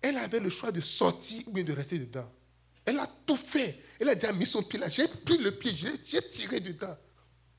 elle 0.00 0.18
avait 0.18 0.40
le 0.40 0.50
choix 0.50 0.70
de 0.70 0.80
sortir 0.80 1.42
ou 1.46 1.52
bien 1.52 1.64
de 1.64 1.72
rester 1.72 1.98
dedans. 1.98 2.30
Elle 2.84 2.98
a 2.98 3.10
tout 3.26 3.36
fait. 3.36 3.82
Elle 3.98 4.10
a 4.10 4.14
déjà 4.14 4.32
mis 4.32 4.46
son 4.46 4.62
pied 4.62 4.78
là. 4.78 4.88
J'ai 4.88 5.08
pris 5.08 5.38
le 5.38 5.52
pied, 5.52 5.74
j'ai 5.74 6.28
tiré 6.28 6.60
dedans. 6.60 6.96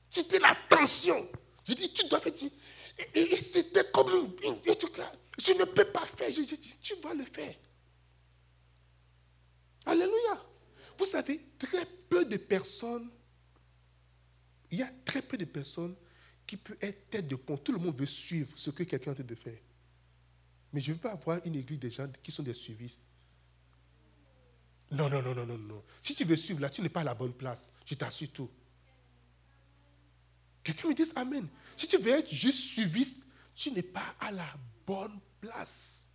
C'était 0.08 0.38
la 0.38 0.56
tension. 0.68 1.28
J'ai 1.64 1.74
dit, 1.74 1.92
tu 1.92 2.06
dois 2.08 2.20
faire. 2.20 2.32
Et, 3.14 3.20
et 3.20 3.36
c'était 3.36 3.84
comme 3.92 4.30
une, 4.44 4.56
Je 5.38 5.52
ne 5.52 5.64
peux 5.64 5.84
pas 5.84 6.06
faire. 6.06 6.30
J'ai 6.30 6.44
dit, 6.44 6.76
tu 6.80 6.94
vas 6.96 7.14
le 7.14 7.24
faire. 7.24 7.54
Alléluia. 9.84 10.44
Vous 10.98 11.06
savez, 11.06 11.44
très 11.58 11.84
peu 12.08 12.24
de 12.24 12.36
personnes 12.36 13.10
il 14.70 14.78
y 14.78 14.82
a 14.82 14.90
très 15.04 15.22
peu 15.22 15.36
de 15.36 15.44
personnes 15.44 15.94
qui 16.46 16.56
peuvent 16.56 16.76
être 16.80 17.10
tête 17.10 17.28
de 17.28 17.36
pont. 17.36 17.56
Tout 17.56 17.72
le 17.72 17.78
monde 17.78 17.98
veut 17.98 18.06
suivre 18.06 18.52
ce 18.56 18.70
que 18.70 18.82
quelqu'un 18.82 19.12
a 19.12 19.14
de 19.14 19.34
faire. 19.34 19.58
Mais 20.72 20.80
je 20.80 20.90
ne 20.90 20.94
veux 20.94 21.00
pas 21.00 21.12
avoir 21.12 21.40
une 21.44 21.54
église 21.54 21.78
de 21.78 21.88
gens 21.88 22.10
qui 22.22 22.30
sont 22.30 22.42
des 22.42 22.52
suivistes. 22.52 23.02
Non, 24.90 25.08
non, 25.08 25.22
non, 25.22 25.34
non, 25.34 25.46
non, 25.46 25.58
non. 25.58 25.82
Si 26.00 26.14
tu 26.14 26.24
veux 26.24 26.36
suivre 26.36 26.60
là, 26.60 26.70
tu 26.70 26.80
n'es 26.80 26.88
pas 26.88 27.00
à 27.00 27.04
la 27.04 27.14
bonne 27.14 27.32
place. 27.32 27.70
Je 27.84 27.94
t'assure 27.94 28.30
tout. 28.32 28.50
Quelqu'un 30.62 30.88
me 30.88 30.94
dit 30.94 31.04
Amen. 31.16 31.48
Si 31.76 31.88
tu 31.88 31.96
veux 31.98 32.12
être 32.12 32.32
juste 32.32 32.60
suiviste, 32.60 33.24
tu 33.54 33.72
n'es 33.72 33.82
pas 33.82 34.14
à 34.20 34.30
la 34.30 34.54
bonne 34.86 35.18
place. 35.40 36.08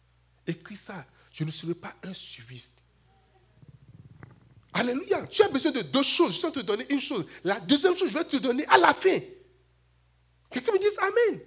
Écris 0.45 0.77
ça. 0.77 1.05
Je 1.31 1.43
ne 1.43 1.51
serai 1.51 1.73
pas 1.73 1.95
un 2.03 2.13
suiviste. 2.13 2.77
Alléluia. 4.73 5.27
Tu 5.27 5.41
as 5.43 5.49
besoin 5.49 5.71
de 5.71 5.81
deux 5.81 6.03
choses. 6.03 6.39
Je 6.39 6.47
vais 6.47 6.51
te 6.51 6.59
donner 6.61 6.85
une 6.89 7.01
chose. 7.01 7.25
La 7.43 7.59
deuxième 7.59 7.95
chose, 7.95 8.09
je 8.09 8.17
vais 8.17 8.23
te 8.23 8.37
donner 8.37 8.65
à 8.67 8.77
la 8.77 8.93
fin. 8.93 9.19
Quelqu'un 10.49 10.71
me 10.73 10.79
dit 10.79 10.85
Amen. 10.99 11.41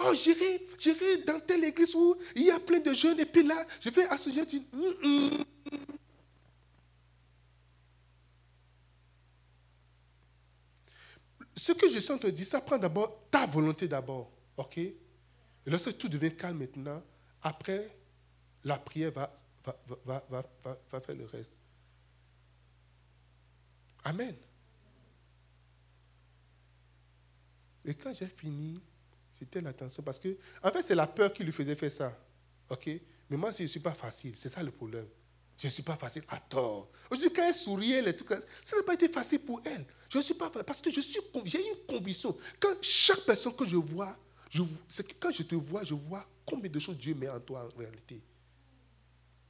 Oh, 0.00 0.12
j'irai, 0.14 1.22
dans 1.24 1.40
telle 1.40 1.64
église 1.64 1.94
où 1.94 2.16
il 2.34 2.42
y 2.42 2.50
a 2.50 2.58
plein 2.58 2.80
de 2.80 2.92
jeunes 2.92 3.20
et 3.20 3.26
puis 3.26 3.44
là, 3.44 3.64
je 3.80 3.90
vais 3.90 4.06
associer. 4.06 4.42
Mm, 4.72 5.08
mm. 5.08 5.44
Ce 11.56 11.72
que 11.72 11.88
je 11.88 12.00
sens 12.00 12.20
te 12.20 12.26
dire, 12.26 12.46
ça 12.46 12.60
prend 12.60 12.76
d'abord 12.76 13.28
ta 13.30 13.46
volonté 13.46 13.86
d'abord. 13.86 14.30
OK? 14.56 14.80
Et 15.66 15.70
lorsque 15.70 15.96
tout 15.96 16.08
devient 16.08 16.34
calme 16.34 16.58
maintenant, 16.58 17.02
après, 17.42 17.96
la 18.62 18.78
prière 18.78 19.12
va 19.12 19.32
faire 21.00 21.16
le 21.16 21.24
reste. 21.26 21.58
Amen. 24.04 24.36
Et 27.84 27.94
quand 27.94 28.12
j'ai 28.14 28.26
fini, 28.26 28.80
c'était 29.32 29.60
l'attention. 29.60 30.02
Parce 30.02 30.18
que, 30.18 30.36
en 30.62 30.70
fait, 30.70 30.82
c'est 30.82 30.94
la 30.94 31.06
peur 31.06 31.32
qui 31.32 31.44
lui 31.44 31.52
faisait 31.52 31.76
faire 31.76 31.92
ça. 31.92 32.18
OK? 32.70 32.88
Mais 33.28 33.36
moi, 33.36 33.50
je 33.50 33.62
ne 33.62 33.68
suis 33.68 33.80
pas 33.80 33.94
facile. 33.94 34.36
C'est 34.36 34.48
ça 34.48 34.62
le 34.62 34.70
problème. 34.70 35.06
Je 35.58 35.66
ne 35.66 35.70
suis 35.70 35.82
pas 35.82 35.96
facile 35.96 36.22
à 36.28 36.38
tort. 36.40 36.90
Aujourd'hui, 37.10 37.32
quand 37.32 37.46
elle 37.46 37.54
souriait, 37.54 38.02
les 38.02 38.16
trucs, 38.16 38.28
ça 38.62 38.76
n'a 38.76 38.82
pas 38.82 38.94
été 38.94 39.08
facile 39.08 39.40
pour 39.40 39.60
elle. 39.64 39.86
Je 40.08 40.18
ne 40.18 40.22
suis 40.22 40.34
pas 40.34 40.50
Parce 40.50 40.80
que 40.80 40.90
j'ai 40.90 41.68
une 41.68 41.86
conviction. 41.86 42.36
Quand 42.58 42.74
chaque 42.82 43.24
personne 43.24 43.54
que 43.54 43.66
je 43.66 43.76
vois, 43.76 44.16
je, 44.54 44.62
quand 45.18 45.32
je 45.32 45.42
te 45.42 45.56
vois, 45.56 45.82
je 45.82 45.94
vois 45.94 46.24
combien 46.46 46.70
de 46.70 46.78
choses 46.78 46.96
Dieu 46.96 47.12
met 47.14 47.28
en 47.28 47.40
toi 47.40 47.66
en 47.66 47.76
réalité. 47.76 48.22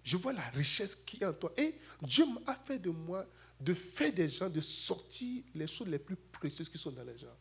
Je 0.03 0.17
vois 0.17 0.33
la 0.33 0.49
richesse 0.51 0.97
qui 0.97 1.23
est 1.23 1.27
en 1.27 1.35
toi. 1.35 1.53
Et 1.59 1.75
Dieu 2.01 2.25
m'a 2.47 2.55
fait 2.65 2.79
de 2.79 2.89
moi 2.89 3.27
de 3.61 3.75
faire 3.75 4.13
des 4.15 4.29
gens, 4.29 4.49
de 4.49 4.63
sortir 4.63 5.43
les 5.55 5.67
choses 5.67 5.89
les 5.89 5.99
plus 5.99 6.17
précieuses 6.17 6.71
qui 6.71 6.79
sont 6.79 6.91
dans 6.91 7.05
les 7.05 7.19
gens. 7.19 7.37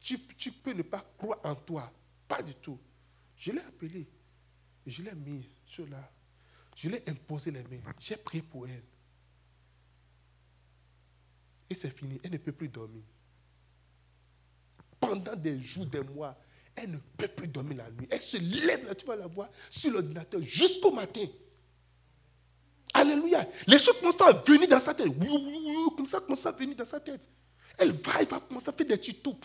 Tu, 0.00 0.18
tu 0.36 0.50
peux 0.50 0.72
ne 0.72 0.82
pas 0.82 1.00
croire 1.16 1.38
en 1.44 1.54
toi. 1.54 1.92
Pas 2.26 2.42
du 2.42 2.54
tout. 2.54 2.78
Je 3.36 3.52
l'ai 3.52 3.60
appelé. 3.60 4.08
Je 4.86 5.00
l'ai 5.00 5.14
mis 5.14 5.48
sur 5.64 5.86
là. 5.86 6.12
Je 6.74 6.88
l'ai 6.88 7.08
imposé 7.08 7.52
les 7.52 7.62
mains. 7.62 7.94
J'ai 8.00 8.16
prié 8.16 8.42
pour 8.42 8.66
elle. 8.66 8.82
Et 11.70 11.74
c'est 11.74 11.90
fini. 11.90 12.20
Elle 12.24 12.32
ne 12.32 12.38
peut 12.38 12.52
plus 12.52 12.68
dormir. 12.68 13.04
Pendant 15.06 15.36
des 15.36 15.60
jours, 15.60 15.86
des 15.86 16.00
mois, 16.00 16.36
elle 16.74 16.90
ne 16.90 16.98
peut 17.16 17.28
plus 17.28 17.48
dormir 17.48 17.78
la 17.78 17.90
nuit. 17.90 18.06
Elle 18.10 18.20
se 18.20 18.36
lève 18.36 18.86
là, 18.86 18.94
tu 18.94 19.06
vas 19.06 19.16
la 19.16 19.26
voir 19.26 19.48
sur 19.70 19.92
l'ordinateur 19.92 20.40
jusqu'au 20.42 20.90
matin. 20.90 21.26
Alléluia. 22.92 23.46
Les 23.66 23.78
choses 23.78 23.98
commencent 23.98 24.20
à 24.20 24.32
venir 24.32 24.68
dans 24.68 24.78
sa 24.78 24.94
tête. 24.94 25.12
Comme 25.96 26.06
ça, 26.06 26.20
commence 26.20 26.46
à 26.46 26.52
venir 26.52 26.76
dans 26.76 26.84
sa 26.84 27.00
tête. 27.00 27.22
Elle 27.76 27.90
va, 27.92 28.12
elle 28.20 28.28
va 28.28 28.38
commencer 28.40 28.68
à 28.68 28.72
faire 28.72 28.86
des 28.86 28.98
tutos. 28.98 29.36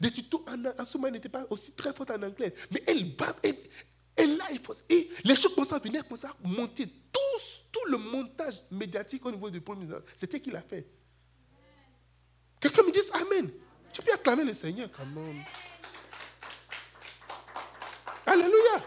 des 0.00 0.10
tutos 0.10 0.44
en, 0.48 0.64
en 0.64 0.84
ce 0.84 0.96
moment, 0.96 1.08
elle 1.08 1.14
n'était 1.14 1.28
pas 1.28 1.44
aussi 1.50 1.72
très 1.72 1.92
forte 1.92 2.10
en 2.10 2.22
anglais. 2.22 2.54
Mais 2.70 2.82
elle 2.86 3.14
va, 3.14 3.36
elle, 3.42 4.36
là, 4.36 4.46
il 4.50 4.58
faut, 4.58 4.74
et 4.88 5.10
les 5.22 5.36
choses 5.36 5.54
commencent 5.54 5.72
à 5.72 5.78
venir, 5.78 6.00
elle 6.02 6.08
commence 6.08 6.24
à 6.24 6.34
monter. 6.42 6.86
Tout, 7.12 7.20
le 7.90 7.98
montage 7.98 8.54
médiatique 8.70 9.26
au 9.26 9.30
niveau 9.30 9.50
du 9.50 9.60
premier 9.60 9.86
c'était 10.14 10.40
qu'il 10.40 10.56
a 10.56 10.62
fait. 10.62 10.86
Quelqu'un 12.58 12.82
me 12.82 12.90
dit 12.90 13.00
Amen. 13.12 13.50
Tu 13.94 14.02
peux 14.02 14.12
acclamer 14.12 14.44
le 14.44 14.52
Seigneur 14.54 14.88
quand 14.90 15.06
même. 15.06 15.44
Alléluia. 18.26 18.84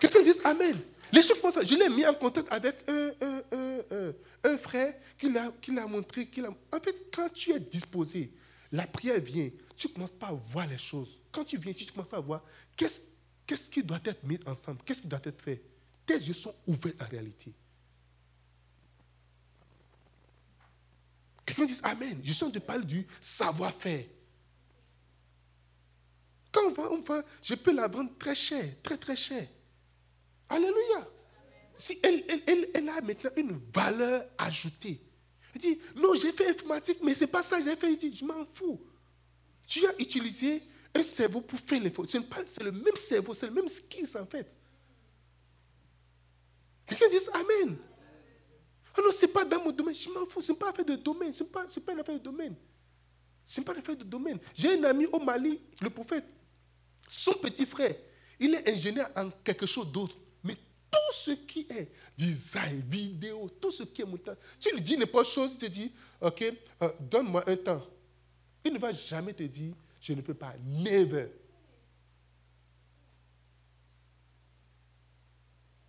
Quelqu'un 0.00 0.22
dit 0.22 0.32
Amen. 0.42 0.80
Les 1.12 1.22
choses 1.22 1.40
comme 1.40 1.50
ça, 1.50 1.62
je 1.62 1.74
l'ai 1.74 1.90
mis 1.90 2.04
en 2.06 2.14
contact 2.14 2.50
avec 2.50 2.76
un, 2.88 4.58
frère 4.58 4.94
qui 5.18 5.30
l'a 5.30 5.86
montré. 5.86 6.28
en 6.72 6.80
fait, 6.80 7.14
quand 7.14 7.28
tu 7.32 7.52
es 7.52 7.60
disposé, 7.60 8.32
la 8.72 8.86
prière 8.86 9.20
vient, 9.20 9.50
tu 9.76 9.88
commences 9.88 10.10
pas 10.10 10.28
à 10.28 10.32
voir 10.32 10.66
les 10.66 10.78
choses. 10.78 11.18
Quand 11.30 11.44
tu 11.44 11.58
viens 11.58 11.70
ici, 11.70 11.86
tu 11.86 11.92
commences 11.92 12.14
à 12.14 12.20
voir 12.20 12.42
qu'est-ce, 12.74 13.02
qu'est-ce 13.46 13.68
qui 13.68 13.82
doit 13.82 14.00
être 14.04 14.24
mis 14.24 14.38
ensemble, 14.46 14.80
qu'est-ce 14.84 15.02
qui 15.02 15.08
doit 15.08 15.20
être 15.22 15.40
fait? 15.40 15.62
Tes 16.06 16.16
yeux 16.18 16.32
sont 16.34 16.54
ouverts 16.66 16.94
en 17.00 17.08
réalité. 17.08 17.52
Quelqu'un 21.46 21.64
dit 21.64 21.80
Amen. 21.84 22.20
Je 22.24 22.32
suis 22.32 22.44
en 22.44 22.50
train 22.50 22.58
de 22.58 22.64
parler 22.64 22.84
du 22.84 23.06
savoir-faire. 23.20 24.04
Quand 26.52 26.72
on 26.78 27.00
va, 27.00 27.22
je 27.42 27.54
peux 27.54 27.72
la 27.72 27.86
vendre 27.86 28.10
très 28.18 28.34
cher, 28.34 28.64
très 28.82 28.96
très 28.96 29.16
cher. 29.16 29.46
Alléluia. 30.48 31.08
Si 31.74 31.98
elle, 32.02 32.24
elle, 32.46 32.68
elle, 32.74 32.88
a 32.88 33.00
maintenant 33.00 33.30
une 33.36 33.60
valeur 33.72 34.24
ajoutée. 34.38 35.00
Elle 35.54 35.60
dit, 35.60 35.78
non, 35.94 36.14
j'ai 36.14 36.32
fait 36.32 36.50
informatique, 36.50 36.98
mais 37.02 37.14
ce 37.14 37.20
n'est 37.20 37.30
pas 37.30 37.42
ça 37.42 37.58
que 37.58 37.64
j'ai 37.64 37.76
fait. 37.76 37.94
dit, 37.96 38.16
je 38.16 38.24
m'en 38.24 38.46
fous. 38.46 38.80
Tu 39.66 39.86
as 39.86 39.94
utilisé 39.98 40.62
un 40.94 41.02
cerveau 41.02 41.42
pour 41.42 41.58
faire 41.58 41.82
l'info. 41.82 42.04
C'est 42.04 42.62
le 42.62 42.72
même 42.72 42.96
cerveau, 42.96 43.34
c'est 43.34 43.46
le 43.46 43.52
même 43.52 43.68
skills 43.68 44.16
en 44.16 44.24
fait. 44.24 44.56
Quelqu'un 46.86 47.08
dit 47.10 47.18
Amen. 47.34 47.76
Non, 48.98 49.12
ce 49.12 49.26
n'est 49.26 49.32
pas 49.32 49.44
dans 49.44 49.62
mon 49.62 49.70
domaine. 49.70 49.94
Je 49.94 50.08
m'en 50.08 50.24
fous. 50.26 50.42
Ce 50.42 50.52
n'est 50.52 50.58
pas 50.58 50.70
affaire 50.70 50.84
de 50.84 50.96
domaine. 50.96 51.32
Ce 51.32 51.42
n'est 51.42 51.48
pas, 51.50 51.64
pas 51.64 51.92
une 51.92 52.00
affaire 52.00 52.14
de 52.14 52.24
domaine. 52.24 52.54
Ce 53.44 53.60
n'est 53.60 53.64
pas 53.64 53.72
une 53.72 53.78
affaire 53.78 53.96
de 53.96 54.04
domaine. 54.04 54.38
J'ai 54.54 54.78
un 54.78 54.84
ami 54.84 55.06
au 55.06 55.20
Mali, 55.20 55.60
le 55.80 55.90
prophète. 55.90 56.24
Son 57.08 57.34
petit 57.34 57.64
frère, 57.64 57.94
il 58.40 58.54
est 58.54 58.68
ingénieur 58.68 59.08
en 59.14 59.30
quelque 59.44 59.66
chose 59.66 59.90
d'autre. 59.90 60.16
Mais 60.42 60.54
tout 60.90 61.14
ce 61.14 61.30
qui 61.30 61.66
est 61.70 61.92
design, 62.16 62.82
vidéo, 62.88 63.48
tout 63.60 63.70
ce 63.70 63.84
qui 63.84 64.02
est 64.02 64.06
montage, 64.06 64.36
tu 64.58 64.74
lui 64.74 64.80
dis 64.80 64.96
n'importe 64.96 65.28
chose, 65.28 65.52
il 65.52 65.58
te 65.58 65.66
dit, 65.66 65.92
OK, 66.20 66.42
euh, 66.82 66.88
donne-moi 67.00 67.44
un 67.46 67.56
temps. 67.56 67.86
Il 68.64 68.72
ne 68.72 68.78
va 68.78 68.92
jamais 68.92 69.32
te 69.32 69.44
dire, 69.44 69.74
je 70.00 70.12
ne 70.12 70.20
peux 70.20 70.34
pas. 70.34 70.54
Never. 70.64 71.28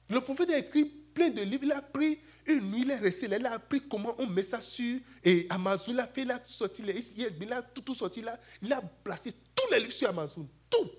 Le 0.10 0.22
prophète 0.22 0.51
a 0.51 0.60
écrit 0.60 0.86
plein 0.86 1.30
de 1.30 1.41
livres. 1.41 1.64
Il 1.64 1.72
a 1.72 1.82
pris 1.82 2.20
une 2.48 2.72
nuit, 2.72 2.82
il 2.82 2.91
est 2.91 2.98
resté 2.98 3.28
là. 3.28 3.38
Il 3.38 3.45
a 3.45 3.54
appris 3.54 3.88
comment 3.88 4.16
on 4.18 4.28
met 4.28 4.43
ça 4.43 4.62
sur 4.62 5.00
et 5.24 5.45
Amazon. 5.50 5.91
Il 5.91 6.00
a 6.00 6.08
fait 6.08 6.26
là, 6.26 6.39
sorti 6.43 6.82
les 6.82 7.20
il 7.20 7.54
a 7.54 7.62
tout, 7.62 7.82
tout 7.82 7.95
sorti 7.95 8.22
là. 8.22 8.39
Il 8.62 8.72
a 8.72 8.82
placé 8.82 9.34
tous 9.54 9.72
les 9.72 9.80
livres 9.80 9.91
sur 9.91 10.10
Amazon. 10.10 10.48
Tout. 10.70 10.91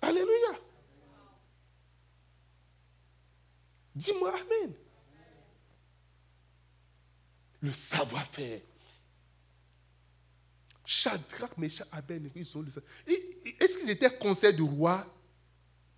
Alléluia. 0.00 0.58
Dis-moi 3.94 4.32
Amen. 4.32 4.72
Le 7.60 7.72
savoir-faire. 7.72 8.60
Shadrach, 10.84 11.58
Meshach, 11.58 11.86
Abednego, 11.92 12.32
ils 12.36 12.56
ont 12.56 12.62
le 12.62 12.70
Est-ce 13.60 13.76
qu'ils 13.76 13.90
étaient 13.90 14.16
conseils 14.16 14.54
du 14.54 14.62
roi? 14.62 15.06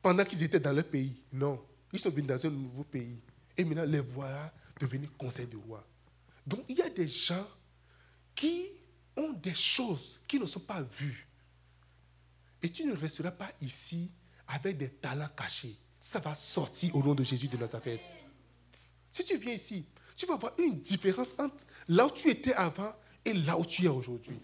Pendant 0.03 0.25
qu'ils 0.25 0.43
étaient 0.43 0.61
dans 0.61 0.73
leur 0.73 0.85
pays 0.85 1.21
Non. 1.33 1.61
Ils 1.93 1.99
sont 1.99 2.11
venus 2.11 2.29
dans 2.29 2.47
un 2.47 2.51
nouveau 2.51 2.85
pays. 2.85 3.19
Et 3.57 3.65
maintenant, 3.65 3.85
les 3.85 4.01
voilà 4.01 4.53
devenir 4.79 5.11
conseil 5.17 5.47
du 5.47 5.57
roi. 5.57 5.87
Donc, 6.47 6.65
il 6.69 6.77
y 6.77 6.83
a 6.83 6.89
des 6.89 7.09
gens 7.09 7.47
qui 8.35 8.67
ont 9.17 9.33
des 9.33 9.55
choses 9.55 10.19
qui 10.27 10.39
ne 10.39 10.47
sont 10.47 10.61
pas 10.61 10.83
vues. 10.83 11.27
Et 12.63 12.71
tu 12.71 12.85
ne 12.85 12.95
resteras 12.95 13.31
pas 13.31 13.51
ici 13.61 14.11
avec 14.49 14.79
des 14.79 14.89
talents 14.89 15.29
cachés. 15.37 15.77
Ça 15.99 16.19
va 16.19 16.35
sortir 16.35 16.95
au 16.97 17.03
nom 17.03 17.15
de 17.15 17.23
Jésus 17.23 17.49
de 17.49 17.57
Nazareth. 17.57 18.01
Si 19.11 19.25
tu 19.25 19.37
viens 19.37 19.55
ici, 19.55 19.85
tu 20.17 20.27
vas 20.27 20.37
voir 20.37 20.53
une 20.59 20.81
différence 20.81 21.29
entre 21.39 21.65
là 21.89 22.07
où 22.07 22.11
tu 22.11 22.29
étais 22.29 22.55
avant 22.55 22.95
et 23.25 23.33
là 23.33 23.59
où 23.59 23.65
tu 23.65 23.85
es 23.85 23.89
aujourd'hui. 23.89 24.41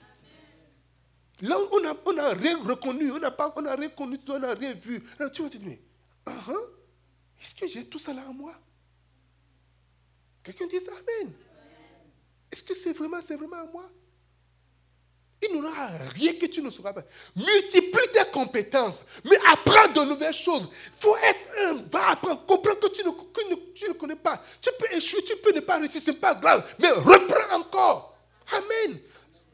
Là 1.43 1.59
on 1.73 1.81
n'a 1.81 2.23
a 2.23 2.35
rien 2.35 2.63
reconnu, 2.63 3.13
on 3.13 3.19
n'a 3.19 3.31
pas, 3.31 3.53
on 3.57 3.65
a 3.67 3.77
rien 3.77 3.91
on 3.99 4.39
n'a 4.39 4.55
rien 4.55 4.73
vu. 4.73 5.03
Là, 5.19 5.29
tu 5.29 5.43
vas 5.43 5.51
te 5.51 5.59
dire, 5.59 5.67
mais, 5.67 6.33
uh-huh, 6.33 6.71
est-ce 7.43 7.55
que 7.55 7.67
j'ai 7.67 7.87
tout 7.87 7.99
ça 7.99 8.15
là 8.15 8.23
en 8.29 8.33
moi? 8.33 8.55
Quelqu'un 10.43 10.67
dit 10.67 10.77
Amen. 10.77 11.33
Est-ce 12.51 12.63
que 12.63 12.75
c'est 12.75 12.93
vraiment, 12.93 13.21
c'est 13.21 13.37
vraiment 13.37 13.57
à 13.57 13.65
moi? 13.65 13.91
Il 15.43 15.53
n'y 15.53 15.61
aura 15.61 15.89
rien 16.15 16.33
que 16.35 16.47
tu 16.47 16.63
ne 16.63 16.71
sauras 16.71 16.95
pas. 16.95 17.03
Multiplie 17.35 18.09
tes 18.13 18.31
compétences, 18.33 19.05
mais 19.25 19.37
apprends 19.53 19.89
de 19.93 20.09
nouvelles 20.09 20.33
choses. 20.33 20.69
Il 20.97 21.03
faut 21.03 21.17
être 21.17 21.67
un, 21.67 21.75
va 21.91 22.11
apprendre, 22.11 22.47
comprends 22.47 22.75
que 22.75 22.89
tu 22.89 23.05
ne, 23.05 23.11
que 23.11 23.73
tu 23.75 23.89
ne 23.89 23.93
connais 23.93 24.17
pas. 24.17 24.43
Tu 24.63 24.71
peux 24.79 24.97
échouer, 24.97 25.23
tu 25.23 25.37
peux 25.37 25.53
ne 25.53 25.61
pas 25.61 25.77
réussir, 25.77 26.01
ce 26.01 26.11
n'est 26.11 26.17
pas 26.17 26.35
grave, 26.35 26.67
mais 26.79 26.91
reprends 26.91 27.57
encore. 27.57 28.17
Amen. 28.51 28.99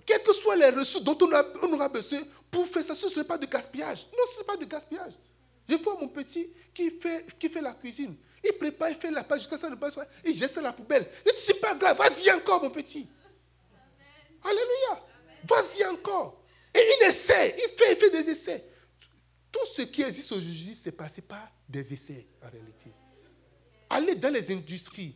Quels 0.05 0.23
que 0.23 0.33
soient 0.33 0.57
les 0.57 0.71
ressources 0.71 1.05
dont 1.05 1.19
on, 1.21 1.73
aura 1.73 1.89
besoin 1.89 2.21
pour 2.51 2.67
faire 2.67 2.83
ça, 2.83 2.95
ce 2.95 3.07
ne 3.07 3.11
serait 3.11 3.25
pas 3.25 3.39
de 3.39 3.47
gaspillage. 3.47 4.07
Non, 4.13 4.25
ce 4.33 4.39
n'est 4.39 4.45
pas 4.45 4.57
de 4.57 4.65
gaspillage. 4.65 5.13
Je 5.69 5.77
vois 5.77 5.97
mon 6.01 6.09
petit 6.09 6.49
qui 6.75 6.91
fait, 6.91 7.27
qui 7.39 7.49
fait 7.49 7.61
la 7.61 7.73
cuisine. 7.73 8.17
Il 8.45 8.53
prépare, 8.59 8.91
il 8.91 8.97
fait 8.97 9.11
la 9.11 9.23
pâte 9.23 9.39
jusqu'à 9.39 9.57
ça 9.57 9.71
ne 9.71 9.77
passe 9.77 9.95
pas. 9.95 10.07
Il 10.25 10.37
jette 10.37 10.51
ça 10.51 10.61
à 10.61 10.65
la 10.65 10.73
poubelle. 10.73 11.07
Il 11.25 11.33
dit, 11.33 11.39
c'est 11.39 11.61
pas 11.61 11.75
grave, 11.75 11.97
vas-y 11.97 12.31
encore, 12.33 12.63
mon 12.63 12.71
petit. 12.71 13.07
Alléluia. 14.45 15.07
Vas-y 15.45 15.85
encore. 15.87 16.43
Et 16.75 16.81
il 16.81 17.07
essaie, 17.07 17.55
il 17.57 17.77
fait, 17.77 17.93
il 17.93 17.97
fait 17.99 18.11
des 18.11 18.31
essais. 18.31 18.65
Tout 19.51 19.67
ce 19.67 19.83
qui 19.83 20.03
existe 20.03 20.33
aujourd'hui, 20.33 20.75
c'est 20.75 20.93
passé 20.93 21.23
par 21.23 21.49
des 21.69 21.93
essais, 21.93 22.27
en 22.43 22.51
réalité. 22.51 22.91
Allez 23.91 24.15
dans 24.15 24.33
les 24.33 24.51
industries 24.51 25.15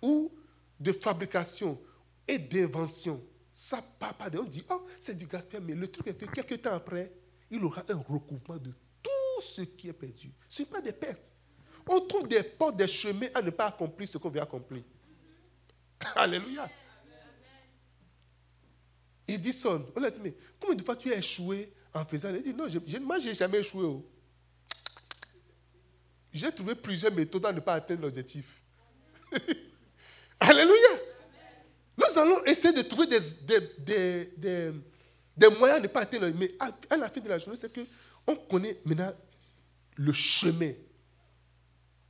ou 0.00 0.30
de 0.78 0.92
fabrication 0.92 1.78
et 2.26 2.38
d'invention. 2.38 3.20
Ça 3.52 3.82
part 3.98 4.14
pas 4.14 4.30
de. 4.30 4.38
On 4.38 4.44
dit, 4.44 4.64
oh, 4.70 4.86
c'est 4.98 5.16
du 5.16 5.26
gaspillage, 5.26 5.64
mais 5.66 5.74
le 5.74 5.86
truc 5.88 6.06
est 6.06 6.14
que 6.14 6.24
quelques 6.26 6.62
temps 6.62 6.74
après, 6.74 7.12
il 7.50 7.62
aura 7.64 7.82
un 7.88 7.96
recouvrement 7.96 8.58
de 8.58 8.72
tout 9.02 9.42
ce 9.42 9.62
qui 9.62 9.88
est 9.88 9.92
perdu. 9.92 10.32
Ce 10.48 10.62
n'est 10.62 10.68
pas 10.68 10.80
des 10.80 10.92
pertes. 10.92 11.32
On 11.86 12.00
trouve 12.00 12.28
des 12.28 12.42
portes, 12.42 12.76
des 12.76 12.88
chemins 12.88 13.28
à 13.34 13.42
ne 13.42 13.50
pas 13.50 13.66
accomplir 13.66 14.08
ce 14.08 14.16
qu'on 14.16 14.30
veut 14.30 14.40
accomplir. 14.40 14.82
Alléluia. 16.14 16.70
Il 19.28 19.40
dit 19.40 19.52
son, 19.52 19.86
on 19.94 20.02
a 20.02 20.10
dit, 20.10 20.18
mais 20.22 20.34
combien 20.58 20.76
de 20.76 20.82
fois 20.82 20.96
tu 20.96 21.12
as 21.12 21.18
échoué 21.18 21.72
en 21.92 22.04
faisant? 22.04 22.34
Il 22.34 22.42
dit, 22.42 22.54
non, 22.54 22.66
moi, 23.00 23.18
je 23.18 23.28
n'ai 23.28 23.34
jamais 23.34 23.58
échoué. 23.58 23.84
Oh. 23.84 24.08
J'ai 26.32 26.50
trouvé 26.52 26.74
plusieurs 26.74 27.12
méthodes 27.12 27.44
à 27.44 27.52
ne 27.52 27.60
pas 27.60 27.74
atteindre 27.74 28.02
l'objectif. 28.02 28.62
Alléluia. 30.40 30.98
Nous 31.96 32.18
allons 32.18 32.44
essayer 32.44 32.74
de 32.74 32.82
trouver 32.82 33.06
des, 33.06 33.20
des, 33.78 34.32
des, 34.36 34.72
des, 35.36 35.48
moyens 35.48 35.80
de 35.80 35.86
ne 35.86 35.92
pas 35.92 36.00
atteindre. 36.00 36.28
Mais 36.36 36.52
à, 36.58 36.96
la 36.96 37.10
fin 37.10 37.20
de 37.20 37.28
la 37.28 37.38
journée, 37.38 37.58
c'est 37.58 37.72
qu'on 37.72 38.36
connaît 38.36 38.78
maintenant 38.84 39.12
le 39.96 40.12
chemin 40.12 40.72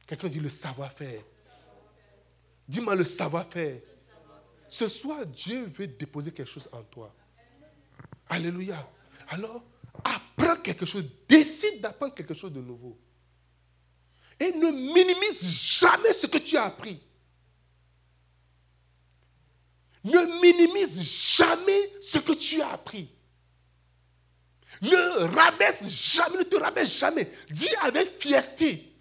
Quelqu'un 0.06 0.28
dit 0.28 0.40
le 0.40 0.48
savoir-faire. 0.48 1.22
Dis-moi 2.68 2.94
le 2.94 3.04
savoir-faire. 3.04 3.80
Ce 4.68 4.88
soir, 4.88 5.24
Dieu 5.26 5.64
veut 5.64 5.86
déposer 5.86 6.32
quelque 6.32 6.50
chose 6.50 6.68
en 6.72 6.82
toi. 6.82 7.14
Alléluia. 8.28 8.88
Alors, 9.28 9.62
apprends 10.04 10.56
quelque 10.62 10.86
chose. 10.86 11.04
Décide 11.28 11.80
d'apprendre 11.80 12.14
quelque 12.14 12.34
chose 12.34 12.52
de 12.52 12.60
nouveau. 12.60 12.98
Et 14.38 14.52
ne 14.52 14.70
minimise 14.70 15.44
jamais 15.44 16.12
ce 16.12 16.26
que 16.26 16.38
tu 16.38 16.56
as 16.56 16.64
appris. 16.64 17.00
Ne 20.04 20.40
minimise 20.40 21.00
jamais 21.00 21.92
ce 22.00 22.18
que 22.18 22.32
tu 22.32 22.60
as 22.60 22.72
appris. 22.72 23.08
Ne 24.80 25.34
rabaisse 25.34 25.88
jamais, 25.88 26.38
ne 26.38 26.42
te 26.42 26.56
rabaisse 26.56 26.98
jamais. 26.98 27.32
Dis 27.48 27.68
avec 27.82 28.20
fierté 28.20 28.92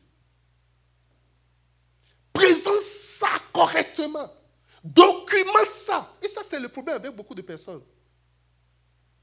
Présente 2.32 2.82
ça 2.82 3.30
correctement. 3.52 4.32
Documente 4.84 5.72
ça. 5.72 6.16
Et 6.22 6.28
ça, 6.28 6.42
c'est 6.44 6.60
le 6.60 6.70
problème 6.70 6.96
avec 6.96 7.16
beaucoup 7.16 7.36
de 7.36 7.42
personnes. 7.42 7.82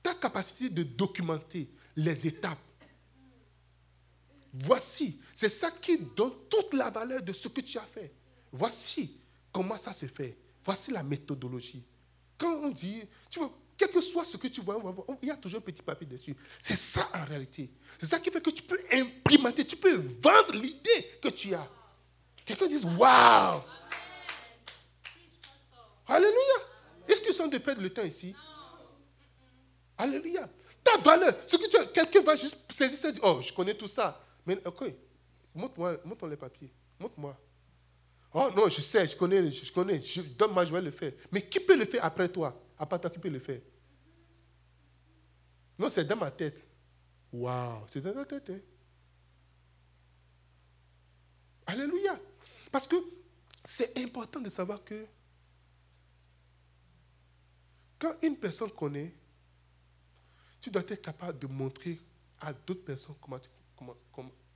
Ta 0.03 0.15
capacité 0.15 0.69
de 0.69 0.83
documenter 0.83 1.69
les 1.97 2.27
étapes. 2.27 2.59
Voici, 4.53 5.21
c'est 5.35 5.49
ça 5.49 5.71
qui 5.71 5.99
donne 5.99 6.33
toute 6.49 6.75
la 6.75 6.91
valeur 6.91 7.23
de 7.23 7.33
ce 7.33 7.49
que 7.49 7.61
tu 7.61 7.79
as 7.79 7.83
fait. 7.83 8.13
Voici 8.51 9.21
comment 9.53 9.77
ça 9.77 9.93
se 9.93 10.07
fait. 10.07 10.37
Voici 10.69 10.91
la 10.91 11.03
méthodologie. 11.03 11.83
Quand 12.37 12.57
on 12.57 12.69
dit, 12.69 13.03
tu 13.31 13.39
vois, 13.39 13.51
quel 13.75 13.89
que 13.89 14.03
soit 14.03 14.27
ce 14.27 14.37
que 14.37 14.49
tu 14.49 14.61
vois, 14.61 14.79
il 15.23 15.29
y 15.29 15.31
a 15.31 15.37
toujours 15.39 15.61
un 15.61 15.63
petit 15.63 15.81
papier 15.81 16.07
dessus. 16.07 16.37
C'est 16.61 16.77
ça 16.77 17.09
en 17.15 17.25
réalité. 17.25 17.71
C'est 17.99 18.05
ça 18.05 18.21
qui 18.21 18.31
fait 18.31 18.43
que 18.43 18.51
tu 18.51 18.63
peux 18.63 18.79
imprimenter, 18.93 19.65
tu 19.65 19.77
peux 19.77 19.95
vendre 19.95 20.53
l'idée 20.53 21.19
que 21.23 21.29
tu 21.31 21.55
as. 21.55 21.67
Quelqu'un 22.45 22.67
dise 22.67 22.85
Waouh 22.85 23.63
Alléluia 26.07 26.59
Est-ce 27.09 27.23
qu'ils 27.23 27.33
sont 27.33 27.49
de 27.49 27.57
perdre 27.57 27.81
le 27.81 27.89
temps 27.89 28.05
ici? 28.05 28.37
Alléluia 29.97 30.51
Ta 30.85 30.99
valeur, 30.99 31.35
ce 31.47 31.57
que 31.57 31.67
tu 31.67 31.93
quelqu'un 31.95 32.21
va 32.21 32.37
juste 32.37 32.59
saisir 32.69 32.99
ça, 32.99 33.09
oh, 33.23 33.41
je 33.41 33.55
connais 33.55 33.73
tout 33.73 33.89
ça. 33.89 34.23
Mais 34.45 34.59
ok, 34.67 34.85
montre-moi 35.55 35.97
montre 36.05 36.27
les 36.27 36.37
papiers. 36.37 36.71
Montre-moi. 37.01 37.35
Oh 38.33 38.51
non, 38.55 38.69
je 38.69 38.81
sais, 38.81 39.07
je 39.07 39.17
connais, 39.17 39.51
je 39.51 39.73
connais. 39.73 40.01
Donne-moi, 40.37 40.65
je 40.65 40.73
vais 40.73 40.83
le 40.83 40.91
faire. 40.91 41.13
Mais 41.33 41.49
qui 41.49 41.61
peut 41.61 41.77
le 41.77 41.87
faire 41.87 42.05
après 42.05 42.29
toi? 42.29 42.61
À 42.79 42.87
part 42.87 43.01
toi, 43.01 43.11
qui 43.11 43.19
peut 43.19 43.29
le 43.29 43.39
faire? 43.39 43.61
Non, 45.79 45.89
c'est 45.89 46.05
dans 46.05 46.17
ma 46.17 46.31
tête. 46.31 46.67
Waouh, 47.33 47.85
c'est 47.89 48.01
dans 48.01 48.13
ta 48.13 48.25
tête. 48.25 48.51
Hein? 48.51 48.61
Alléluia. 51.67 52.19
Parce 52.71 52.87
que 52.87 52.97
c'est 53.65 53.99
important 53.99 54.41
de 54.41 54.49
savoir 54.49 54.83
que 54.85 55.07
quand 57.99 58.15
une 58.23 58.37
personne 58.37 58.71
connaît, 58.71 59.15
tu 60.61 60.71
dois 60.71 60.83
être 60.83 61.03
capable 61.03 61.39
de 61.39 61.47
montrer 61.47 62.01
à 62.41 62.53
d'autres 62.53 62.85
personnes 62.85 63.17
comment, 63.21 63.39
comment, 63.77 63.97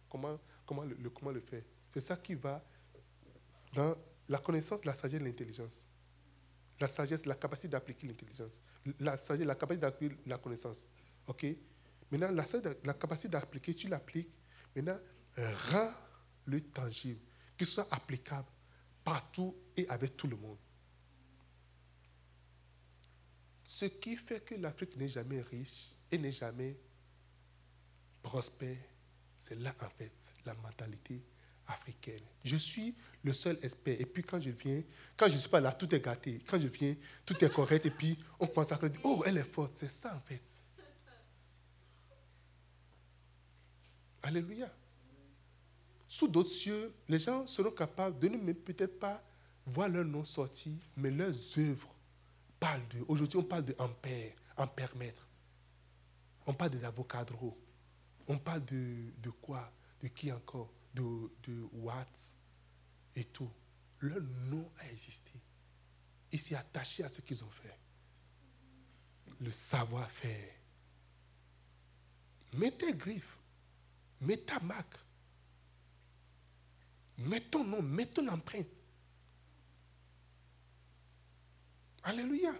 comment, 0.08 0.38
comment, 0.66 0.84
le, 0.84 1.10
comment 1.10 1.30
le 1.30 1.40
faire. 1.40 1.62
C'est 1.88 2.00
ça 2.00 2.16
qui 2.16 2.34
va 2.34 2.62
dans 3.72 3.96
la 4.28 4.38
connaissance, 4.38 4.84
la 4.84 4.94
sagesse, 4.94 5.20
l'intelligence. 5.20 5.74
La 6.80 6.88
sagesse, 6.88 7.26
la 7.26 7.34
capacité 7.34 7.68
d'appliquer 7.68 8.06
l'intelligence. 8.06 8.52
La 9.00 9.16
sagesse, 9.16 9.46
la 9.46 9.54
capacité 9.54 9.80
d'appliquer 9.82 10.16
la 10.26 10.38
connaissance. 10.38 10.86
OK? 11.26 11.46
Maintenant, 12.10 12.30
la, 12.84 12.94
capacité 12.94 13.28
d'appliquer, 13.28 13.74
tu 13.74 13.88
l'appliques. 13.88 14.34
Maintenant, 14.74 14.98
rends-le 15.36 16.60
tangible 16.60 17.20
qui 17.56 17.64
soit 17.64 17.86
applicable 17.90 18.48
partout 19.04 19.56
et 19.76 19.88
avec 19.88 20.16
tout 20.16 20.26
le 20.26 20.36
monde. 20.36 20.58
Ce 23.64 23.86
qui 23.86 24.16
fait 24.16 24.40
que 24.40 24.54
l'Afrique 24.54 24.96
n'est 24.96 25.08
jamais 25.08 25.40
riche 25.40 25.94
et 26.10 26.18
n'est 26.18 26.32
jamais 26.32 26.78
prospère, 28.22 28.76
c'est 29.36 29.58
là 29.58 29.74
en 29.80 29.88
fait 29.88 30.12
la 30.44 30.54
mentalité 30.54 31.22
africaine. 31.66 32.22
Je 32.44 32.56
suis 32.56 32.94
le 33.24 33.32
seul 33.32 33.58
expert. 33.62 34.00
Et 34.00 34.06
puis 34.06 34.22
quand 34.22 34.40
je 34.40 34.50
viens, 34.50 34.82
quand 35.16 35.28
je 35.28 35.34
ne 35.34 35.38
suis 35.38 35.48
pas 35.48 35.60
là, 35.60 35.72
tout 35.72 35.92
est 35.94 36.00
gâté. 36.00 36.38
Quand 36.46 36.58
je 36.58 36.66
viens, 36.66 36.94
tout 37.24 37.42
est 37.44 37.52
correct. 37.52 37.86
Et 37.86 37.90
puis 37.90 38.18
on 38.38 38.46
pense 38.46 38.72
à 38.72 38.76
dire, 38.76 39.00
oh, 39.04 39.22
elle 39.26 39.38
est 39.38 39.44
forte. 39.44 39.74
C'est 39.74 39.90
ça 39.90 40.14
en 40.16 40.20
fait. 40.20 40.42
Alléluia. 44.22 44.70
Sous 46.06 46.28
d'autres 46.28 46.50
cieux, 46.50 46.94
les 47.08 47.18
gens 47.18 47.46
seront 47.46 47.70
capables 47.70 48.18
de 48.18 48.28
ne 48.28 48.52
peut-être 48.52 48.98
pas 48.98 49.22
voir 49.64 49.88
leur 49.88 50.04
nom 50.04 50.24
sortir, 50.24 50.72
mais 50.96 51.10
leurs 51.10 51.34
œuvres 51.58 51.94
parlent 52.60 52.86
d'eux. 52.88 53.04
Aujourd'hui, 53.08 53.38
on 53.38 53.42
parle 53.42 53.64
de 53.64 53.74
ampère, 53.78 54.32
ampère 54.56 54.94
maître. 54.96 55.26
On 56.46 56.54
parle 56.54 56.70
des 56.70 56.84
avocats 56.84 57.24
On 58.28 58.38
parle 58.38 58.64
de, 58.64 59.12
de 59.22 59.30
quoi? 59.30 59.72
De 60.02 60.08
qui 60.08 60.30
encore? 60.30 60.72
De, 60.94 61.30
de 61.44 61.68
Watts 61.72 62.36
et 63.14 63.24
tout. 63.24 63.50
Leur 64.00 64.22
nom 64.22 64.70
a 64.78 64.90
existé. 64.90 65.40
Il 66.30 66.40
s'est 66.40 66.54
attaché 66.54 67.04
à 67.04 67.08
ce 67.08 67.20
qu'ils 67.20 67.42
ont 67.44 67.50
fait. 67.50 67.78
Le 69.40 69.50
savoir-faire. 69.50 70.54
Mets 72.54 72.72
tes 72.72 72.94
griffes. 72.94 73.38
Mets 74.20 74.38
ta 74.38 74.60
marque. 74.60 74.98
Mets 77.18 77.40
ton 77.40 77.64
nom, 77.64 77.82
mets 77.82 78.06
ton 78.06 78.26
empreinte. 78.28 78.80
Alléluia. 82.02 82.52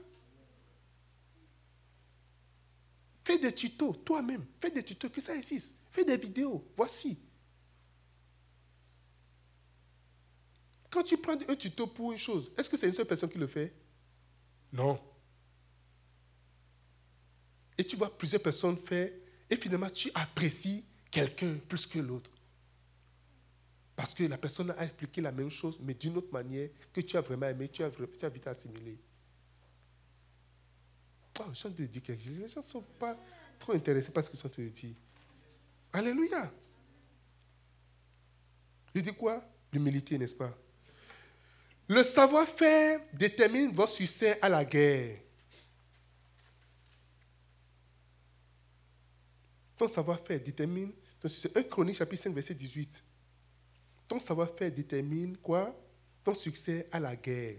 Fais 3.25 3.39
des 3.39 3.55
tutos 3.55 3.95
toi-même. 3.95 4.45
Fais 4.61 4.71
des 4.71 4.85
tutos 4.85 5.11
que 5.11 5.21
ça 5.21 5.35
existe. 5.35 5.77
Fais 5.93 6.05
des 6.05 6.17
vidéos. 6.17 6.71
Voici. 6.77 7.19
Quand 10.93 11.03
tu 11.03 11.17
prends 11.17 11.33
un 11.49 11.57
tuto 11.57 11.87
pour 11.87 12.13
une 12.13 12.19
chose, 12.19 12.53
est-ce 12.57 12.69
que 12.69 12.77
c'est 12.77 12.87
une 12.87 12.93
seule 12.93 13.07
personne 13.07 13.31
qui 13.31 13.39
le 13.39 13.47
fait? 13.47 13.73
Non. 14.71 15.01
Et 17.79 17.85
tu 17.85 17.97
vois 17.97 18.17
plusieurs 18.17 18.43
personnes 18.43 18.77
faire, 18.77 19.11
et 19.49 19.57
finalement 19.57 19.89
tu 19.89 20.11
apprécies 20.15 20.85
quelqu'un 21.11 21.55
plus 21.67 21.87
que 21.87 21.99
l'autre. 21.99 22.31
Parce 23.97 24.13
que 24.13 24.25
la 24.25 24.37
personne 24.37 24.71
a 24.73 24.85
expliqué 24.85 25.23
la 25.23 25.33
même 25.33 25.51
chose, 25.51 25.79
mais 25.81 25.95
d'une 25.95 26.15
autre 26.19 26.31
manière 26.31 26.69
que 26.93 27.01
tu 27.01 27.17
as 27.17 27.23
vraiment 27.23 27.47
aimé, 27.47 27.71
tu 27.71 27.83
as, 27.83 27.91
tu 27.91 28.25
as 28.27 28.29
vite 28.29 28.47
assimilé. 28.47 28.99
Oh, 31.41 31.45
je 31.55 31.69
de 31.69 31.87
dire 31.87 32.03
quelque 32.03 32.23
chose. 32.23 32.39
Les 32.39 32.49
gens 32.49 32.61
ne 32.61 32.65
sont 32.67 32.83
pas 32.83 33.19
trop 33.59 33.73
intéressés 33.73 34.11
par 34.11 34.23
ce 34.23 34.29
qu'ils 34.31 34.39
sont 34.39 34.49
en 34.49 34.51
train 34.51 34.63
de 34.63 34.69
dire. 34.69 34.95
Alléluia. 35.91 36.53
Je 38.95 39.01
dis 39.01 39.15
quoi? 39.15 39.43
L'humilité, 39.73 40.19
n'est-ce 40.19 40.35
pas? 40.35 40.55
Le 41.93 42.03
savoir-faire 42.05 43.01
détermine 43.13 43.71
votre 43.71 43.93
succès 43.93 44.39
à 44.41 44.49
la 44.49 44.65
guerre. 44.65 45.19
Ton 49.77 49.87
savoir-faire 49.87 50.41
détermine 50.41 50.91
ton 51.21 51.29
succès. 51.29 51.51
1 51.55 51.63
Chronique 51.65 51.97
chapitre 51.97 52.23
5 52.23 52.35
verset 52.35 52.55
18. 52.55 53.03
Ton 54.09 54.21
savoir-faire 54.21 54.73
détermine 54.73 55.37
quoi? 55.37 55.77
Ton 56.25 56.35
succès 56.35 56.89
à 56.91 56.99
la 56.99 57.15
guerre. 57.15 57.57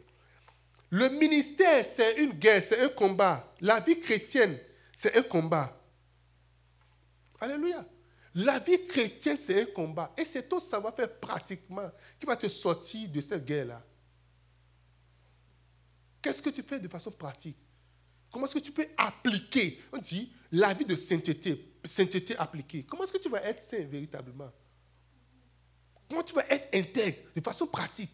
Le 0.89 1.09
ministère, 1.09 1.85
c'est 1.85 2.15
une 2.17 2.31
guerre, 2.31 2.63
c'est 2.63 2.79
un 2.79 2.89
combat. 2.89 3.53
La 3.61 3.81
vie 3.81 3.99
chrétienne, 3.99 4.57
c'est 4.91 5.15
un 5.15 5.21
combat. 5.21 5.79
Alléluia. 7.39 7.85
La 8.33 8.57
vie 8.57 8.83
chrétienne, 8.87 9.37
c'est 9.39 9.61
un 9.61 9.65
combat. 9.65 10.11
Et 10.17 10.25
c'est 10.25 10.49
ton 10.49 10.59
savoir-faire 10.59 11.19
pratiquement 11.19 11.91
qui 12.19 12.25
va 12.25 12.35
te 12.35 12.47
sortir 12.47 13.07
de 13.09 13.21
cette 13.21 13.45
guerre-là. 13.45 13.83
Qu'est-ce 16.23 16.41
que 16.41 16.49
tu 16.49 16.63
fais 16.63 16.79
de 16.79 16.87
façon 16.87 17.11
pratique? 17.11 17.57
Comment 18.31 18.45
est-ce 18.45 18.55
que 18.55 18.59
tu 18.59 18.71
peux 18.71 18.87
appliquer? 18.97 19.83
On 19.91 19.97
dit 19.97 20.31
la 20.53 20.73
vie 20.73 20.85
de 20.85 20.95
sainteté, 20.95 21.75
sainteté 21.83 22.35
appliquée. 22.37 22.83
Comment 22.83 23.03
est-ce 23.03 23.11
que 23.11 23.17
tu 23.17 23.29
vas 23.29 23.43
être 23.43 23.61
saint 23.61 23.83
véritablement? 23.83 24.49
Comment 26.07 26.23
tu 26.23 26.33
vas 26.33 26.45
être 26.49 26.73
intègre 26.73 27.17
de 27.35 27.41
façon 27.41 27.67
pratique? 27.67 28.13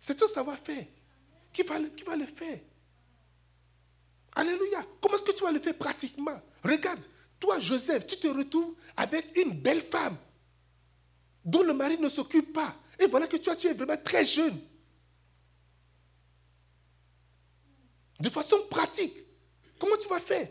C'est 0.00 0.14
ton 0.14 0.28
savoir-faire 0.28 0.86
qui 1.52 1.62
va, 1.62 1.80
qui 1.80 2.04
va 2.04 2.16
le 2.16 2.26
faire? 2.26 2.60
Alléluia. 4.34 4.86
Comment 5.00 5.16
est-ce 5.16 5.24
que 5.24 5.36
tu 5.36 5.42
vas 5.42 5.52
le 5.52 5.60
faire 5.60 5.76
pratiquement? 5.76 6.40
Regarde, 6.62 7.00
toi, 7.40 7.58
Joseph, 7.58 8.06
tu 8.06 8.16
te 8.16 8.28
retrouves 8.28 8.76
avec 8.96 9.36
une 9.36 9.60
belle 9.60 9.82
femme 9.82 10.16
dont 11.44 11.64
le 11.64 11.74
mari 11.74 11.98
ne 11.98 12.08
s'occupe 12.08 12.52
pas. 12.52 12.76
Et 12.98 13.06
voilà 13.06 13.26
que 13.26 13.36
toi, 13.38 13.56
tu 13.56 13.66
es 13.66 13.74
vraiment 13.74 13.96
très 13.96 14.24
jeune. 14.24 14.60
De 18.22 18.30
façon 18.30 18.56
pratique. 18.70 19.16
Comment 19.78 19.96
tu 19.96 20.08
vas 20.08 20.20
faire 20.20 20.48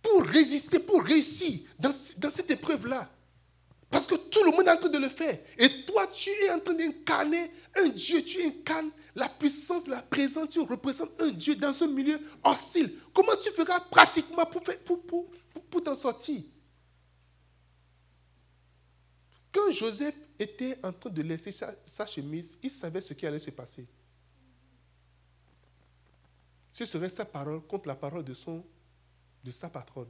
pour 0.00 0.22
résister, 0.22 0.78
pour 0.78 1.02
réussir 1.02 1.58
dans, 1.78 1.90
cette 1.90 2.50
épreuve-là? 2.50 3.10
Parce 3.90 4.06
que 4.06 4.14
tout 4.14 4.44
le 4.44 4.52
monde 4.52 4.68
est 4.68 4.70
en 4.70 4.76
train 4.76 4.88
de 4.88 4.98
le 4.98 5.08
faire. 5.08 5.36
Et 5.58 5.84
toi, 5.84 6.06
tu 6.06 6.30
es 6.30 6.50
en 6.50 6.60
train 6.60 6.74
d'incarner 6.74 7.50
un 7.74 7.88
Dieu. 7.88 8.22
Tu 8.22 8.40
incarnes 8.44 8.90
la 9.16 9.28
puissance, 9.28 9.88
la 9.88 10.00
présence. 10.00 10.50
Tu 10.50 10.60
représentes 10.60 11.20
un 11.20 11.30
Dieu 11.30 11.56
dans 11.56 11.82
un 11.82 11.88
milieu 11.88 12.20
hostile. 12.44 12.94
Comment 13.12 13.34
tu 13.42 13.50
feras 13.50 13.80
pratiquement 13.80 14.46
pour, 14.46 14.62
pour, 14.62 15.02
pour, 15.06 15.30
pour 15.68 15.82
t'en 15.82 15.96
sortir? 15.96 16.42
Quand 19.50 19.72
Joseph 19.72 20.14
était 20.38 20.78
en 20.84 20.92
train 20.92 21.10
de 21.10 21.22
laisser 21.22 21.50
sa 21.50 22.06
chemise, 22.06 22.58
il 22.62 22.70
savait 22.70 23.00
ce 23.00 23.12
qui 23.14 23.26
allait 23.26 23.40
se 23.40 23.50
passer. 23.50 23.88
Ce 26.78 26.84
serait 26.84 27.08
sa 27.08 27.24
parole 27.24 27.60
contre 27.62 27.88
la 27.88 27.96
parole 27.96 28.22
de, 28.22 28.32
son, 28.32 28.64
de 29.42 29.50
sa 29.50 29.68
patronne. 29.68 30.06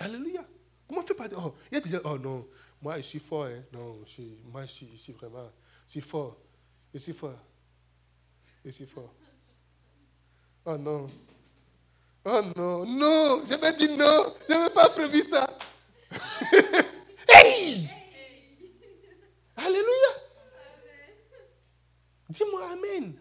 Alléluia. 0.00 0.44
Comment 0.88 1.04
fait 1.04 1.14
pas 1.14 1.28
oh, 1.36 1.54
Il 1.70 1.78
y 1.78 1.80
a 1.80 1.86
gens, 1.86 2.00
oh 2.04 2.18
non, 2.18 2.48
moi 2.82 2.96
je 2.96 3.02
suis 3.02 3.20
fort, 3.20 3.44
hein. 3.44 3.62
non, 3.72 4.04
je, 4.04 4.22
moi 4.50 4.66
je 4.66 4.72
suis, 4.72 5.12
vraiment, 5.12 5.48
je 5.86 5.92
suis 5.92 6.00
fort, 6.00 6.36
je 6.92 6.98
suis 6.98 7.12
fort, 7.12 7.38
je 8.64 8.70
suis 8.70 8.86
fort. 8.86 9.14
Oh 10.64 10.76
non, 10.76 11.06
oh 12.24 12.42
non, 12.56 12.84
non, 12.84 13.46
j'avais 13.46 13.74
dit 13.74 13.96
non, 13.96 14.34
je 14.44 14.52
n'avais 14.52 14.74
pas 14.74 14.88
prévu 14.88 15.22
ça. 15.22 15.56
hey! 17.28 17.88
Alléluia. 19.54 20.10
Dis-moi 22.28 22.72
Amen. 22.72 23.16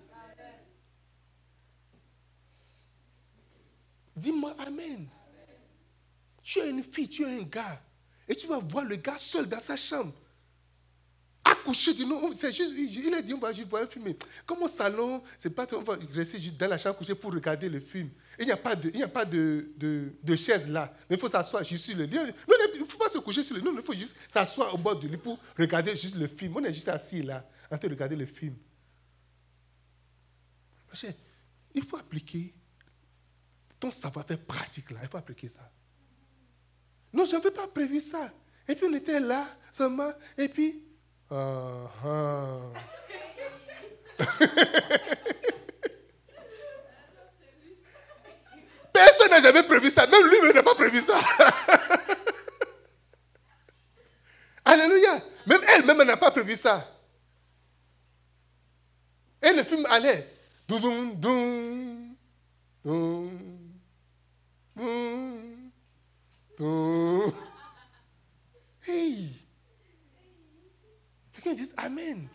Dis-moi 4.15 4.55
Amen. 4.59 5.07
Tu 6.41 6.59
es 6.59 6.69
une 6.69 6.83
fille, 6.83 7.09
tu 7.09 7.23
es 7.23 7.39
un 7.39 7.43
gars. 7.43 7.81
Et 8.27 8.35
tu 8.35 8.47
vas 8.47 8.59
voir 8.59 8.85
le 8.85 8.95
gars 8.95 9.17
seul 9.17 9.47
dans 9.47 9.59
sa 9.59 9.75
chambre. 9.75 10.13
Accouché 11.43 11.93
du 11.93 12.05
nom. 12.05 12.31
C'est 12.35 12.51
juste, 12.51 12.71
il 12.75 13.13
a 13.13 13.21
dit, 13.21 13.33
on 13.33 13.39
va 13.39 13.51
juste 13.51 13.67
voir 13.67 13.83
un 13.83 13.87
film. 13.87 14.13
comme 14.45 14.63
au 14.63 14.67
salon, 14.67 15.21
c'est 15.37 15.49
pas, 15.49 15.67
on 15.73 15.81
va 15.81 15.97
rester 16.13 16.39
juste 16.39 16.57
dans 16.57 16.67
la 16.67 16.77
chambre 16.77 16.97
couchée 16.97 17.13
pour 17.13 17.31
regarder 17.33 17.69
le 17.69 17.79
film. 17.79 18.09
il 18.39 18.45
n'y 18.45 18.51
a 18.51 18.57
pas 18.57 18.75
de, 18.75 18.91
il 18.93 19.03
a 19.03 19.07
pas 19.07 19.25
de, 19.25 19.71
de, 19.77 20.35
chaise 20.35 20.67
là. 20.67 20.91
Mais 21.09 21.15
il 21.15 21.19
faut 21.19 21.29
s'asseoir 21.29 21.63
juste 21.63 21.85
sur 21.85 21.97
le 21.97 22.05
lit. 22.05 22.15
Non, 22.15 22.25
il 22.73 22.81
ne 22.81 22.85
faut 22.85 22.97
pas 22.97 23.09
se 23.09 23.17
coucher 23.19 23.43
sur 23.43 23.55
le 23.55 23.61
lit. 23.61 23.65
Non, 23.65 23.75
il 23.77 23.85
faut 23.85 23.93
juste 23.93 24.15
s'asseoir 24.27 24.73
au 24.73 24.77
bord 24.77 24.95
du 24.95 25.07
lit 25.07 25.17
pour 25.17 25.37
regarder 25.57 25.95
juste 25.95 26.15
le 26.15 26.27
film. 26.27 26.53
On 26.55 26.63
est 26.63 26.73
juste 26.73 26.87
assis 26.87 27.21
là, 27.21 27.47
en 27.71 27.77
train 27.77 27.87
de 27.87 27.93
regarder 27.93 28.15
le 28.15 28.25
film. 28.25 28.55
Il 31.73 31.83
faut 31.83 31.97
appliquer 31.97 32.53
ton 33.85 33.91
savoir-faire 33.91 34.39
pratique 34.39 34.89
là, 34.91 34.97
il 35.03 35.07
faut 35.07 35.17
appliquer 35.17 35.47
ça. 35.47 35.59
Non, 37.13 37.23
je 37.25 37.33
n'avais 37.33 37.51
pas 37.51 37.67
prévu 37.67 37.99
ça. 37.99 38.31
Et 38.67 38.73
puis 38.75 38.87
on 38.89 38.93
était 38.93 39.19
là, 39.19 39.45
seulement, 39.71 40.11
et 40.37 40.49
puis. 40.49 40.83
Uh 41.31 41.35
Personne 48.93 49.29
n'a 49.29 49.39
jamais 49.41 49.63
prévu 49.63 49.91
ça. 49.91 50.07
Même 50.07 50.25
lui 50.25 50.53
n'a 50.53 50.63
pas 50.63 50.73
prévu 50.73 51.01
ça. 51.01 51.19
Alléluia. 54.65 55.21
Même 55.45 55.61
elle-même 55.67 56.03
n'a 56.03 56.17
pas 56.17 56.31
prévu 56.31 56.55
ça. 56.55 56.89
Et 59.41 59.51
le 59.51 59.63
film 59.63 59.85
allait. 59.87 60.33
Doum, 60.67 61.19
doum, 61.19 62.15
doum. 62.83 63.64
Hey! 68.87 69.31
Quelqu'un 71.33 71.53
dit 71.53 71.71
Amen. 71.77 72.27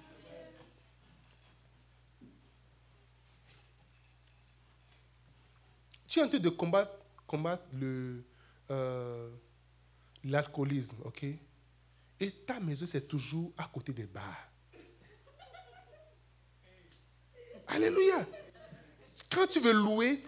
Tu 6.09 6.19
es 6.19 6.23
en 6.23 6.29
train 6.29 6.39
de 6.39 6.49
combattre, 6.49 6.93
combattre 7.27 7.65
le, 7.73 8.25
euh, 8.71 9.31
l'alcoolisme, 10.25 10.97
ok? 11.05 11.25
Et 12.19 12.31
ta 12.47 12.59
maison, 12.59 12.87
c'est 12.87 13.07
toujours 13.07 13.53
à 13.57 13.65
côté 13.73 13.93
des 13.93 14.07
bars. 14.07 14.49
Alléluia. 17.69 18.27
Quand 19.31 19.47
tu 19.47 19.61
veux 19.61 19.73
louer, 19.73 20.25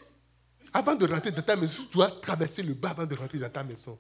avant 0.72 0.94
de 0.94 1.06
rentrer 1.06 1.30
dans 1.30 1.42
ta 1.42 1.56
maison, 1.56 1.84
tu 1.84 1.92
dois 1.92 2.10
traverser 2.10 2.62
le 2.62 2.74
bas 2.74 2.90
avant 2.90 3.06
de 3.06 3.14
rentrer 3.14 3.38
dans 3.38 3.50
ta 3.50 3.62
maison. 3.62 3.98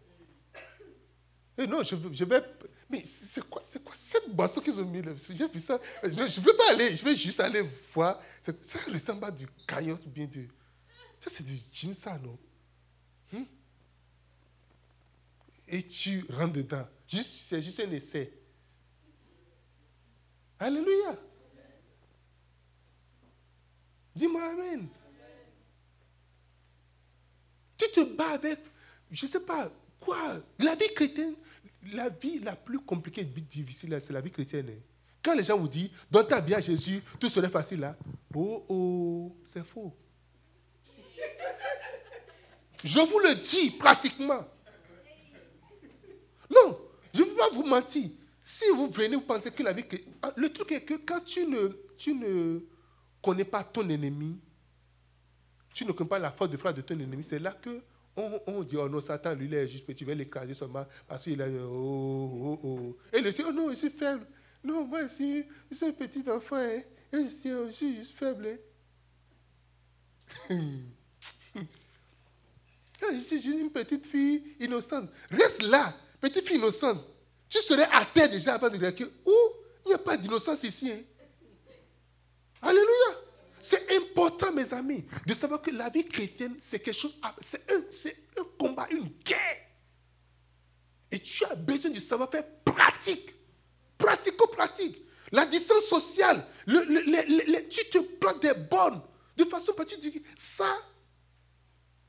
Et 1.58 1.66
non, 1.66 1.82
je, 1.82 1.96
je 2.12 2.24
vais. 2.24 2.42
Mais 2.88 3.02
c'est 3.04 3.46
quoi, 3.48 3.62
c'est 3.66 3.82
quoi 3.82 3.94
cette 3.94 4.34
boisson 4.34 4.60
qu'ils 4.60 4.80
ont 4.80 4.84
mis 4.84 5.02
là? 5.02 5.12
J'ai 5.30 5.48
vu 5.48 5.58
ça. 5.58 5.78
Je 6.02 6.08
ne 6.08 6.40
veux 6.44 6.56
pas 6.56 6.70
aller, 6.70 6.96
je 6.96 7.04
vais 7.04 7.14
juste 7.14 7.40
aller 7.40 7.62
voir. 7.94 8.20
Ça 8.40 8.78
ressemble 8.90 9.24
à 9.24 9.30
du 9.30 9.46
caillot 9.66 9.98
bien 10.06 10.26
du. 10.26 10.48
Ça, 11.20 11.30
c'est 11.30 11.44
du 11.44 11.56
gin, 11.72 11.94
ça, 11.94 12.18
non? 12.18 12.38
Hmm? 13.32 13.44
Et 15.68 15.82
tu 15.82 16.24
rentres 16.30 16.54
dedans. 16.54 16.86
c'est 17.06 17.62
juste 17.62 17.80
un 17.80 17.90
essai. 17.92 18.32
Alléluia. 20.58 21.18
Dis-moi 24.14 24.42
Amen. 24.42 24.88
Tu 27.82 27.90
te 27.90 28.16
bats 28.16 28.30
avec, 28.30 28.58
je 29.10 29.26
ne 29.26 29.30
sais 29.30 29.40
pas, 29.40 29.70
quoi? 30.00 30.40
La 30.58 30.74
vie 30.74 30.92
chrétienne, 30.94 31.34
la 31.92 32.08
vie 32.08 32.38
la 32.38 32.54
plus 32.54 32.78
compliquée 32.78 33.22
et 33.22 33.24
difficile, 33.24 33.96
c'est 34.00 34.12
la 34.12 34.20
vie 34.20 34.30
chrétienne. 34.30 34.68
Hein. 34.70 34.80
Quand 35.22 35.34
les 35.34 35.42
gens 35.42 35.58
vous 35.58 35.68
disent, 35.68 35.90
donne 36.10 36.26
ta 36.26 36.40
vie 36.40 36.54
à 36.54 36.60
Jésus, 36.60 37.02
tout 37.18 37.28
serait 37.28 37.48
facile 37.48 37.80
là. 37.80 37.96
Oh 38.34 38.64
oh, 38.68 39.36
c'est 39.44 39.64
faux. 39.64 39.92
Je 42.84 42.98
vous 42.98 43.18
le 43.20 43.36
dis 43.36 43.70
pratiquement. 43.70 44.44
Non, 46.50 46.78
je 47.14 47.22
ne 47.22 47.26
veux 47.26 47.36
pas 47.36 47.50
vous 47.50 47.64
mentir. 47.64 48.10
Si 48.40 48.64
vous 48.74 48.88
venez, 48.88 49.14
vous 49.14 49.22
pensez 49.22 49.52
que 49.52 49.62
la 49.62 49.72
vie... 49.72 49.84
Le 50.36 50.52
truc 50.52 50.72
est 50.72 50.80
que 50.82 50.94
quand 50.94 51.24
tu 51.24 51.46
ne, 51.46 51.68
tu 51.96 52.12
ne 52.12 52.60
connais 53.22 53.44
pas 53.44 53.62
ton 53.62 53.88
ennemi, 53.88 54.40
tu 55.72 55.84
ne 55.84 55.92
connais 55.92 56.08
pas 56.08 56.18
la 56.18 56.30
force 56.30 56.50
de 56.50 56.56
frappe 56.56 56.76
de 56.76 56.82
ton 56.82 56.98
ennemi, 56.98 57.24
c'est 57.24 57.38
là 57.38 57.52
que 57.52 57.80
on, 58.14 58.62
dit, 58.62 58.76
oh 58.76 58.88
non, 58.88 59.00
Satan, 59.00 59.34
lui, 59.34 59.46
il 59.46 59.54
est 59.54 59.66
juste 59.66 59.94
tu 59.94 60.04
vas 60.04 60.14
l'écraser 60.14 60.52
seulement 60.52 60.86
parce 61.08 61.24
qu'il 61.24 61.40
a... 61.40 61.46
Oh, 61.48 62.58
oh, 62.60 62.60
oh. 62.62 62.96
Et 63.12 63.22
le 63.22 63.32
dit, 63.32 63.42
oh 63.46 63.52
non, 63.52 63.70
je 63.70 63.76
suis 63.76 63.90
faible. 63.90 64.26
Non, 64.62 64.84
moi, 64.84 65.02
je 65.04 65.08
suis, 65.08 65.44
un 65.86 65.92
petit 65.92 66.22
enfant. 66.28 66.56
Hein. 66.56 66.82
Et 67.12 67.22
je, 67.22 67.70
suis, 67.72 67.96
juste 67.96 68.14
faible. 68.14 68.58
Hein. 70.50 70.58
je 73.00 73.18
suis 73.18 73.58
une 73.58 73.70
petite 73.70 74.04
fille 74.04 74.56
innocente. 74.60 75.08
Reste 75.30 75.62
là, 75.62 75.96
petite 76.20 76.46
fille 76.46 76.58
innocente. 76.58 77.02
Tu 77.48 77.58
serais 77.62 77.88
à 77.90 78.04
terre 78.04 78.28
déjà 78.28 78.54
avant 78.54 78.68
de 78.68 78.76
dire 78.76 78.94
que, 78.94 79.04
où 79.04 79.34
il 79.86 79.88
n'y 79.88 79.94
a 79.94 79.98
pas 79.98 80.18
d'innocence 80.18 80.62
ici. 80.64 80.92
Hein. 80.92 81.00
Alléluia. 82.60 83.21
C'est 83.64 83.94
important, 83.96 84.52
mes 84.52 84.74
amis, 84.74 85.04
de 85.24 85.32
savoir 85.34 85.62
que 85.62 85.70
la 85.70 85.88
vie 85.88 86.04
chrétienne, 86.04 86.56
c'est 86.58 86.80
quelque 86.80 86.98
chose, 86.98 87.16
c'est 87.40 87.64
un, 88.36 88.44
combat, 88.58 88.88
une 88.90 89.08
guerre. 89.24 89.68
Et 91.08 91.20
tu 91.20 91.44
as 91.44 91.54
besoin 91.54 91.92
du 91.92 92.00
savoir-faire 92.00 92.44
pratique, 92.64 93.32
pratico-pratique. 93.96 95.04
La 95.30 95.46
distance 95.46 95.84
sociale, 95.84 96.44
le, 96.66 97.68
tu 97.68 97.88
te 97.88 97.98
prends 98.18 98.36
des 98.36 98.52
bonnes 98.68 99.00
de 99.36 99.44
façon 99.44 99.72
pratique. 99.74 100.24
Ça, 100.36 100.76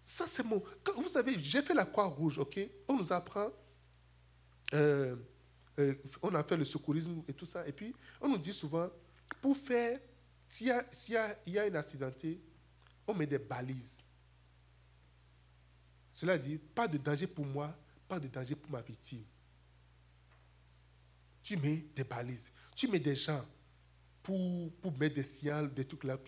ça 0.02 0.26
c'est 0.26 0.44
mon. 0.44 0.60
vous 0.96 1.08
savez, 1.08 1.36
j'ai 1.38 1.62
fait 1.62 1.76
la 1.76 1.86
croix 1.86 2.06
rouge, 2.06 2.40
ok? 2.40 2.62
On 2.88 2.98
nous 2.98 3.14
apprend. 3.14 3.52
Euh, 4.74 5.16
euh, 5.78 5.94
on 6.20 6.34
a 6.34 6.44
fait 6.44 6.58
le 6.58 6.66
secourisme 6.66 7.22
et 7.28 7.34
tout 7.34 7.46
ça. 7.46 7.68
Et 7.68 7.74
puis, 7.74 7.94
on 8.20 8.28
nous 8.28 8.40
dit 8.40 8.54
souvent, 8.54 8.90
pour 9.40 9.56
faire 9.56 10.00
s'il 10.54 10.68
y, 10.68 11.50
y, 11.50 11.58
a 11.58 11.64
un 11.64 11.74
accidenté, 11.74 12.40
on 13.08 13.16
met 13.16 13.26
des 13.26 13.40
balises. 13.40 14.04
Cela 16.12 16.38
dit, 16.38 16.60
pas 16.60 16.88
de 16.88 17.00
danger 17.00 17.26
pour 17.26 17.44
moi, 17.44 17.76
pas 18.08 18.20
de 18.20 18.28
danger 18.28 18.56
pour 18.56 18.70
ma 18.70 18.82
victime. 18.82 19.24
Tu 21.42 21.58
mets 21.58 21.84
des 21.96 22.04
balises. 22.04 22.52
Tu 22.76 22.88
mets 22.88 23.00
des 23.00 23.16
gens 23.16 23.44
pour, 24.22 24.72
pour 24.74 24.96
mettre 24.96 25.16
des 25.16 25.24
signaux, 25.24 25.66
des 25.70 25.86
trucs 25.86 26.04
là. 26.04 26.20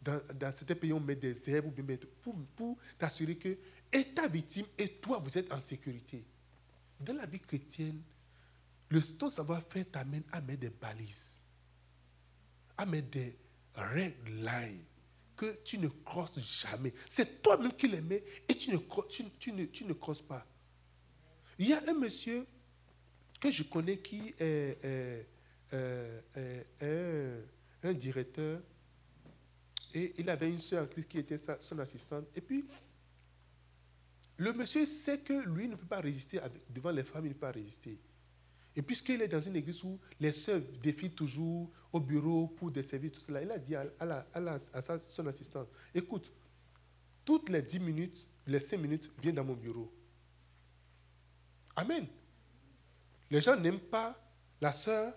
dans, 0.00 0.20
dans 0.32 0.54
certains 0.54 0.76
pays, 0.76 0.92
on 0.92 1.00
met 1.00 1.16
des 1.16 1.50
herbes 1.50 1.74
pour, 2.22 2.36
pour 2.54 2.78
t'assurer 2.96 3.34
que 3.36 3.58
et 3.92 4.14
ta 4.14 4.28
victime 4.28 4.66
et 4.78 4.90
toi, 4.92 5.18
vous 5.18 5.36
êtes 5.36 5.52
en 5.52 5.58
sécurité. 5.58 6.24
Dans 7.00 7.14
la 7.14 7.26
vie 7.26 7.40
chrétienne, 7.40 8.00
le, 8.88 9.02
ton 9.02 9.28
savoir-faire 9.28 9.86
t'amène 9.90 10.22
à 10.30 10.40
mettre 10.40 10.60
des 10.60 10.70
balises, 10.70 11.40
à 12.78 12.86
mettre 12.86 13.10
des, 13.10 13.36
red 13.76 14.14
line 14.28 14.84
que 15.36 15.58
tu 15.64 15.78
ne 15.78 15.88
crosses 15.88 16.38
jamais. 16.40 16.92
C'est 17.06 17.42
toi-même 17.42 17.72
qui 17.72 17.88
les 17.88 18.24
et 18.48 18.54
tu 18.54 18.70
ne, 18.70 18.76
crosses 19.92 20.22
pas. 20.22 20.46
Il 21.58 21.68
y 21.68 21.72
a 21.72 21.82
un 21.88 21.94
monsieur 21.94 22.46
que 23.40 23.50
je 23.50 23.64
connais 23.64 23.98
qui 23.98 24.34
est, 24.38 25.26
un, 25.72 26.22
directeur 27.94 28.60
et 29.94 30.14
il 30.18 30.30
avait 30.30 30.48
une 30.48 30.58
soeur 30.58 30.84
en 30.84 30.86
Christ 30.86 31.08
qui 31.08 31.18
était 31.18 31.38
son 31.38 31.78
assistante. 31.78 32.26
Et 32.36 32.40
puis, 32.40 32.64
le 34.36 34.52
monsieur 34.52 34.86
sait 34.86 35.18
que 35.18 35.46
lui 35.48 35.68
ne 35.68 35.76
peut 35.76 35.86
pas 35.86 36.00
résister 36.00 36.40
devant 36.70 36.90
les 36.90 37.04
femmes, 37.04 37.26
il 37.26 37.30
ne 37.30 37.34
peut 37.34 37.40
pas 37.40 37.52
résister. 37.52 37.98
Et 38.74 38.82
puisqu'il 38.82 39.20
est 39.20 39.28
dans 39.28 39.40
une 39.40 39.56
église 39.56 39.82
où 39.84 39.98
les 40.18 40.32
sœurs 40.32 40.62
défilent 40.82 41.14
toujours 41.14 41.70
au 41.92 42.00
bureau 42.00 42.46
pour 42.46 42.70
des 42.70 42.82
services, 42.82 43.12
tout 43.12 43.20
cela, 43.20 43.42
il 43.42 43.50
a 43.50 43.58
dit 43.58 43.74
à, 43.74 43.84
à, 44.00 44.98
son 44.98 45.26
assistant, 45.26 45.66
écoute, 45.94 46.32
toutes 47.24 47.50
les 47.50 47.60
10 47.60 47.80
minutes, 47.80 48.26
les 48.46 48.60
5 48.60 48.78
minutes, 48.78 49.10
viens 49.20 49.32
dans 49.32 49.44
mon 49.44 49.54
bureau. 49.54 49.92
Amen. 51.76 52.06
Les 53.30 53.40
gens 53.40 53.56
n'aiment 53.56 53.80
pas 53.80 54.18
la 54.60 54.72
sœur, 54.72 55.14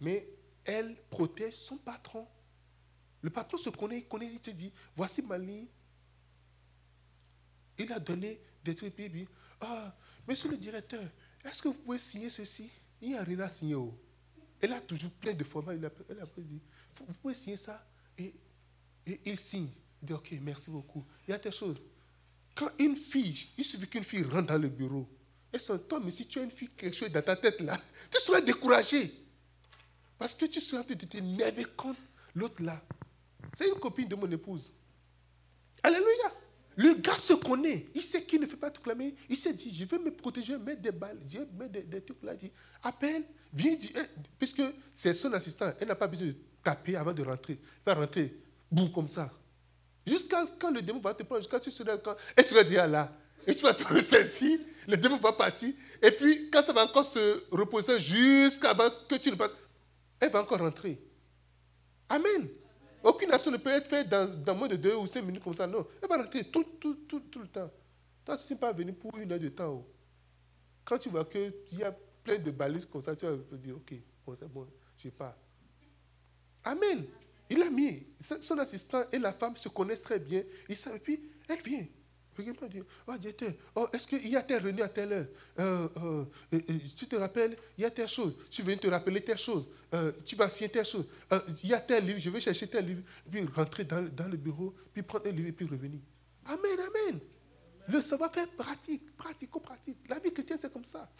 mais 0.00 0.28
elle 0.64 0.96
protège 1.08 1.54
son 1.54 1.78
patron. 1.78 2.26
Le 3.20 3.30
patron 3.30 3.56
se 3.56 3.70
connaît, 3.70 3.98
il 3.98 4.08
connaît, 4.08 4.30
il 4.32 4.38
se 4.42 4.50
dit, 4.50 4.72
voici 4.94 5.22
ma 5.22 5.38
ligne. 5.38 5.66
Il 7.78 7.92
a 7.92 8.00
donné 8.00 8.40
des 8.64 8.74
trucs, 8.74 8.94
puis 8.94 9.28
ah, 9.60 9.94
monsieur 10.26 10.50
le 10.50 10.56
directeur, 10.56 11.02
est-ce 11.44 11.62
que 11.62 11.68
vous 11.68 11.74
pouvez 11.74 11.98
signer 11.98 12.30
ceci? 12.30 12.70
Il 13.00 13.10
n'y 13.10 13.16
a 13.16 13.22
rien 13.24 13.40
à 13.40 13.48
signer. 13.48 13.74
Oh. 13.74 13.98
Elle 14.60 14.72
a 14.72 14.80
toujours 14.80 15.10
plein 15.10 15.34
de 15.34 15.44
formats. 15.44 15.74
Elle 15.74 15.84
a, 15.84 15.90
dit, 16.38 16.60
vous 16.94 17.14
pouvez 17.20 17.34
signer 17.34 17.56
ça. 17.56 17.84
Et, 18.16 18.34
il 19.24 19.38
signe. 19.38 19.68
Il 20.00 20.06
dit, 20.06 20.12
OK, 20.12 20.32
merci 20.40 20.70
beaucoup. 20.70 21.04
Il 21.26 21.32
y 21.32 21.34
a 21.34 21.38
des 21.38 21.50
choses. 21.50 21.76
Quand 22.54 22.70
une 22.78 22.96
fille, 22.96 23.48
il 23.58 23.64
suffit 23.64 23.88
qu'une 23.88 24.04
fille 24.04 24.22
rentre 24.22 24.48
dans 24.48 24.58
le 24.58 24.68
bureau, 24.68 25.08
son 25.58 25.78
temps, 25.78 26.00
mais 26.00 26.10
si 26.10 26.26
tu 26.26 26.38
as 26.38 26.42
une 26.42 26.50
fille, 26.50 26.68
quelque 26.68 26.96
chose 26.96 27.10
dans 27.10 27.22
ta 27.22 27.36
tête 27.36 27.60
là, 27.60 27.80
tu 28.10 28.18
seras 28.18 28.40
découragé. 28.40 29.12
Parce 30.18 30.34
que 30.34 30.46
tu 30.46 30.60
seras 30.60 30.82
en 30.82 30.84
train 30.84 30.94
de 30.94 31.04
t'énerver 31.04 31.64
contre 31.76 32.00
l'autre 32.34 32.62
là. 32.62 32.82
C'est 33.52 33.68
une 33.68 33.78
copine 33.78 34.08
de 34.08 34.14
mon 34.14 34.30
épouse. 34.30 34.72
Alléluia. 35.82 36.32
Le 36.76 36.94
gars 36.94 37.16
se 37.16 37.34
connaît. 37.34 37.86
Il 37.94 38.02
sait 38.02 38.22
qu'il 38.22 38.40
ne 38.40 38.46
fait 38.46 38.56
pas 38.56 38.70
tout 38.70 38.80
clamer. 38.80 39.14
Il 39.28 39.36
s'est 39.36 39.52
dit, 39.52 39.74
je 39.74 39.84
vais 39.84 39.98
me 39.98 40.10
protéger, 40.10 40.56
mettre 40.58 40.80
des 40.80 40.92
balles, 40.92 41.18
je 41.28 41.38
vais 41.38 41.46
mettre 41.58 41.86
des, 41.86 42.00
trucs 42.00 42.22
là. 42.22 42.32
Il 42.34 42.38
dit, 42.38 42.52
appelle, 42.82 43.24
viens, 43.52 43.74
dit, 43.74 43.92
eh, 43.94 44.20
puisque 44.38 44.62
c'est 44.92 45.12
son 45.12 45.32
assistant, 45.32 45.72
elle 45.78 45.88
n'a 45.88 45.94
pas 45.94 46.06
besoin 46.06 46.28
de 46.28 46.34
taper 46.62 46.96
avant 46.96 47.12
de 47.12 47.22
rentrer. 47.22 47.58
Il 47.60 47.84
va 47.84 47.94
rentrer, 47.94 48.34
boum, 48.70 48.90
comme 48.90 49.08
ça. 49.08 49.30
Jusqu'à 50.06 50.44
quand 50.58 50.70
le 50.70 50.82
démon 50.82 50.98
va 50.98 51.14
te 51.14 51.22
prendre, 51.22 51.42
jusqu'à 51.42 51.60
ce 51.62 51.82
que 51.82 52.10
elle 52.36 52.44
sera 52.44 52.64
déjà 52.64 52.86
là. 52.86 53.12
Et 53.46 53.54
tu 53.54 53.62
vas 53.62 53.74
te 53.74 53.84
ressaisir, 53.84 54.58
le 54.88 54.96
démon 54.96 55.16
va 55.16 55.32
partir. 55.32 55.72
Et 56.00 56.10
puis, 56.10 56.50
quand 56.50 56.62
ça 56.62 56.72
va 56.72 56.84
encore 56.84 57.04
se 57.04 57.44
reposer 57.50 58.00
jusqu'avant 58.00 58.88
que 59.08 59.16
tu 59.16 59.30
ne 59.30 59.36
passes, 59.36 59.54
elle 60.18 60.30
va 60.30 60.42
encore 60.42 60.58
rentrer. 60.58 61.00
Amen. 62.08 62.48
Aucune 63.02 63.30
nation 63.30 63.50
ne 63.50 63.56
peut 63.56 63.70
être 63.70 63.88
faite 63.88 64.08
dans, 64.08 64.54
moins 64.54 64.68
de 64.68 64.76
deux 64.76 64.94
ou 64.94 65.06
cinq 65.06 65.22
minutes 65.24 65.42
comme 65.42 65.54
ça. 65.54 65.66
Non, 65.66 65.86
elle 66.00 66.08
va 66.08 66.16
rentrer 66.16 66.44
tout, 66.44 66.64
tout, 66.80 66.94
tout, 67.08 67.20
tout 67.20 67.40
le 67.40 67.48
temps. 67.48 67.70
Toi, 68.24 68.36
si 68.36 68.46
tu 68.46 68.52
n'es 68.52 68.58
pas 68.58 68.72
venu 68.72 68.92
pour 68.92 69.16
une 69.18 69.32
heure 69.32 69.40
de 69.40 69.48
temps, 69.48 69.72
oh, 69.72 69.86
quand 70.84 70.98
tu 70.98 71.08
vois 71.08 71.24
qu'il 71.24 71.52
y 71.72 71.82
a 71.82 71.92
plein 72.22 72.38
de 72.38 72.50
balises 72.50 72.86
comme 72.86 73.00
ça, 73.00 73.16
tu 73.16 73.26
vas 73.26 73.36
dire, 73.56 73.76
OK, 73.76 73.94
bon, 74.24 74.34
c'est 74.34 74.48
bon, 74.48 74.66
je 74.96 75.08
pas. 75.08 75.36
Amen. 76.64 77.06
Il 77.50 77.60
a 77.60 77.70
mis, 77.70 78.06
son 78.40 78.58
assistant 78.58 79.02
et 79.10 79.18
la 79.18 79.32
femme 79.32 79.56
se 79.56 79.68
connaissent 79.68 80.02
très 80.02 80.18
bien. 80.18 80.42
Et 80.68 80.74
puis, 81.02 81.20
elle 81.48 81.60
vient. 81.60 81.86
Regarde-moi 82.36 82.68
dire, 82.68 82.84
oh 83.06 83.16
directeur, 83.18 83.52
oh, 83.74 83.86
est-ce 83.92 84.06
qu'il 84.06 84.28
y 84.28 84.36
a 84.36 84.42
tes 84.42 84.56
revenu 84.56 84.82
à 84.82 84.88
telle 84.88 85.12
heure? 85.12 85.26
Euh, 85.58 85.88
euh, 85.96 86.24
euh, 86.54 86.60
Tu 86.96 87.06
te 87.06 87.16
rappelles, 87.16 87.56
il 87.76 87.82
y 87.82 87.84
a 87.84 87.90
telle 87.90 88.08
chose. 88.08 88.34
Tu 88.50 88.62
viens 88.62 88.76
te 88.76 88.86
rappeler 88.86 89.20
telle 89.20 89.38
chose. 89.38 89.66
tu 90.24 90.34
vas 90.36 90.48
signer 90.48 90.70
telle 90.70 90.86
chose. 90.86 91.06
il 91.62 91.70
y 91.70 91.74
a 91.74 91.80
tel 91.80 92.06
livre, 92.06 92.18
je 92.18 92.30
vais 92.30 92.40
chercher 92.40 92.66
tel 92.66 92.86
livre. 92.86 93.02
Puis 93.30 93.44
rentrer 93.54 93.84
dans, 93.84 94.02
dans, 94.02 94.28
le 94.28 94.36
bureau, 94.36 94.74
puis 94.92 95.02
prendre 95.02 95.26
un 95.26 95.32
livre 95.32 95.48
et 95.48 95.52
puis 95.52 95.66
revenir. 95.66 96.00
Amen, 96.46 96.78
amen. 96.78 97.20
Le 97.88 98.00
savoir-faire 98.00 98.48
pratique, 98.50 99.14
pratico-pratique. 99.16 99.98
La 100.08 100.18
vie 100.18 100.32
chrétienne, 100.32 100.58
c'est 100.60 100.72
comme 100.72 100.84
ça. 100.84 101.10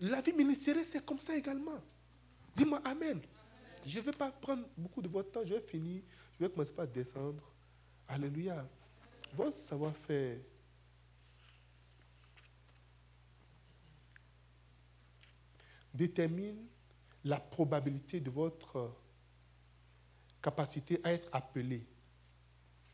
La 0.00 0.20
vie 0.20 0.32
ministérielle, 0.32 0.84
c'est 0.84 1.04
comme 1.04 1.18
ça 1.18 1.34
également. 1.34 1.80
Dis-moi 2.54 2.80
amen. 2.84 3.20
Je 3.86 3.98
ne 3.98 4.04
vais 4.04 4.12
pas 4.12 4.30
prendre 4.30 4.66
beaucoup 4.76 5.02
de 5.02 5.08
votre 5.08 5.30
temps, 5.30 5.44
je 5.44 5.54
vais 5.54 5.60
finir. 5.60 6.02
Je 6.38 6.44
vais 6.44 6.50
commencer 6.50 6.72
par 6.72 6.86
descendre. 6.86 7.42
Alléluia 8.08 8.66
votre 9.36 9.56
savoir-faire 9.56 10.38
détermine 15.92 16.66
la 17.24 17.40
probabilité 17.40 18.20
de 18.20 18.30
votre 18.30 18.94
capacité 20.42 21.00
à 21.02 21.12
être 21.12 21.28
appelé, 21.32 21.86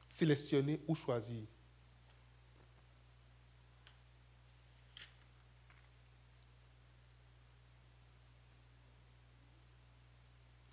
sélectionné 0.08 0.80
ou 0.86 0.94
choisi. 0.94 1.46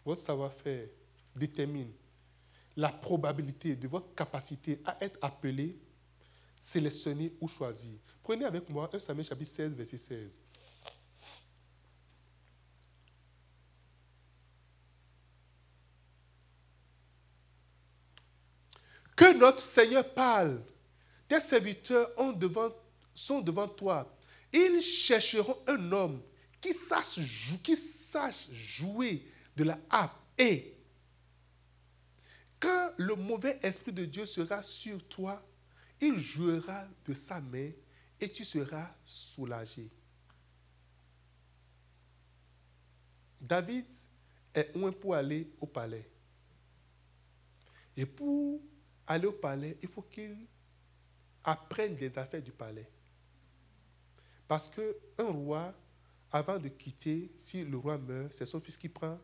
Votre 0.05 0.21
savoir-faire 0.21 0.87
détermine 1.35 1.91
la 2.77 2.89
probabilité 2.89 3.75
de 3.75 3.87
votre 3.87 4.13
capacité 4.13 4.79
à 4.85 4.95
être 5.03 5.17
appelé, 5.21 5.75
sélectionné 6.59 7.33
ou 7.41 7.47
choisi. 7.47 7.99
Prenez 8.21 8.45
avec 8.45 8.69
moi 8.69 8.87
1 8.93 8.99
Samuel 8.99 9.25
chapitre 9.25 9.51
16, 9.51 9.73
verset 9.73 9.97
16. 9.97 10.41
Que 19.15 19.35
notre 19.35 19.61
Seigneur 19.61 20.07
parle. 20.13 20.61
Tes 21.27 21.39
serviteurs 21.39 22.11
sont 23.15 23.41
devant 23.41 23.67
toi. 23.67 24.15
Ils 24.53 24.81
chercheront 24.81 25.57
un 25.65 25.91
homme 25.91 26.21
qui 26.61 26.73
sache, 26.73 27.19
qui 27.63 27.75
sache 27.75 28.47
jouer 28.51 29.25
de 29.55 29.63
la 29.63 29.79
harpe. 29.89 30.15
Et 30.37 30.76
quand 32.59 32.91
le 32.97 33.15
mauvais 33.15 33.59
esprit 33.61 33.91
de 33.91 34.05
Dieu 34.05 34.25
sera 34.25 34.63
sur 34.63 35.07
toi, 35.07 35.45
il 36.01 36.17
jouera 36.19 36.87
de 37.05 37.13
sa 37.13 37.39
main 37.39 37.71
et 38.19 38.29
tu 38.31 38.43
seras 38.43 38.89
soulagé. 39.05 39.89
David 43.39 43.85
est 44.53 44.75
loin 44.75 44.91
pour 44.91 45.15
aller 45.15 45.51
au 45.59 45.67
palais. 45.67 46.09
Et 47.95 48.05
pour 48.05 48.61
aller 49.05 49.27
au 49.27 49.33
palais, 49.33 49.77
il 49.81 49.87
faut 49.87 50.01
qu'il 50.01 50.47
apprenne 51.43 51.95
les 51.97 52.17
affaires 52.17 52.41
du 52.41 52.51
palais. 52.51 52.89
Parce 54.47 54.69
qu'un 54.69 55.31
roi, 55.31 55.73
avant 56.31 56.57
de 56.57 56.69
quitter, 56.69 57.31
si 57.39 57.63
le 57.63 57.77
roi 57.77 57.97
meurt, 57.97 58.33
c'est 58.33 58.45
son 58.45 58.59
fils 58.59 58.77
qui 58.77 58.89
prend 58.89 59.19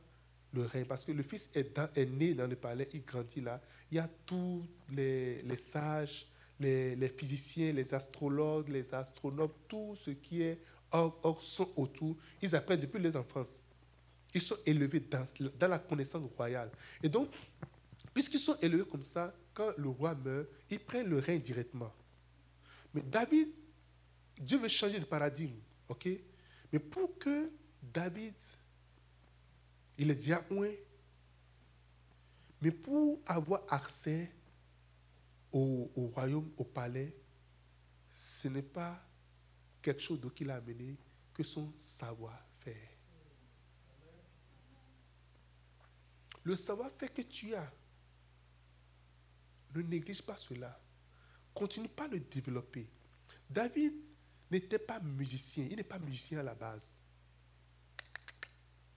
le 0.54 0.66
règne. 0.66 0.86
Parce 0.86 1.06
que 1.06 1.12
le 1.12 1.24
fils 1.24 1.50
est, 1.54 2.06
né 2.10 2.34
dans 2.34 2.48
le 2.48 2.56
palais, 2.56 2.88
il 2.94 3.04
grandit 3.04 3.42
là. 3.42 3.62
Il 3.92 3.98
y 3.98 4.00
a 4.00 4.10
tous 4.26 4.66
les, 4.90 5.44
sages, 5.58 6.26
les, 6.60 7.14
physiciens, 7.16 7.74
les 7.74 7.94
astrologues, 7.94 8.70
les 8.70 8.94
astronomes, 8.94 9.52
tout 9.68 9.96
ce 9.96 10.12
qui 10.12 10.42
est 10.42 10.60
hors, 10.92 11.42
sont 11.42 11.70
autour. 11.76 12.16
Ils 12.42 12.56
apprennent 12.56 12.80
depuis 12.80 13.02
les 13.02 13.16
enfances. 13.16 13.62
Ils 14.34 14.42
sont 14.42 14.58
élevés 14.66 15.00
dans, 15.00 15.26
dans 15.60 15.68
la 15.68 15.80
connaissance 15.80 16.30
royale. 16.36 16.72
Et 17.02 17.10
donc, 17.10 17.30
puisqu'ils 18.14 18.40
sont 18.40 18.58
élevés 18.62 18.86
comme 18.86 19.04
ça, 19.04 19.34
quand 19.54 19.72
le 19.78 19.90
roi 19.90 20.16
meurt, 20.16 20.48
ils 20.70 20.80
prennent 20.80 21.10
le 21.10 21.20
règne 21.20 21.42
directement. 21.42 21.94
Mais 22.94 23.02
David, 23.02 23.50
Dieu 24.40 24.58
veut 24.58 24.68
changer 24.68 25.00
de 25.00 25.06
paradigme. 25.06 25.60
ok? 25.90 26.10
Mais 26.72 26.80
pour 26.80 27.18
que 27.18 27.52
David, 27.82 28.34
il 29.98 30.10
est 30.10 30.16
déjà 30.16 30.44
loin, 30.50 30.72
mais 32.62 32.72
pour 32.72 33.22
avoir 33.26 33.64
accès 33.70 34.32
au, 35.52 35.92
royaume, 36.14 36.52
au 36.58 36.64
palais, 36.64 37.14
ce 38.12 38.48
n'est 38.48 38.62
pas 38.62 39.02
quelque 39.82 40.02
chose 40.02 40.20
qu'il 40.34 40.50
a 40.50 40.56
amené 40.56 40.98
que 41.34 41.44
son 41.44 41.72
savoir-faire. 41.78 42.90
Le 46.44 46.56
savoir-faire 46.56 47.14
que 47.14 47.22
tu 47.22 47.54
as, 47.54 47.72
ne 49.76 49.82
néglige 49.82 50.22
pas 50.22 50.38
cela. 50.38 50.80
Continue 51.54 51.90
pas 51.90 52.06
à 52.06 52.08
le 52.08 52.20
développer. 52.20 52.90
David 53.50 53.94
n'était 54.50 54.80
pas 54.80 55.00
musicien. 55.00 55.68
Il 55.70 55.78
n'est 55.78 55.84
pas 55.84 56.00
musicien 56.00 56.40
à 56.40 56.44
la 56.44 56.56
base. 56.56 57.02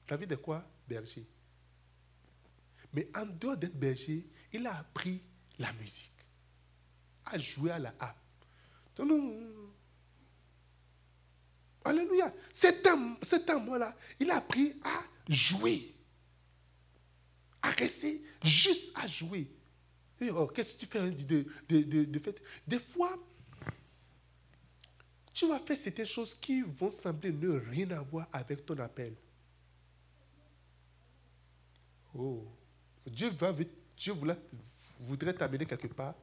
David 0.06 0.32
est 0.32 0.40
quoi? 0.40 0.64
Berger. 0.86 1.26
Mais 2.92 3.08
en 3.14 3.26
dehors 3.26 3.56
d'être 3.56 3.78
berger, 3.78 4.26
il 4.52 4.66
a 4.66 4.78
appris 4.78 5.22
la 5.58 5.72
musique, 5.74 6.12
à 7.24 7.38
jouer 7.38 7.70
à 7.70 7.78
la 7.78 7.94
harpe. 7.98 8.16
Alléluia. 11.84 12.32
Cet 12.50 12.86
homme, 12.86 13.16
cet 13.22 13.48
homme-là, 13.48 13.96
il 14.18 14.30
a 14.30 14.38
appris 14.38 14.74
à 14.82 15.02
jouer, 15.28 15.94
à 17.62 17.70
rester 17.70 18.22
juste 18.42 18.92
à 18.96 19.06
jouer. 19.06 19.50
Oh, 20.32 20.46
qu'est-ce 20.46 20.74
que 20.74 20.80
tu 20.80 20.86
fais 20.86 21.10
de, 21.10 21.46
de, 21.68 22.04
de, 22.04 22.18
fait? 22.18 22.42
Des 22.66 22.78
fois, 22.78 23.16
tu 25.32 25.46
vas 25.46 25.60
faire 25.60 25.76
certaines 25.76 26.06
choses 26.06 26.34
qui 26.34 26.62
vont 26.62 26.90
sembler 26.90 27.30
ne 27.30 27.50
rien 27.50 27.90
avoir 27.90 28.26
avec 28.32 28.64
ton 28.64 28.78
appel. 28.78 29.14
Oh, 32.16 32.46
Dieu, 33.06 33.30
va, 33.30 33.54
Dieu 33.96 34.12
voudrait 35.00 35.34
t'amener 35.34 35.66
quelque 35.66 35.88
part 35.88 36.14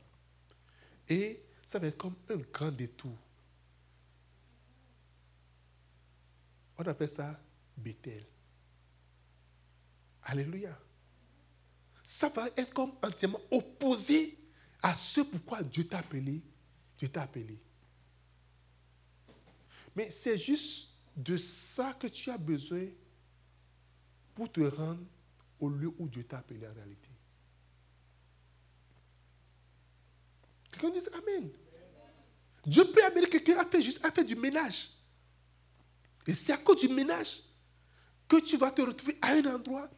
et 1.08 1.44
ça 1.66 1.80
va 1.80 1.88
être 1.88 1.98
comme 1.98 2.16
un 2.30 2.38
grand 2.38 2.72
détour. 2.72 3.18
On 6.78 6.84
appelle 6.84 7.10
ça 7.10 7.40
Bethel. 7.78 8.26
Alléluia 10.24 10.78
ça 12.04 12.28
va 12.30 12.50
être 12.58 12.74
comme 12.74 12.92
entièrement 13.02 13.40
opposé 13.50 14.38
à 14.82 14.94
ce 14.94 15.22
pourquoi 15.22 15.64
Dieu 15.64 15.88
t'a 15.88 16.00
appelé. 16.00 16.42
Dieu 16.98 17.08
t'a 17.08 17.24
appelé. 17.24 17.58
Mais 19.96 20.10
c'est 20.12 20.38
juste 20.38 20.90
de 21.16 21.38
ça 21.38 21.94
que 21.94 22.08
tu 22.08 22.30
as 22.30 22.38
besoin 22.38 22.88
pour 24.36 24.52
te 24.52 24.62
rendre 24.62 25.04
au 25.64 25.70
lieu 25.70 25.94
où 25.98 26.10
Dieu 26.10 26.24
t'a 26.24 26.40
appelé 26.40 26.68
en 26.68 26.74
réalité. 26.74 27.10
Quelqu'un 30.72 30.90
dit 30.90 31.00
Amen. 31.14 31.50
Dieu 32.66 32.84
peut 32.86 33.04
amener 33.06 33.28
quelqu'un 33.28 33.60
à 33.60 33.66
faire 33.66 33.82
juste 33.82 34.04
à 34.04 34.12
faire 34.12 34.26
du 34.26 34.36
ménage. 34.36 34.90
Et 36.28 36.34
c'est 36.34 36.52
à 36.52 36.58
cause 36.58 36.82
du 36.82 36.90
ménage 36.90 37.44
que 38.28 38.42
tu 38.42 38.58
vas 38.58 38.72
te 38.72 38.82
retrouver 38.82 39.18
à 39.22 39.34
un 39.34 39.46
endroit 39.56 39.90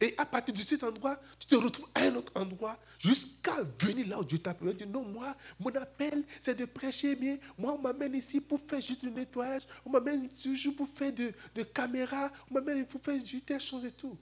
et 0.00 0.14
à 0.18 0.26
partir 0.26 0.52
de 0.52 0.60
cet 0.60 0.82
endroit, 0.82 1.18
tu 1.38 1.46
te 1.46 1.54
retrouves 1.54 1.88
à 1.94 2.02
un 2.02 2.14
autre 2.16 2.32
endroit 2.34 2.78
jusqu'à 2.98 3.62
venir 3.80 4.08
là 4.08 4.20
où 4.20 4.24
Dieu 4.24 4.38
t'a 4.38 4.52
dis, 4.52 4.86
non, 4.86 5.04
moi, 5.04 5.34
mon 5.58 5.74
appel, 5.76 6.24
c'est 6.40 6.54
de 6.54 6.64
prêcher, 6.66 7.16
mais 7.16 7.40
moi, 7.56 7.74
on 7.74 7.78
m'amène 7.78 8.14
ici 8.14 8.40
pour 8.40 8.60
faire 8.60 8.80
juste 8.80 9.02
du 9.02 9.10
nettoyage. 9.10 9.62
On 9.84 9.90
m'amène 9.90 10.28
toujours 10.28 10.74
pour 10.76 10.88
faire 10.88 11.12
de, 11.12 11.32
de 11.54 11.62
caméras. 11.62 12.30
On 12.50 12.54
m'amène 12.54 12.84
pour 12.86 13.00
faire 13.00 13.24
juste 13.24 13.48
des 13.48 13.60
choses 13.60 13.84
et 13.84 13.92
tout. 13.92 14.18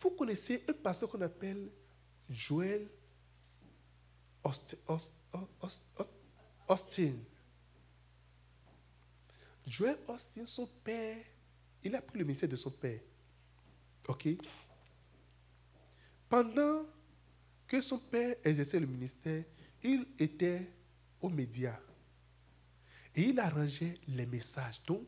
Vous 0.00 0.10
connaissez 0.10 0.64
un 0.68 0.72
pasteur 0.72 1.08
qu'on 1.08 1.20
appelle 1.20 1.70
Joël 2.28 2.88
Austin. 4.42 4.76
Joël 9.66 9.98
Austin, 10.08 10.44
son 10.46 10.66
père, 10.66 11.24
il 11.82 11.94
a 11.94 12.02
pris 12.02 12.18
le 12.18 12.24
ministère 12.24 12.48
de 12.48 12.56
son 12.56 12.70
père. 12.70 13.00
OK? 14.08 14.28
Pendant 16.28 16.86
que 17.66 17.80
son 17.80 17.98
père 17.98 18.36
exerçait 18.44 18.80
le 18.80 18.86
ministère, 18.86 19.44
il 19.82 20.06
était 20.18 20.70
aux 21.20 21.28
médias. 21.28 21.78
Et 23.14 23.28
il 23.28 23.38
arrangeait 23.38 23.98
les 24.08 24.26
messages. 24.26 24.82
Donc, 24.86 25.06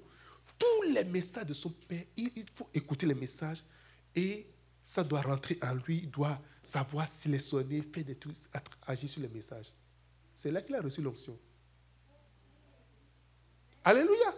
tous 0.58 0.82
les 0.90 1.04
messages 1.04 1.46
de 1.46 1.52
son 1.52 1.70
père, 1.70 2.04
il, 2.16 2.46
faut 2.54 2.68
écouter 2.72 3.06
les 3.06 3.14
messages 3.14 3.62
et 4.14 4.46
ça 4.86 5.02
doit 5.02 5.20
rentrer 5.20 5.58
en 5.62 5.74
lui. 5.74 5.98
Il 6.04 6.10
doit 6.12 6.40
savoir 6.62 7.08
sélectionner, 7.08 7.82
faire 7.82 8.04
des 8.04 8.14
trucs, 8.14 8.36
agir 8.86 9.08
sur 9.08 9.20
les 9.20 9.28
messages. 9.28 9.72
C'est 10.32 10.52
là 10.52 10.62
qu'il 10.62 10.76
a 10.76 10.80
reçu 10.80 11.02
l'onction. 11.02 11.36
Alléluia. 13.82 14.32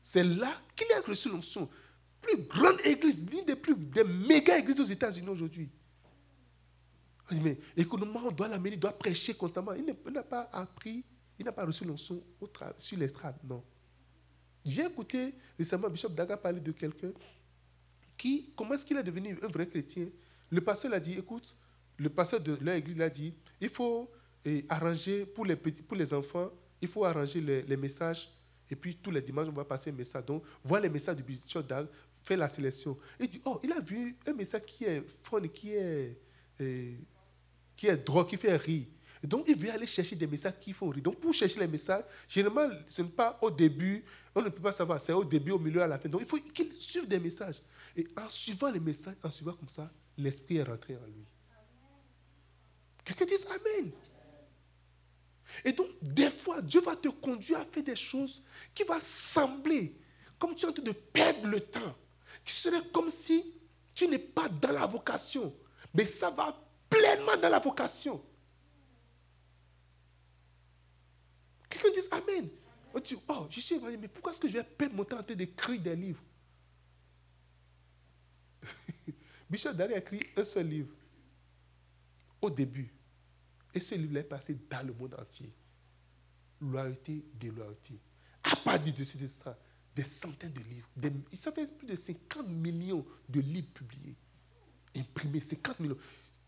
C'est 0.00 0.22
là 0.22 0.54
qu'il 0.76 0.86
a 0.92 1.00
reçu 1.00 1.28
l'onction. 1.28 1.68
Plus 2.22 2.36
grande 2.44 2.78
église, 2.84 3.28
l'une 3.28 3.44
des 3.46 3.56
plus 3.56 3.74
des 3.74 4.04
méga 4.04 4.56
églises 4.56 4.78
aux 4.78 4.84
États-Unis 4.84 5.28
aujourd'hui. 5.28 5.68
Mais 7.32 7.58
économiquement, 7.76 8.28
on 8.28 8.30
doit 8.30 8.46
l'amener, 8.46 8.74
il 8.74 8.80
doit 8.80 8.96
prêcher 8.96 9.34
constamment. 9.34 9.72
Il 9.72 9.84
n'a 9.84 10.22
pas 10.22 10.48
appris, 10.52 11.04
il 11.36 11.44
n'a 11.44 11.52
pas 11.52 11.64
reçu 11.64 11.84
l'onction 11.84 12.22
sur 12.78 12.96
l'estrade, 12.96 13.36
non. 13.42 13.64
J'ai 14.64 14.84
écouté 14.84 15.34
récemment 15.58 15.88
Bishop 15.90 16.10
Daga 16.10 16.36
parler 16.36 16.60
de 16.60 16.70
quelqu'un 16.70 17.10
qui, 18.18 18.50
comment 18.54 18.74
est-ce 18.74 18.84
qu'il 18.84 18.96
est 18.96 19.02
devenu 19.02 19.38
un 19.42 19.46
vrai 19.46 19.66
chrétien? 19.66 20.08
Le 20.50 20.60
pasteur 20.60 20.90
l'a 20.90 21.00
dit, 21.00 21.14
écoute, 21.14 21.54
le 21.96 22.10
pasteur 22.10 22.40
de 22.40 22.58
l'église 22.60 22.96
l'a 22.96 23.08
dit, 23.08 23.32
il 23.60 23.70
faut 23.70 24.10
eh, 24.44 24.64
arranger 24.68 25.24
pour 25.24 25.46
les, 25.46 25.56
pour 25.56 25.96
les 25.96 26.12
enfants, 26.12 26.50
il 26.80 26.88
faut 26.88 27.04
arranger 27.04 27.40
les, 27.40 27.76
messages, 27.76 28.28
et 28.70 28.76
puis 28.76 28.96
tous 28.96 29.10
les 29.10 29.22
dimanches, 29.22 29.48
on 29.48 29.52
va 29.52 29.64
passer 29.64 29.90
un 29.90 29.94
message. 29.94 30.24
Donc, 30.26 30.42
voir 30.62 30.80
les 30.80 30.88
messages 30.88 31.16
du 31.16 31.22
Bishop 31.22 31.62
Daga, 31.62 31.88
faire 32.24 32.38
la 32.38 32.48
sélection. 32.48 32.98
Il 33.18 33.28
dit, 33.28 33.40
oh, 33.44 33.58
il 33.62 33.72
a 33.72 33.80
vu 33.80 34.16
un 34.26 34.32
message 34.32 34.62
qui 34.66 34.84
est 34.84 35.02
fun, 35.22 35.40
qui 35.48 35.74
est... 35.74 36.18
Eh, 36.60 36.96
qui 37.78 37.86
est 37.86 37.96
drôle, 37.96 38.26
qui 38.26 38.36
fait 38.36 38.56
rire. 38.56 38.86
Donc, 39.22 39.44
il 39.46 39.56
veut 39.56 39.70
aller 39.70 39.86
chercher 39.86 40.16
des 40.16 40.26
messages 40.26 40.58
qui 40.60 40.72
font 40.72 40.88
rire. 40.88 41.02
Donc, 41.02 41.20
pour 41.20 41.32
chercher 41.32 41.60
les 41.60 41.68
messages, 41.68 42.02
généralement, 42.28 42.74
ce 42.86 43.02
n'est 43.02 43.08
pas 43.08 43.38
au 43.40 43.50
début, 43.50 44.04
on 44.34 44.42
ne 44.42 44.48
peut 44.48 44.62
pas 44.62 44.72
savoir, 44.72 45.00
c'est 45.00 45.12
au 45.12 45.24
début, 45.24 45.52
au 45.52 45.58
milieu, 45.58 45.80
à 45.80 45.86
la 45.86 45.98
fin. 45.98 46.08
Donc, 46.08 46.22
il 46.22 46.26
faut 46.26 46.38
qu'il 46.38 46.72
suive 46.80 47.06
des 47.06 47.20
messages. 47.20 47.62
Et 47.98 48.06
en 48.16 48.28
suivant 48.28 48.70
les 48.70 48.78
messages, 48.78 49.16
en 49.24 49.30
suivant 49.30 49.54
comme 49.54 49.68
ça, 49.68 49.90
l'Esprit 50.16 50.58
est 50.58 50.62
rentré 50.62 50.96
en 50.96 51.04
lui. 51.04 51.26
Quelqu'un 53.04 53.24
dit 53.24 53.34
Amen. 53.50 53.90
Et 55.64 55.72
donc, 55.72 55.88
des 56.00 56.30
fois, 56.30 56.62
Dieu 56.62 56.80
va 56.80 56.94
te 56.94 57.08
conduire 57.08 57.58
à 57.58 57.64
faire 57.64 57.82
des 57.82 57.96
choses 57.96 58.40
qui 58.72 58.84
vont 58.84 59.00
sembler 59.00 59.96
comme 60.38 60.54
tu 60.54 60.64
es 60.64 60.68
en 60.68 60.72
train 60.72 60.84
de 60.84 60.92
perdre 60.92 61.48
le 61.48 61.58
temps. 61.58 61.96
Qui 62.44 62.52
serait 62.52 62.86
comme 62.92 63.10
si 63.10 63.42
tu 63.92 64.06
n'es 64.06 64.20
pas 64.20 64.48
dans 64.48 64.70
la 64.70 64.86
vocation. 64.86 65.52
Mais 65.92 66.04
ça 66.04 66.30
va 66.30 66.56
pleinement 66.88 67.36
dans 67.36 67.48
la 67.48 67.58
vocation. 67.58 68.22
Quelqu'un 71.68 71.90
dit 71.90 72.06
Amen. 72.12 72.48
Oh, 72.94 73.00
oh 73.28 73.46
je 73.50 73.58
suis 73.58 73.76
mais 73.80 74.06
pourquoi 74.06 74.30
est-ce 74.30 74.40
que 74.40 74.46
je 74.46 74.52
vais 74.52 74.62
perdre 74.62 74.94
mon 74.94 75.02
temps 75.02 75.18
en 75.18 75.22
train 75.24 75.34
d'écrire 75.34 75.80
des 75.80 75.96
livres? 75.96 76.22
Bishop 79.48 79.72
Dari 79.72 79.94
a 79.94 79.98
écrit 79.98 80.20
un 80.36 80.44
seul 80.44 80.68
livre 80.68 80.94
au 82.40 82.50
début. 82.50 82.92
Et 83.74 83.80
ce 83.80 83.94
livre 83.94 84.18
est 84.18 84.24
passé 84.24 84.56
dans 84.68 84.86
le 84.86 84.92
monde 84.92 85.14
entier. 85.18 85.52
Loyauté, 86.60 87.24
déloyauté. 87.34 87.98
À 88.42 88.56
partir 88.56 88.94
de 88.94 89.04
ce 89.04 89.22
instant, 89.22 89.56
des 89.94 90.04
centaines 90.04 90.52
de 90.52 90.60
livres. 90.60 90.88
Il 91.32 91.38
s'appelle 91.38 91.68
plus 91.76 91.86
de 91.86 91.96
50 91.96 92.48
millions 92.48 93.04
de 93.28 93.40
livres 93.40 93.68
publiés. 93.74 94.16
Imprimés, 94.96 95.40
50 95.40 95.80
millions. 95.80 95.98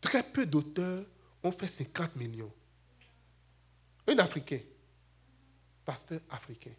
Très 0.01 0.23
peu 0.23 0.47
d'auteurs 0.47 1.05
ont 1.43 1.53
fait 1.53 1.67
50 1.67 2.17
millions. 2.17 2.53
Un 4.07 4.19
Africain, 4.19 4.61
pasteur 5.85 6.21
africain. 6.31 6.73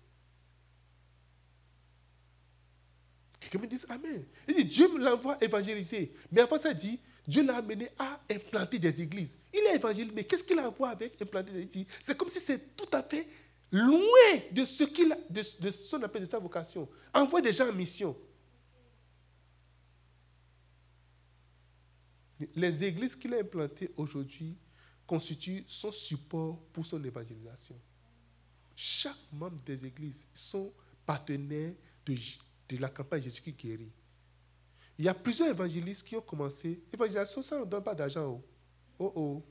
Quelqu'un 3.42 3.60
me 3.60 3.68
dit 3.68 3.82
Amen. 3.90 4.24
Il 4.48 4.56
dit 4.56 4.66
Dieu 4.66 4.88
me 4.88 5.04
l'envoie 5.04 5.38
évangéliser. 5.44 6.14
Mais 6.32 6.42
avant 6.42 6.58
ça, 6.58 6.72
il 6.72 6.78
dit 6.78 7.00
Dieu 7.28 7.44
l'a 7.44 7.58
amené 7.58 7.90
à 7.98 8.22
implanter 8.30 8.80
des 8.80 9.02
églises. 9.02 9.36
Il 9.54 9.60
est 9.68 9.76
évangélisé, 9.76 10.12
mais 10.14 10.24
qu'est-ce 10.24 10.44
qu'il 10.44 10.58
a 10.60 10.66
à 10.66 10.70
voir 10.70 10.92
avec 10.92 11.22
implanter 11.22 11.52
des 11.52 11.62
églises? 11.62 11.88
C'est 12.00 12.16
comme 12.16 12.30
si 12.30 12.40
c'est 12.40 12.76
tout 12.78 12.90
à 12.94 13.04
fait 13.04 13.28
loin 13.72 14.40
de 14.52 14.64
ce 14.64 14.84
qu'il 14.84 15.16
de 15.30 15.72
son 15.72 16.02
appel, 16.04 16.22
de 16.22 16.28
sa 16.28 16.40
vocation. 16.40 16.88
Envoie 17.14 17.42
des 17.42 17.52
gens 17.52 17.68
en 17.68 17.74
mission. 17.74 18.16
Les 22.56 22.84
églises 22.84 23.16
qu'il 23.16 23.34
a 23.34 23.40
implantées 23.40 23.92
aujourd'hui 23.98 24.56
constituent 25.06 25.64
son 25.68 25.92
support 25.92 26.60
pour 26.74 26.86
son 26.86 27.04
évangélisation. 27.04 27.76
Chaque 28.76 29.18
membre 29.32 29.62
des 29.64 29.86
églises 29.86 30.26
sont 30.34 30.74
partenaires 31.06 31.74
de, 32.06 32.16
de 32.78 32.82
la 32.82 32.90
campagne 32.90 33.22
Jésus 33.22 33.42
qui 33.42 33.54
guérit. 33.54 33.92
Il 34.98 35.06
y 35.06 35.10
a 35.10 35.14
plusieurs 35.14 35.50
évangélistes 35.50 36.06
qui 36.06 36.16
ont 36.16 36.22
commencé. 36.22 36.84
Évangélisation, 36.94 37.42
ça 37.42 37.60
ne 37.60 37.66
donne 37.66 37.84
pas 37.84 37.96
d'argent. 37.96 38.42
Oh. 39.00 39.12
oh 39.16 39.44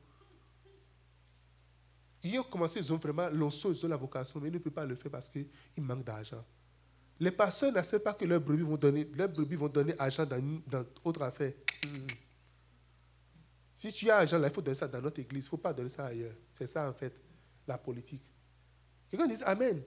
Ils 2.23 2.39
ont 2.39 2.45
commencé, 2.45 2.79
ils 2.79 2.93
ont 2.93 2.99
vraiment 2.99 3.29
l'onceau, 3.29 3.73
ils 3.73 3.85
ont 3.85 3.89
la 3.89 3.97
vocation, 3.97 4.41
mais 4.41 4.49
ils 4.49 4.55
ne 4.55 4.59
peuvent 4.59 4.73
pas 4.73 4.85
le 4.85 4.95
faire 4.95 5.11
parce 5.11 5.29
qu'il 5.29 5.49
manque 5.79 6.05
d'argent. 6.05 6.45
Les 7.19 7.31
pasteurs 7.31 7.85
savent 7.85 8.01
pas 8.01 8.15
que 8.15 8.25
leurs 8.25 8.41
brebis 8.41 8.63
vont 8.63 8.77
donner, 8.77 9.05
leurs 9.15 9.29
brebis 9.29 9.57
vont 9.57 9.69
donner 9.69 9.95
argent 9.99 10.25
dans, 10.25 10.63
dans 10.67 10.85
autre 11.05 11.23
affaire. 11.23 11.53
Si 13.77 13.93
tu 13.93 14.11
as 14.11 14.19
argent, 14.19 14.39
là, 14.39 14.49
il 14.49 14.55
faut 14.55 14.63
donner 14.63 14.75
ça 14.75 14.87
dans 14.87 15.01
notre 15.01 15.21
église. 15.21 15.45
Il 15.45 15.47
ne 15.47 15.51
faut 15.51 15.57
pas 15.57 15.73
donner 15.73 15.89
ça 15.89 16.07
ailleurs. 16.07 16.35
C'est 16.59 16.67
ça, 16.67 16.89
en 16.89 16.93
fait, 16.93 17.21
la 17.67 17.77
politique. 17.79 18.31
Quelqu'un 19.11 19.27
dit 19.27 19.43
Amen. 19.43 19.83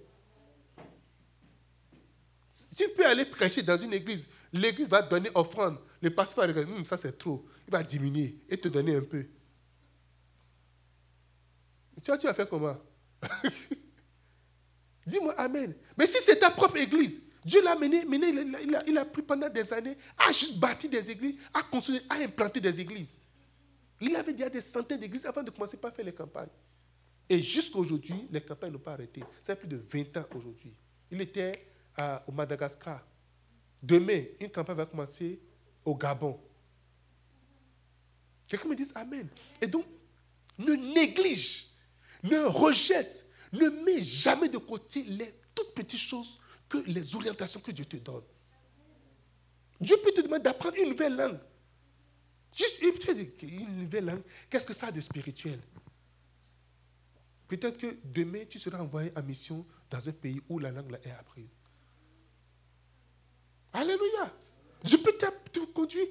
Tu 2.76 2.86
peux 2.96 3.06
aller 3.06 3.26
prêcher 3.26 3.62
dans 3.62 3.78
une 3.78 3.94
église. 3.94 4.26
L'église 4.52 4.88
va 4.88 5.02
donner 5.02 5.30
offrande. 5.34 5.78
Le 6.02 6.10
pasteur 6.10 6.46
va 6.48 6.54
dire 6.54 6.68
hum, 6.74 6.86
ça 6.86 6.98
c'est 6.98 7.18
trop. 7.18 7.46
Il 7.68 7.72
va 7.72 7.82
diminuer 7.84 8.40
et 8.50 8.58
te 8.58 8.68
donner 8.68 8.96
un 8.96 9.02
peu. 9.02 9.26
Tu 12.04 12.08
vois, 12.08 12.18
tu 12.18 12.28
vas 12.28 12.34
faire 12.34 12.50
comment? 12.50 12.78
Dis-moi 15.06 15.34
Amen. 15.38 15.74
Mais 15.98 16.08
si 16.08 16.18
c'est 16.22 16.38
ta 16.38 16.52
propre 16.52 16.78
église, 16.78 17.22
Dieu 17.46 17.62
l'a 17.64 17.76
mené, 17.76 18.06
mené 18.06 18.30
il, 18.86 18.98
a, 18.98 19.02
a, 19.02 19.06
pris 19.06 19.22
pendant 19.22 19.50
des 19.50 19.74
années 19.74 19.98
à 20.18 20.32
juste 20.32 20.58
bâtir 20.58 20.90
des 20.90 21.12
églises, 21.12 21.36
à 21.54 21.62
construire, 21.64 22.02
à 22.10 22.16
implanter 22.16 22.60
des 22.60 22.80
églises. 22.80 23.18
Il 24.00 24.16
avait 24.16 24.34
déjà 24.34 24.50
des 24.50 24.62
centaines 24.62 25.00
d'églises 25.00 25.26
avant 25.26 25.44
de 25.44 25.50
commencer 25.50 25.78
par 25.78 25.94
faire 25.94 26.06
les 26.06 26.14
campagnes. 26.14 26.50
Et 27.30 27.42
jusqu'à 27.42 27.80
aujourd'hui, 27.80 28.28
les 28.32 28.42
campagnes 28.42 28.74
n'ont 28.74 28.80
pas 28.80 28.94
arrêté. 28.94 29.22
Ça 29.42 29.56
fait 29.56 29.62
plus 29.62 29.70
de 29.70 29.78
20 29.78 30.18
ans 30.18 30.26
aujourd'hui. 30.36 30.74
Il 31.12 31.22
était 31.22 31.73
au 32.28 32.32
Madagascar. 32.32 33.06
Demain, 33.82 34.24
une 34.40 34.50
campagne 34.50 34.78
va 34.78 34.86
commencer 34.86 35.40
au 35.84 35.96
Gabon. 35.96 36.40
Quelqu'un 38.48 38.70
me 38.70 38.76
dit 38.76 38.90
Amen. 38.96 39.28
Et 39.62 39.68
donc, 39.68 39.86
ne 40.58 40.74
néglige, 40.74 41.68
ne 42.24 42.40
rejette, 42.40 43.26
ne 43.52 43.70
mets 43.70 44.02
jamais 44.02 44.50
de 44.50 44.58
côté 44.58 45.04
les 45.04 45.34
toutes 45.54 45.74
petites 45.74 46.00
choses 46.00 46.40
que 46.70 46.78
les 46.88 47.16
orientations 47.16 47.60
que 47.60 47.72
Dieu 47.72 47.86
te 47.86 47.98
donne. 47.98 48.24
Dieu 49.80 49.98
peut 50.04 50.12
te 50.12 50.22
demander 50.22 50.44
d'apprendre 50.44 50.78
une 50.78 50.90
nouvelle 50.90 51.16
langue. 51.16 51.40
Juste 52.56 52.82
une 52.82 53.82
nouvelle 53.82 54.06
langue, 54.06 54.22
qu'est-ce 54.50 54.66
que 54.66 54.74
ça 54.74 54.88
a 54.88 54.92
de 54.92 55.02
spirituel? 55.02 55.60
Peut-être 57.48 57.78
que 57.78 57.98
demain, 58.04 58.46
tu 58.50 58.58
seras 58.60 58.80
envoyé 58.80 59.12
en 59.16 59.24
mission 59.24 59.66
dans 59.90 60.08
un 60.08 60.12
pays 60.12 60.42
où 60.50 60.58
la 60.60 60.72
langue 60.72 60.98
est 61.04 61.12
apprise. 61.12 61.50
Alléluia. 63.74 64.32
Je 64.86 64.96
peux 64.98 65.14
te 65.52 65.60
conduire 65.74 66.08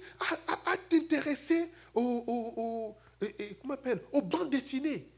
à, 0.67 0.77
t'intéresser 0.77 1.71
aux, 1.95 2.97
aux, 4.13 4.23
bandes 4.23 4.51
dessinées. 4.51 5.09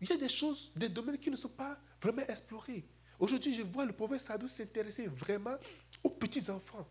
Il 0.00 0.08
y 0.08 0.12
a 0.12 0.16
des 0.16 0.28
choses, 0.28 0.70
des 0.76 0.88
domaines 0.88 1.18
qui 1.18 1.30
ne 1.30 1.36
sont 1.36 1.48
pas 1.48 1.78
vraiment 2.00 2.22
explorés. 2.28 2.84
Aujourd'hui, 3.18 3.54
je 3.54 3.62
vois 3.62 3.84
le 3.86 3.92
prophète 3.92 4.20
Sadou 4.20 4.48
s'intéresser 4.48 5.06
vraiment 5.06 5.56
aux 6.02 6.10
petits-enfants 6.10 6.86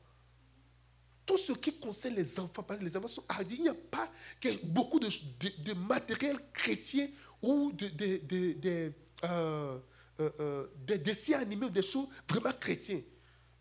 tout 1.25 1.37
ce 1.37 1.53
qui 1.53 1.77
concerne 1.79 2.15
les 2.15 2.39
enfants, 2.39 2.63
parce 2.63 2.79
que 2.79 2.85
les 2.85 2.97
enfants 2.97 3.07
sont 3.07 3.23
hardis, 3.29 3.55
il 3.55 3.61
n'y 3.63 3.69
a 3.69 3.73
pas 3.73 4.09
beaucoup 4.63 4.99
de, 4.99 5.73
matériel 5.73 6.37
chrétien 6.51 7.07
ou 7.41 7.71
de, 7.71 7.87
de, 7.87 8.91
euh, 9.23 9.79
euh, 10.21 10.29
euh, 10.39 10.67
des 10.85 10.97
dessins 10.97 11.39
animés 11.39 11.65
ou 11.65 11.69
des 11.69 11.81
choses 11.81 12.07
vraiment 12.29 12.51
chrétiens. 12.53 13.01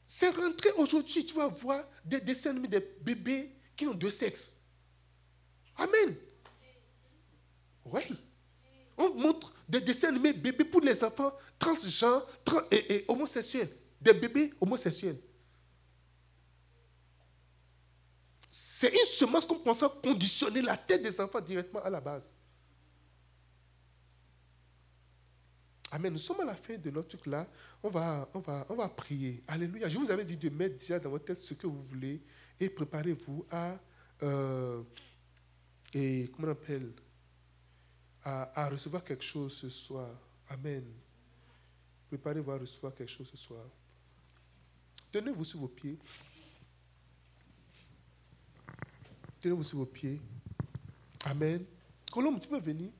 C'est 0.06 0.30
rentré 0.30 0.70
aujourd'hui, 0.72 1.24
tu 1.24 1.34
vas 1.34 1.48
voir 1.48 1.84
des 2.04 2.20
dessins 2.20 2.50
animés 2.50 2.68
des 2.68 2.80
bébés 3.00 3.50
qui 3.76 3.86
ont 3.86 3.94
deux 3.94 4.10
sexes. 4.10 4.56
Amen. 5.76 6.16
Oui. 7.84 8.02
On 8.96 9.14
montre 9.14 9.54
des 9.68 9.80
dessins 9.80 10.08
animés 10.08 10.32
bébés 10.32 10.64
pour 10.64 10.80
les 10.80 11.02
enfants 11.02 11.32
transgenres 11.58 12.26
et, 12.70 12.94
et 12.94 13.04
homosexuels. 13.08 13.70
Des 14.00 14.12
bébés 14.12 14.52
homosexuels. 14.60 15.18
C'est 18.50 18.90
une 18.90 19.06
semence 19.06 19.46
qu'on 19.46 19.58
pense 19.58 19.82
à 19.82 19.88
conditionner 19.88 20.60
la 20.60 20.76
tête 20.76 21.02
des 21.02 21.20
enfants 21.20 21.40
directement 21.40 21.82
à 21.82 21.90
la 21.90 22.00
base. 22.00 22.32
Amen. 25.92 26.12
Nous 26.12 26.18
sommes 26.18 26.40
à 26.40 26.44
la 26.44 26.54
fin 26.54 26.76
de 26.76 26.90
notre 26.90 27.08
truc 27.08 27.26
là. 27.26 27.46
On 27.82 27.88
va, 27.88 28.28
on, 28.34 28.38
va, 28.40 28.66
on 28.68 28.74
va 28.74 28.88
prier. 28.88 29.42
Alléluia. 29.46 29.88
Je 29.88 29.98
vous 29.98 30.10
avais 30.10 30.24
dit 30.24 30.36
de 30.36 30.48
mettre 30.48 30.78
déjà 30.78 31.00
dans 31.00 31.10
votre 31.10 31.24
tête 31.24 31.38
ce 31.38 31.54
que 31.54 31.66
vous 31.66 31.82
voulez 31.82 32.22
et 32.58 32.68
préparez-vous 32.68 33.46
à. 33.50 33.78
Euh, 34.22 34.82
et 35.92 36.30
comment 36.32 36.48
on 36.48 36.52
appelle 36.52 36.92
à, 38.22 38.64
à, 38.64 38.68
recevoir 38.68 39.02
quelque 39.02 39.24
chose 39.24 39.54
ce 39.54 39.68
soir. 39.68 40.10
Amen. 40.48 40.84
Préparez-vous 42.08 42.50
à 42.52 42.58
recevoir 42.58 42.94
quelque 42.94 43.10
chose 43.10 43.28
ce 43.28 43.36
soir. 43.36 43.64
Tenez-vous 45.10 45.44
sur 45.44 45.58
vos 45.58 45.68
pieds. 45.68 45.98
Tenez-vous 49.40 49.64
sur 49.64 49.78
vos 49.78 49.86
pieds. 49.86 50.20
Amen. 51.24 51.64
Colombe, 52.12 52.38
tu 52.40 52.48
peux 52.48 52.60
venir. 52.60 52.90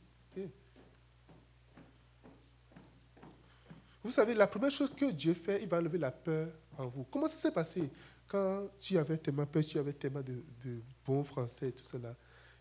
Vous 4.03 4.13
savez, 4.13 4.35
la 4.35 4.47
première 4.47 4.71
chose 4.71 4.95
que 4.95 5.11
Dieu 5.11 5.35
fait, 5.35 5.63
il 5.63 5.69
va 5.69 5.79
enlever 5.79 5.99
la 5.99 6.11
peur 6.11 6.49
en 6.79 6.87
vous. 6.87 7.05
Comment 7.05 7.29
ça 7.29 7.37
s'est 7.37 7.53
passé? 7.53 7.91
Quand 8.27 8.69
tu 8.79 8.97
avais 8.97 9.19
tellement 9.19 9.47
peur, 9.47 9.65
tu 9.65 9.79
avais 9.79 9.93
tellement 9.93 10.23
de, 10.23 10.43
de 10.65 10.81
bons 11.05 11.25
français 11.25 11.69
et 11.69 11.73
tout 11.73 11.85
cela, 11.85 12.15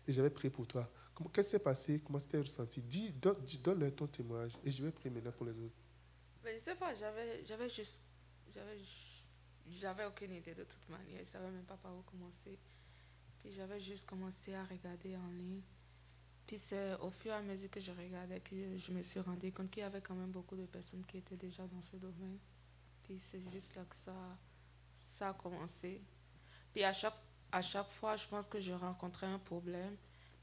et 0.06 0.12
j'avais 0.12 0.30
prié 0.30 0.50
pour 0.50 0.66
toi 0.66 0.90
Qu'est-ce 1.28 1.48
qui 1.48 1.52
s'est 1.52 1.62
passé? 1.62 2.00
Comment 2.04 2.18
tu 2.18 2.38
ressenti? 2.38 2.80
Dis, 2.80 3.12
donne-leur 3.12 3.94
ton 3.94 4.06
témoignage 4.06 4.52
et 4.64 4.70
je 4.70 4.82
vais 4.82 4.90
prier 4.90 5.10
maintenant 5.10 5.32
pour 5.32 5.46
les 5.46 5.52
autres. 5.52 5.74
Mais 6.42 6.54
je 6.54 6.64
sais 6.64 6.74
pas, 6.74 6.94
j'avais, 6.94 7.68
juste. 7.68 8.00
J'avais 9.68 10.06
aucune 10.06 10.32
idée 10.32 10.54
de 10.54 10.64
toute 10.64 10.88
manière. 10.88 11.16
Je 11.16 11.20
ne 11.20 11.24
savais 11.24 11.50
même 11.50 11.64
pas 11.64 11.76
par 11.76 11.94
où 11.94 12.02
commencer. 12.02 12.58
Puis 13.38 13.52
j'avais 13.52 13.78
juste 13.78 14.08
commencé 14.08 14.54
à 14.54 14.64
regarder 14.64 15.16
en 15.16 15.28
ligne. 15.28 15.60
Puis 16.50 16.58
c'est 16.58 16.96
au 16.96 17.12
fur 17.12 17.30
et 17.30 17.36
à 17.36 17.42
mesure 17.42 17.70
que 17.70 17.78
je 17.78 17.92
regardais 17.92 18.40
que 18.40 18.76
je 18.76 18.90
me 18.90 19.04
suis 19.04 19.20
rendu 19.20 19.52
compte 19.52 19.70
qu'il 19.70 19.84
y 19.84 19.86
avait 19.86 20.00
quand 20.00 20.16
même 20.16 20.32
beaucoup 20.32 20.56
de 20.56 20.66
personnes 20.66 21.04
qui 21.06 21.18
étaient 21.18 21.36
déjà 21.36 21.64
dans 21.68 21.80
ce 21.80 21.94
domaine. 21.94 22.38
Puis 23.04 23.20
c'est 23.20 23.40
juste 23.52 23.76
là 23.76 23.84
que 23.88 23.94
ça, 23.94 24.12
ça 25.04 25.28
a 25.28 25.34
commencé. 25.34 26.00
Puis 26.72 26.82
à 26.82 26.92
chaque, 26.92 27.14
à 27.52 27.62
chaque 27.62 27.88
fois, 27.90 28.16
je 28.16 28.26
pense 28.26 28.48
que 28.48 28.60
je 28.60 28.72
rencontrais 28.72 29.28
un 29.28 29.38
problème. 29.38 29.94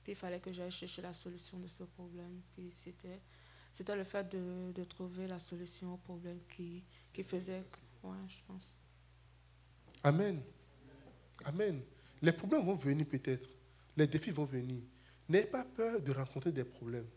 Puis 0.02 0.14
il 0.14 0.16
fallait 0.16 0.40
que 0.40 0.54
j'aille 0.54 0.72
chercher 0.72 1.02
la 1.02 1.14
solution 1.14 1.60
de 1.60 1.68
ce 1.68 1.84
problème. 1.84 2.40
Puis 2.54 2.72
c'était, 2.72 3.20
c'était 3.74 3.98
le 3.98 4.06
fait 4.06 4.30
de, 4.30 4.72
de 4.72 4.84
trouver 4.86 5.28
la 5.28 5.42
solution 5.42 5.96
au 5.96 5.98
problème 5.98 6.40
qui, 6.48 6.86
qui 7.12 7.24
faisait 7.24 7.66
ouais, 8.04 8.16
je 8.30 8.38
pense. 8.48 8.78
Amen. 10.04 10.42
Amen. 11.44 11.82
Les 12.22 12.32
problèmes 12.32 12.66
vont 12.66 12.76
venir 12.76 13.06
peut-être. 13.06 13.50
Les 13.98 14.08
défis 14.08 14.32
vont 14.32 14.46
venir. 14.46 14.82
N'ayez 15.30 15.46
pas 15.46 15.64
peur 15.66 16.02
de 16.02 16.12
rencontrer 16.12 16.52
des 16.52 16.64
problèmes. 16.64 17.08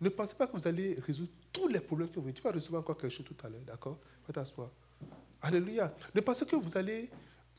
Ne 0.00 0.08
pensez 0.08 0.34
pas 0.34 0.46
que 0.46 0.52
vous 0.56 0.66
allez 0.66 0.94
résoudre 1.06 1.30
tous 1.52 1.68
les 1.68 1.80
problèmes 1.80 2.08
qui 2.08 2.16
vont 2.16 2.22
venir. 2.22 2.34
Tu 2.34 2.42
vas 2.42 2.52
recevoir 2.52 2.80
encore 2.80 2.96
quelque 2.96 3.12
chose 3.12 3.26
tout 3.26 3.36
à 3.44 3.48
l'heure, 3.48 3.60
d'accord? 3.66 3.98
Va 4.26 4.32
t'asseoir. 4.32 4.70
Alléluia. 5.42 5.94
Ne 6.14 6.20
pensez 6.20 6.46
que 6.46 6.56
vous 6.56 6.76
allez, 6.76 7.10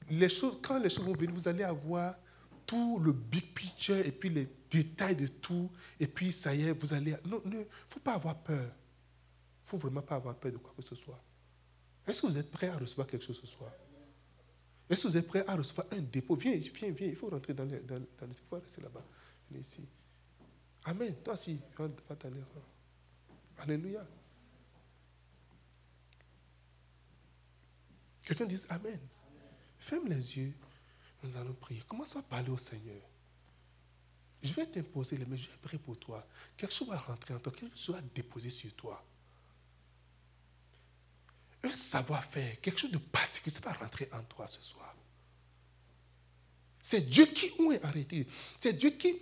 les 0.10 0.30
choses, 0.30 0.58
quand 0.62 0.80
les 0.80 0.90
choses 0.90 1.06
vont 1.06 1.14
venir, 1.14 1.32
vous 1.34 1.48
allez 1.48 1.64
avoir 1.64 2.16
tout 2.66 3.00
le 3.00 3.12
big 3.12 3.54
picture 3.54 3.98
et 3.98 4.12
puis 4.12 4.30
les 4.30 4.48
détails 4.70 5.16
de 5.16 5.28
tout. 5.28 5.70
Et 6.00 6.08
puis 6.08 6.32
ça 6.32 6.54
y 6.56 6.64
est, 6.64 6.72
vous 6.72 6.94
allez. 6.94 7.16
Non, 7.26 7.42
ne 7.46 7.64
faut 7.88 8.00
pas 8.00 8.14
avoir 8.14 8.36
peur. 8.38 8.72
Il 9.66 9.70
faut 9.70 9.78
vraiment 9.78 10.02
pas 10.02 10.16
avoir 10.16 10.36
peur 10.36 10.52
de 10.52 10.58
quoi 10.58 10.74
que 10.76 10.82
ce 10.82 10.96
soit. 10.96 11.22
Est-ce 12.08 12.22
que 12.22 12.28
vous 12.28 12.38
êtes 12.38 12.50
prêt 12.50 12.68
à 12.68 12.78
recevoir 12.78 13.08
quelque 13.08 13.24
chose 13.24 13.40
ce 13.40 13.48
soir? 13.48 13.72
Est-ce 14.90 15.04
que 15.04 15.08
vous 15.10 15.18
êtes 15.18 15.28
prêt 15.28 15.44
à 15.48 15.56
recevoir 15.56 15.88
un 15.92 16.02
dépôt? 16.02 16.36
Viens, 16.36 16.58
viens, 16.58 16.92
viens. 16.92 17.08
Il 17.08 17.16
faut 17.16 17.30
rentrer 17.30 17.54
dans 17.54 17.66
le. 17.66 17.80
Dans, 17.82 18.00
dans 18.00 18.28
il 18.28 18.34
faut 18.50 18.56
rester 18.56 18.82
là-bas. 18.82 19.06
Viens 19.50 19.62
ici. 19.62 19.88
Amen. 20.86 21.16
Toi 21.24 21.34
aussi, 21.34 21.60
va, 21.78 21.88
va 21.88 22.16
t'aller. 22.16 22.42
Alléluia. 23.60 24.06
Quelqu'un 28.24 28.46
dit 28.46 28.60
Amen. 28.70 29.00
Ferme 29.78 30.08
les 30.08 30.38
yeux. 30.38 30.54
Nous 31.24 31.36
allons 31.38 31.54
prier. 31.54 31.82
Commence 31.88 32.16
à 32.16 32.22
parler 32.22 32.50
au 32.50 32.58
Seigneur. 32.58 33.02
Je 34.42 34.54
vais 34.54 34.66
t'imposer 34.66 35.18
les 35.18 35.26
mains. 35.26 35.36
Je 35.36 35.48
vais 35.48 35.58
prier 35.62 35.80
pour 35.80 35.98
toi. 36.00 36.26
Quelque 36.58 36.74
chose 36.74 36.88
va 36.88 36.98
rentrer 36.98 37.34
en 37.34 37.40
toi. 37.40 37.52
Quelque 37.52 37.78
chose 37.78 37.96
va 37.96 38.02
déposer 38.02 38.50
sur 38.50 38.74
toi. 38.74 39.04
Un 41.64 41.74
savoir-faire, 41.74 42.60
quelque 42.60 42.80
chose 42.80 42.92
de 42.92 42.98
particulier, 42.98 43.54
ça 43.56 43.62
va 43.62 43.74
rentrer 43.74 44.10
en 44.12 44.24
toi 44.24 44.48
ce 44.48 44.62
soir. 44.64 44.96
C'est 46.82 47.02
Dieu 47.02 47.28
qui 47.28 47.52
a 47.80 47.86
arrêté? 47.86 48.28
C'est 48.60 48.74
Dieu 48.74 48.90
qui 48.92 49.16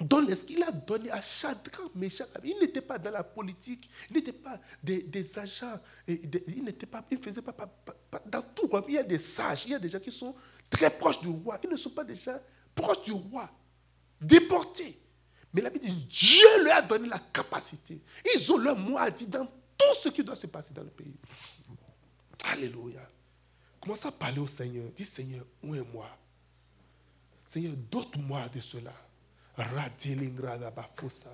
donne 0.00 0.34
ce 0.34 0.44
qu'il 0.44 0.62
a 0.62 0.70
donné 0.70 1.10
à 1.10 1.20
chaque 1.20 1.68
méchant. 1.94 2.24
Il 2.42 2.58
n'était 2.58 2.80
pas 2.80 2.98
dans 2.98 3.10
la 3.10 3.22
politique, 3.22 3.88
il 4.08 4.16
n'était 4.16 4.32
pas 4.32 4.58
des, 4.82 5.38
agents, 5.38 5.78
il 6.06 6.64
n'était 6.64 6.86
pas, 6.86 7.04
il 7.10 7.18
faisait 7.18 7.42
pas, 7.42 7.54
dans 8.26 8.42
tout. 8.54 8.68
Il 8.88 8.94
y 8.94 8.98
a 8.98 9.02
des 9.02 9.18
sages, 9.18 9.66
il 9.66 9.72
y 9.72 9.74
a 9.74 9.78
des 9.78 9.88
gens 9.88 10.00
qui 10.00 10.10
sont 10.10 10.34
très 10.68 10.90
proches 10.90 11.20
du 11.20 11.28
roi. 11.28 11.58
Ils 11.62 11.70
ne 11.70 11.76
sont 11.76 11.90
pas 11.90 12.04
des 12.04 12.16
gens 12.16 12.38
proches 12.74 13.02
du 13.02 13.12
roi, 13.12 13.48
déportés. 14.20 14.98
Mais 15.52 15.62
la 15.62 15.70
Bible 15.70 15.84
dit 15.84 16.06
Dieu 16.08 16.64
leur 16.64 16.76
a 16.76 16.82
donné 16.82 17.08
la 17.08 17.18
capacité. 17.18 18.00
Ils 18.34 18.52
ont 18.52 18.58
leur 18.58 18.78
mot 18.78 18.96
à 18.98 19.10
dire 19.10 19.28
dans 19.28 19.46
tout 19.46 19.94
ce 20.00 20.08
qui 20.08 20.22
doit 20.22 20.36
se 20.36 20.46
passer 20.46 20.72
dans 20.72 20.82
le 20.84 20.90
pays. 20.90 21.16
Alléluia. 22.44 23.06
Commence 23.80 24.06
à 24.06 24.12
parler 24.12 24.38
au 24.38 24.46
Seigneur. 24.46 24.90
Dis 24.94 25.04
Seigneur, 25.04 25.44
où 25.62 25.74
est 25.74 25.84
moi? 25.92 26.08
Seigneur, 27.44 27.74
dote-moi 27.90 28.48
de 28.48 28.60
cela. 28.60 28.92
Radilingrada 29.64 30.70
bafusa. 30.70 31.30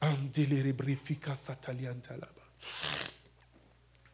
Andelerebrifika 0.00 1.34
sataliantalaba. 1.34 2.42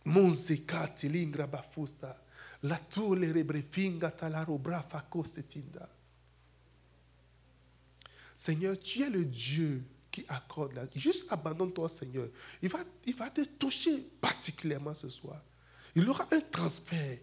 Monzeka 0.04 0.88
tilingra 0.88 1.46
bafusta. 1.46 2.16
La 2.62 2.78
tule 2.78 3.32
rebrefinga 3.32 4.10
talaro 4.10 4.58
brafa 4.58 5.00
kostetinda. 5.00 5.88
Seigneur, 8.34 8.78
tu 8.78 9.02
es 9.02 9.10
le 9.10 9.24
Dieu 9.24 9.82
qui 10.10 10.24
accorde 10.28 10.74
la... 10.74 10.86
Juste 10.94 11.30
abandonne-toi, 11.30 11.88
Seigneur. 11.88 12.28
Il 12.62 12.68
va, 12.68 12.78
il 13.06 13.14
va 13.14 13.30
te 13.30 13.42
toucher 13.42 13.98
particulièrement 14.20 14.94
ce 14.94 15.08
soir. 15.08 15.42
Il 15.94 16.08
aura 16.08 16.26
un 16.32 16.40
transfert 16.40 17.18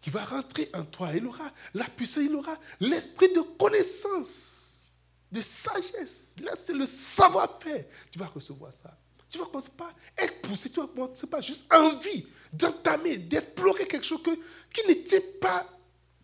qui 0.00 0.10
va 0.10 0.24
rentrer 0.24 0.70
en 0.74 0.84
toi. 0.84 1.10
Il 1.14 1.26
aura 1.26 1.50
la 1.74 1.84
puissance, 1.84 2.24
il 2.24 2.34
aura 2.34 2.56
l'esprit 2.80 3.32
de 3.32 3.40
connaissance, 3.40 4.88
de 5.30 5.40
sagesse. 5.40 6.36
Là, 6.40 6.52
c'est 6.56 6.74
le 6.74 6.86
savoir-faire. 6.86 7.84
Tu 8.10 8.18
vas 8.18 8.26
recevoir 8.26 8.72
ça. 8.72 8.96
Tu 9.30 9.38
vas 9.38 9.44
commencer 9.44 9.70
pas 9.76 9.92
être 10.16 10.40
poussé, 10.40 10.70
tu 10.70 10.80
vas 10.80 10.86
commencer 10.86 11.26
pas 11.26 11.40
juste 11.40 11.72
envie 11.72 12.26
d'entamer, 12.52 13.18
d'explorer 13.18 13.86
quelque 13.86 14.06
chose 14.06 14.22
que, 14.22 14.30
qui 14.72 14.86
n'était 14.86 15.20
pas, 15.20 15.66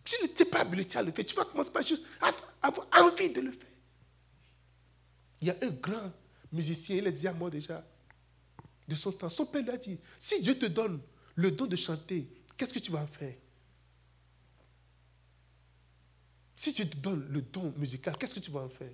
qui 0.03 0.15
n'était 0.23 0.45
pas 0.45 0.61
habilité 0.61 0.97
à 0.97 1.03
le 1.03 1.11
faire. 1.11 1.25
Tu 1.25 1.35
vas 1.35 1.45
commencer 1.45 1.71
pas 1.71 1.83
juste 1.83 2.03
à 2.19 2.31
avoir 2.61 2.87
envie 2.93 3.29
de 3.29 3.41
le 3.41 3.51
faire. 3.51 3.67
Il 5.41 5.49
y 5.49 5.51
a 5.51 5.57
un 5.61 5.69
grand 5.69 6.11
musicien, 6.51 6.95
il 6.95 7.05
est 7.05 7.11
déjà 7.11 7.33
mort 7.33 7.51
déjà 7.51 7.85
de 8.87 8.95
son 8.95 9.11
temps. 9.11 9.29
Son 9.29 9.45
père 9.45 9.61
lui 9.61 9.69
a 9.69 9.77
dit, 9.77 9.99
si 10.17 10.41
Dieu 10.41 10.57
te 10.57 10.65
donne 10.65 10.99
le 11.35 11.51
don 11.51 11.67
de 11.67 11.75
chanter, 11.75 12.27
qu'est-ce 12.57 12.73
que 12.73 12.79
tu 12.79 12.91
vas 12.91 13.05
faire? 13.05 13.35
Si 16.55 16.73
tu 16.73 16.87
te 16.87 16.95
donnes 16.97 17.27
le 17.29 17.41
don 17.41 17.73
musical, 17.77 18.17
qu'est-ce 18.17 18.35
que 18.35 18.39
tu 18.39 18.51
vas 18.51 18.61
en 18.61 18.69
faire? 18.69 18.91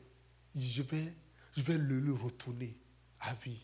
Il 0.55 0.61
dit, 0.61 0.71
je 0.71 0.81
vais, 0.81 1.13
je 1.55 1.61
vais 1.61 1.77
le, 1.77 2.13
retourner 2.13 2.75
à 3.19 3.33
vie. 3.35 3.59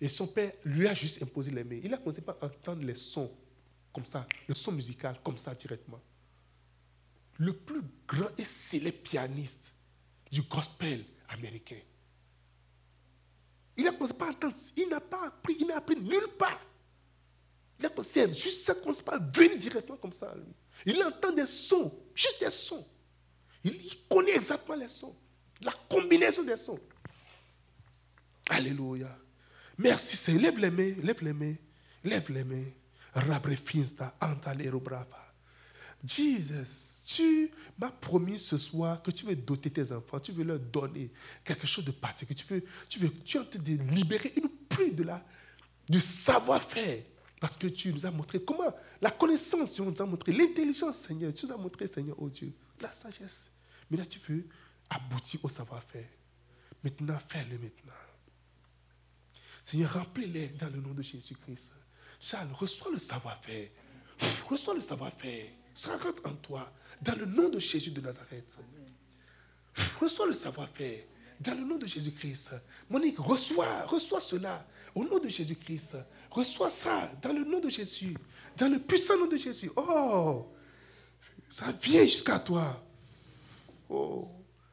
Et 0.00 0.08
son 0.08 0.26
père 0.26 0.52
lui 0.64 0.88
a 0.88 0.94
juste 0.94 1.22
imposé 1.22 1.50
les 1.50 1.62
mains. 1.62 1.80
Il 1.82 1.92
a 1.92 1.98
commencé 1.98 2.22
par 2.22 2.42
entendre 2.42 2.82
les 2.82 2.94
sons 2.94 3.30
comme 3.92 4.06
ça, 4.06 4.26
le 4.48 4.54
son 4.54 4.72
musical 4.72 5.18
comme 5.22 5.36
ça 5.36 5.54
directement. 5.54 6.00
Le 7.38 7.52
plus 7.52 7.82
grand 8.08 8.30
et 8.38 8.44
célèbre 8.44 8.98
pianiste 9.02 9.72
du 10.30 10.42
gospel 10.42 11.04
américain. 11.28 11.80
Il 13.76 13.86
a 13.86 13.92
commencé 13.92 14.14
par 14.14 14.30
entendre, 14.30 14.54
il 14.76 14.88
n'a 14.88 15.00
pas 15.00 15.26
appris, 15.26 15.56
il 15.60 15.66
n'a 15.66 15.76
appris 15.76 15.96
nulle 15.96 16.28
part. 16.38 16.60
Il 17.78 17.86
a 17.86 17.90
commencé, 17.90 18.32
juste 18.32 18.64
ça 18.64 18.74
venir 18.74 19.58
directement 19.58 19.98
comme 19.98 20.12
ça 20.12 20.30
à 20.30 20.34
lui. 20.34 20.54
Il 20.86 21.02
entend 21.02 21.32
des 21.32 21.46
sons, 21.46 21.92
juste 22.14 22.40
des 22.40 22.50
sons. 22.50 22.86
Il, 23.64 23.80
connaît 24.08 24.36
exactement 24.36 24.76
les 24.76 24.88
sons. 24.88 25.14
La 25.60 25.72
combinaison 25.88 26.42
des 26.42 26.56
sons. 26.56 26.80
Alléluia. 28.50 29.16
Merci 29.78 30.16
Seigneur. 30.16 30.42
Lève 30.42 30.58
les 30.58 30.70
mains, 30.70 30.94
lève 31.02 31.22
les 31.22 31.32
mains, 31.32 31.54
lève 32.04 32.30
les 32.30 32.44
mains. 32.44 32.64
Rabre 33.14 33.56
finsta, 33.56 34.16
antalero 34.20 34.80
brava. 34.80 35.32
Jesus, 36.04 37.02
tu 37.04 37.50
m'as 37.78 37.90
promis 37.90 38.38
ce 38.38 38.58
soir 38.58 39.02
que 39.02 39.10
tu 39.10 39.24
veux 39.24 39.36
doter 39.36 39.70
tes 39.70 39.92
enfants, 39.92 40.18
tu 40.18 40.32
veux 40.32 40.42
leur 40.42 40.58
donner 40.58 41.10
quelque 41.44 41.66
chose 41.66 41.84
de 41.84 41.92
particulier. 41.92 42.34
Tu 42.36 42.54
veux, 42.54 42.64
tu 42.88 42.98
veux, 42.98 43.10
tu 43.24 43.36
es 43.36 43.40
en 43.40 43.44
train 43.44 43.60
de 43.60 43.94
libérer 43.94 44.32
une 44.36 44.48
pluie 44.48 44.90
de 44.90 45.04
la, 45.04 45.24
du 45.88 46.00
savoir-faire. 46.00 47.02
Parce 47.40 47.56
que 47.56 47.66
tu 47.66 47.92
nous 47.92 48.06
as 48.06 48.10
montré 48.10 48.42
comment, 48.42 48.72
la 49.00 49.10
connaissance, 49.10 49.74
tu 49.74 49.82
nous 49.82 49.94
as 50.00 50.06
montré, 50.06 50.32
l'intelligence, 50.32 50.98
Seigneur, 50.98 51.34
tu 51.34 51.46
nous 51.46 51.52
as 51.52 51.56
montré, 51.56 51.86
Seigneur, 51.86 52.16
oh 52.18 52.28
Dieu, 52.28 52.52
la 52.80 52.92
sagesse. 52.92 53.50
Mais 53.92 53.98
là, 53.98 54.06
tu 54.06 54.18
veux 54.20 54.46
aboutir 54.88 55.44
au 55.44 55.50
savoir-faire. 55.50 56.08
Maintenant, 56.82 57.18
fais-le 57.28 57.58
maintenant. 57.58 57.92
Seigneur, 59.62 59.92
remplis-les 59.92 60.48
dans 60.58 60.70
le 60.70 60.80
nom 60.80 60.94
de 60.94 61.02
Jésus-Christ. 61.02 61.72
Charles, 62.18 62.48
reçois 62.54 62.90
le 62.90 62.98
savoir-faire. 62.98 63.68
Reçois 64.48 64.72
le 64.72 64.80
savoir-faire. 64.80 65.46
Ça 65.74 65.94
rentre 65.98 66.26
en 66.26 66.34
toi. 66.36 66.72
Dans 67.02 67.14
le 67.16 67.26
nom 67.26 67.50
de 67.50 67.58
Jésus 67.58 67.90
de 67.90 68.00
Nazareth. 68.00 68.56
Reçois 70.00 70.26
le 70.26 70.34
savoir-faire. 70.34 71.04
Dans 71.38 71.54
le 71.54 71.64
nom 71.64 71.76
de 71.76 71.86
Jésus-Christ. 71.86 72.54
Monique, 72.88 73.18
reçois, 73.18 73.84
reçois 73.84 74.20
cela. 74.20 74.66
Au 74.94 75.04
nom 75.04 75.18
de 75.18 75.28
Jésus-Christ. 75.28 75.98
Reçois 76.30 76.70
ça. 76.70 77.12
Dans 77.20 77.34
le 77.34 77.44
nom 77.44 77.60
de 77.60 77.68
Jésus. 77.68 78.16
Dans 78.56 78.72
le 78.72 78.78
puissant 78.78 79.18
nom 79.18 79.26
de 79.26 79.36
Jésus. 79.36 79.70
Oh, 79.76 80.50
ça 81.50 81.72
vient 81.72 82.04
jusqu'à 82.04 82.38
toi. 82.38 82.82
Oh, 83.92 84.26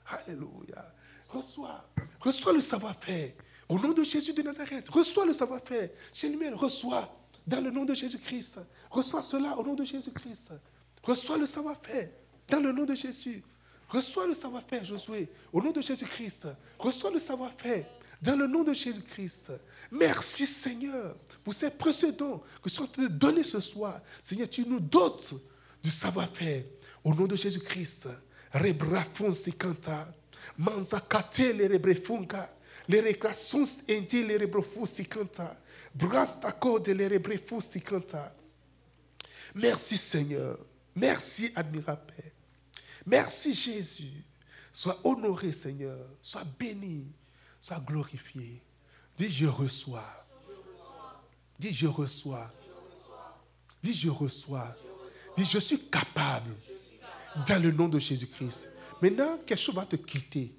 Alléluia. 0.07 0.93
Reçois, 1.27 1.85
reçois 2.21 2.53
le 2.53 2.61
savoir-faire. 2.61 3.33
Au 3.67 3.77
nom 3.77 3.91
de 3.91 4.01
Jésus 4.01 4.33
de 4.33 4.41
Nazareth, 4.41 4.89
reçois 4.89 5.25
le 5.25 5.33
savoir-faire. 5.33 5.89
Lui 6.23 6.49
reçois 6.49 7.13
dans 7.45 7.61
le 7.61 7.69
nom 7.69 7.85
de 7.85 7.93
Jésus-Christ. 7.93 8.59
Reçois 8.89 9.21
cela 9.21 9.57
au 9.57 9.63
nom 9.63 9.75
de 9.75 9.83
Jésus-Christ. 9.83 10.53
Reçois 11.03 11.37
le 11.37 11.45
savoir-faire 11.45 12.09
dans 12.47 12.61
le 12.61 12.71
nom 12.71 12.85
de 12.85 12.95
Jésus. 12.95 13.43
Reçois 13.89 14.25
le 14.25 14.33
savoir-faire, 14.33 14.85
Josué, 14.85 15.27
au 15.51 15.61
nom 15.61 15.71
de 15.71 15.81
Jésus-Christ. 15.81 16.47
Reçois 16.79 17.11
le 17.11 17.19
savoir-faire 17.19 17.85
dans 18.21 18.37
le 18.37 18.47
nom 18.47 18.63
de 18.63 18.73
Jésus-Christ. 18.73 19.51
Merci 19.91 20.45
Seigneur 20.45 21.15
pour 21.43 21.53
ces 21.53 21.71
précieux 21.71 22.13
dons 22.13 22.41
que 22.63 22.69
tu 22.69 23.05
as 23.05 23.09
donnés 23.09 23.43
ce 23.43 23.59
soir. 23.59 23.99
Seigneur, 24.23 24.49
tu 24.49 24.65
nous 24.65 24.79
dotes 24.79 25.33
du 25.83 25.91
savoir-faire 25.91 26.63
au 27.03 27.13
nom 27.13 27.27
de 27.27 27.35
Jésus-Christ 27.35 28.07
rebrafunsi 28.51 29.51
canta, 29.57 30.07
manzakate 30.57 31.53
le 31.53 31.67
rebrefunga, 31.67 32.49
le 32.87 33.01
reclassons 33.01 33.83
enti 33.87 34.25
le 34.25 34.37
rebrofusi 34.37 35.05
canta, 35.07 35.57
brasta 35.93 36.51
code 36.53 36.93
le 36.93 37.07
rebrefusi 37.07 37.81
canta. 37.81 38.33
Merci 39.55 39.97
Seigneur. 39.97 40.57
Merci 40.95 41.51
admirable. 41.55 42.13
Merci 43.05 43.53
Jésus. 43.53 44.23
Sois 44.71 44.99
honoré 45.03 45.51
Seigneur. 45.51 46.05
Sois 46.21 46.43
béni. 46.43 47.11
Sois 47.59 47.79
glorifié. 47.79 48.61
Dis 49.17 49.29
je 49.29 49.47
reçois. 49.47 50.27
Dis 51.57 51.73
je 51.73 51.87
reçois. 51.87 52.51
Dis 53.81 53.93
je 53.93 54.09
reçois. 54.09 54.75
Dis 55.35 55.45
je 55.45 55.59
suis 55.59 55.89
capable. 55.89 56.55
Dans 57.47 57.61
le 57.61 57.71
nom 57.71 57.87
de 57.87 57.99
Jésus-Christ. 57.99 58.69
Maintenant, 59.01 59.37
quelque 59.45 59.59
chose 59.59 59.75
va 59.75 59.85
te 59.85 59.95
quitter. 59.95 60.53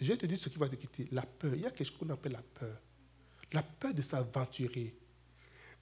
Je 0.00 0.06
vais 0.06 0.16
te 0.16 0.26
dire 0.26 0.38
ce 0.38 0.48
qui 0.48 0.58
va 0.58 0.68
te 0.68 0.74
quitter. 0.74 1.08
La 1.12 1.22
peur. 1.22 1.54
Il 1.54 1.60
y 1.60 1.66
a 1.66 1.70
quelque 1.70 1.88
chose 1.88 1.98
qu'on 1.98 2.10
appelle 2.10 2.32
la 2.32 2.42
peur. 2.42 2.76
La 3.52 3.62
peur 3.62 3.94
de 3.94 4.02
s'aventurer. 4.02 4.94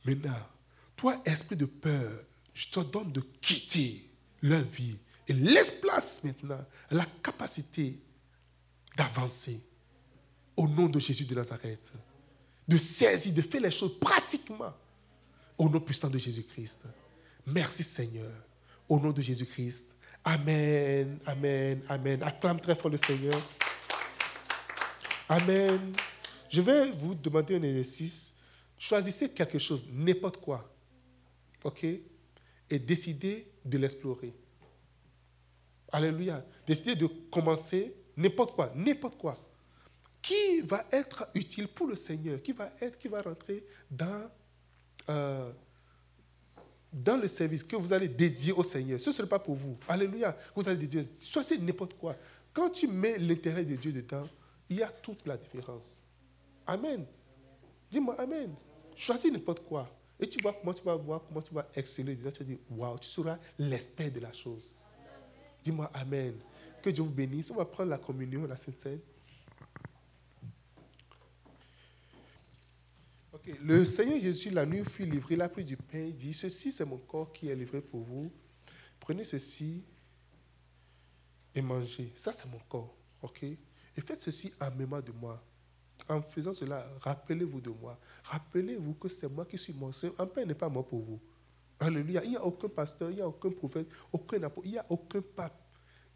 Maintenant, 0.05 0.47
toi, 0.97 1.23
esprit 1.25 1.57
de 1.57 1.67
peur, 1.67 2.25
je 2.53 2.69
te 2.69 2.81
donne 2.81 3.13
de 3.13 3.21
quitter 3.41 4.05
leur 4.43 4.63
vie 4.63 4.97
et 5.29 5.33
laisse 5.33 5.81
place 5.81 6.25
maintenant 6.25 6.67
à 6.91 6.95
la 6.95 7.07
capacité 7.23 7.99
d'avancer 8.97 9.63
au 10.57 10.67
nom 10.67 10.89
de 10.89 10.99
Jésus 10.99 11.25
de 11.25 11.35
Nazareth. 11.35 11.93
De 12.67 12.77
saisir, 12.77 13.33
de 13.33 13.43
faire 13.43 13.61
les 13.61 13.71
choses 13.71 13.99
pratiquement 13.99 14.75
au 15.57 15.69
nom 15.69 15.81
puissant 15.81 16.11
de 16.11 16.19
Jésus-Christ. 16.19 16.85
Merci 17.47 17.83
Seigneur. 17.83 18.33
Au 18.91 18.99
nom 18.99 19.13
de 19.13 19.23
Jésus-Christ. 19.23 19.95
Amen, 20.25 21.21
amen, 21.25 21.81
amen. 21.89 22.23
Acclame 22.25 22.61
très 22.61 22.75
fort 22.75 22.91
le 22.91 22.97
Seigneur. 22.97 23.41
Amen. 25.29 25.95
Je 26.49 26.61
vais 26.61 26.91
vous 26.91 27.15
demander 27.15 27.55
un 27.55 27.63
exercice. 27.63 28.35
Choisissez 28.77 29.31
quelque 29.31 29.61
chose, 29.61 29.85
n'importe 29.93 30.39
quoi. 30.39 30.69
OK 31.63 31.85
Et 31.85 32.79
décidez 32.81 33.47
de 33.65 33.79
l'explorer. 33.79 34.35
Alléluia. 35.93 36.45
Décidez 36.67 36.97
de 36.97 37.07
commencer 37.07 37.95
n'importe 38.17 38.57
quoi, 38.57 38.73
n'importe 38.75 39.17
quoi. 39.17 39.39
Qui 40.21 40.63
va 40.63 40.85
être 40.91 41.29
utile 41.35 41.69
pour 41.69 41.87
le 41.87 41.95
Seigneur? 41.95 42.43
Qui 42.43 42.51
va 42.51 42.71
être, 42.81 42.99
qui 42.99 43.07
va 43.07 43.23
rentrer 43.23 43.65
dans, 43.89 44.29
euh, 45.09 45.53
dans 46.93 47.17
le 47.17 47.29
service 47.29 47.63
que 47.63 47.77
vous 47.77 47.93
allez 47.93 48.09
dédier 48.09 48.53
au 48.53 48.63
Seigneur. 48.63 49.01
Ce 49.01 49.11
ne 49.11 49.15
sera 49.15 49.29
pas 49.29 49.39
pour 49.39 49.55
vous. 49.55 49.79
Alléluia. 49.89 50.37
Vous 50.55 50.69
allez 50.69 50.79
dédier. 50.79 51.09
Choisissez 51.25 51.59
n'importe 51.59 51.95
quoi. 51.95 52.17
Quand 52.53 52.71
tu 52.71 52.89
mets 52.89 53.19
l'intérêt 53.19 53.65
de 53.65 53.77
Dieu 53.77 53.93
dedans, 53.93 54.29
il 54.69 54.79
y 54.79 54.83
a 54.83 54.89
toute 54.89 55.27
la 55.27 55.37
différence. 55.37 56.03
Amen. 56.67 57.05
Dis-moi 57.91 58.17
Amen. 58.19 58.55
Choisis 58.97 59.33
n'importe 59.33 59.65
quoi. 59.65 59.89
Et 60.19 60.29
tu 60.29 60.41
vois 60.43 60.53
comment 60.53 60.75
tu 60.75 60.83
vas 60.83 60.97
voir, 60.97 61.23
comment 61.27 61.41
tu 61.41 61.55
vas 61.55 61.69
exceller. 61.75 62.17
Tu 62.17 62.23
vas 62.23 62.31
dire, 62.31 62.59
waouh, 62.71 62.99
tu 62.99 63.09
seras 63.09 63.39
l'esprit 63.59 64.11
de 64.11 64.21
la 64.21 64.33
chose. 64.33 64.73
Dis-moi 65.63 65.91
Amen. 65.95 66.35
Que 66.83 66.91
Dieu 66.91 67.05
vous 67.05 67.11
bénisse. 67.13 67.51
On 67.51 67.57
va 67.57 67.65
prendre 67.65 67.91
la 67.91 67.99
communion, 67.99 68.47
la 68.47 68.57
Sainte 68.57 69.01
Le 73.63 73.85
Seigneur 73.85 74.21
Jésus, 74.21 74.51
la 74.51 74.67
nuit 74.67 74.85
fut 74.85 75.07
livré, 75.07 75.35
il 75.35 75.43
a 75.43 75.49
pris 75.49 75.65
du 75.65 75.77
pain, 75.77 75.99
il 75.99 76.17
dit, 76.17 76.35
ceci 76.35 76.73
c'est 76.73 76.85
mon 76.85 76.99
corps 76.99 77.33
qui 77.33 77.49
est 77.49 77.55
livré 77.55 77.81
pour 77.81 78.01
vous. 78.01 78.31
Prenez 78.99 79.25
ceci 79.25 79.83
et 81.55 81.63
mangez. 81.63 82.13
Ça 82.17 82.33
c'est 82.33 82.49
mon 82.51 82.59
corps. 82.69 82.95
Ok? 83.23 83.43
Et 83.43 84.01
faites 84.01 84.21
ceci 84.21 84.53
en 84.61 84.71
mémoire 84.75 85.03
de 85.03 85.13
moi. 85.13 85.43
En 86.09 86.23
faisant 86.23 86.53
cela, 86.53 86.87
rappelez-vous 87.01 87.61
de 87.61 87.71
moi. 87.71 87.99
Rappelez-vous 88.25 88.95
que 88.95 89.09
c'est 89.09 89.29
moi 89.29 89.45
qui 89.45 89.59
suis 89.59 89.73
mort. 89.73 89.93
Un 90.19 90.27
pain 90.27 90.45
n'est 90.45 90.55
pas 90.55 90.69
mort 90.69 90.87
pour 90.87 91.01
vous. 91.01 91.21
Alléluia. 91.79 92.23
Il 92.25 92.31
n'y 92.31 92.37
a 92.37 92.45
aucun 92.45 92.69
pasteur, 92.69 93.11
il 93.11 93.17
n'y 93.17 93.23
a 93.23 93.29
aucun 93.29 93.51
prophète, 93.51 93.89
aucun 94.13 94.43
apôtre, 94.43 94.67
il 94.67 94.73
n'y 94.73 94.79
a 94.79 94.87
aucun 94.89 95.23
pape 95.23 95.61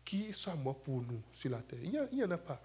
qui 0.05 0.33
soit 0.33 0.55
mort 0.57 0.83
pour 0.83 1.01
nous 1.01 1.23
sur 1.33 1.51
la 1.51 1.61
terre. 1.63 1.79
Il 1.83 2.17
n'y 2.17 2.25
en 2.25 2.31
a 2.31 2.39
pas. 2.39 2.63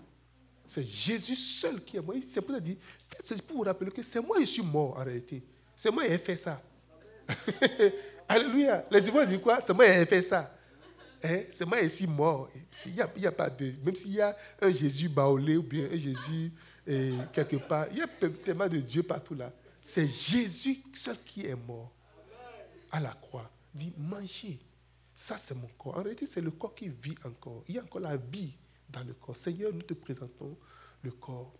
C'est 0.69 0.85
Jésus 0.85 1.35
seul 1.35 1.83
qui 1.83 1.97
est 1.97 2.01
mort. 2.01 2.15
C'est 2.27 2.41
pour 2.43 2.61
dire, 2.61 2.75
faites 3.07 3.41
pour 3.41 3.57
vous 3.57 3.63
rappeler 3.63 3.89
que 3.89 4.03
c'est 4.03 4.21
moi 4.21 4.37
qui 4.37 4.45
suis 4.45 4.61
mort 4.61 4.99
en 4.99 5.03
réalité. 5.03 5.41
C'est 5.75 5.89
moi 5.89 6.05
qui 6.05 6.13
ai 6.13 6.17
fait 6.19 6.37
ça. 6.37 6.61
Alléluia. 8.29 8.85
Les 8.91 9.07
Ivoiriens 9.07 9.31
disent 9.31 9.41
quoi? 9.41 9.59
C'est 9.61 9.73
moi 9.73 9.87
qui 9.87 9.91
ai 9.93 10.05
fait 10.05 10.21
ça. 10.21 10.55
Hein? 11.23 11.41
C'est 11.49 11.65
moi 11.65 11.81
qui 11.81 11.89
suis 11.89 12.05
mort. 12.05 12.51
Il 12.85 12.93
y 12.93 13.25
a, 13.25 13.31
pas 13.31 13.49
de, 13.49 13.73
même 13.83 13.95
s'il 13.95 14.11
y 14.11 14.21
a 14.21 14.37
un 14.61 14.71
Jésus 14.71 15.09
baolé 15.09 15.57
ou 15.57 15.63
bien 15.63 15.85
un 15.91 15.97
Jésus 15.97 16.51
eh, 16.85 17.13
quelque 17.33 17.55
part, 17.55 17.87
il 17.91 17.97
y 17.97 18.01
a 18.03 18.07
tellement 18.45 18.67
de 18.67 18.77
Dieu 18.77 19.01
partout 19.01 19.33
là. 19.33 19.51
C'est 19.81 20.05
Jésus 20.05 20.83
seul 20.93 21.17
qui 21.25 21.47
est 21.47 21.55
mort 21.55 21.91
à 22.91 22.99
la 22.99 23.17
croix. 23.19 23.49
Il 23.73 23.79
dit, 23.79 23.93
mangez. 23.97 24.59
Ça, 25.15 25.35
c'est 25.35 25.55
mon 25.55 25.67
corps. 25.79 25.97
En 25.97 26.03
réalité, 26.03 26.27
c'est 26.27 26.41
le 26.41 26.51
corps 26.51 26.75
qui 26.75 26.89
vit 26.89 27.15
encore. 27.25 27.63
Il 27.67 27.73
y 27.73 27.79
a 27.79 27.81
encore 27.81 28.01
la 28.01 28.17
vie 28.17 28.53
dans 28.89 29.03
le 29.03 29.13
corps. 29.13 29.37
Seigneur, 29.37 29.73
nous 29.73 29.81
te 29.81 29.93
présentons 29.93 30.57
le 31.01 31.11
corps. 31.11 31.53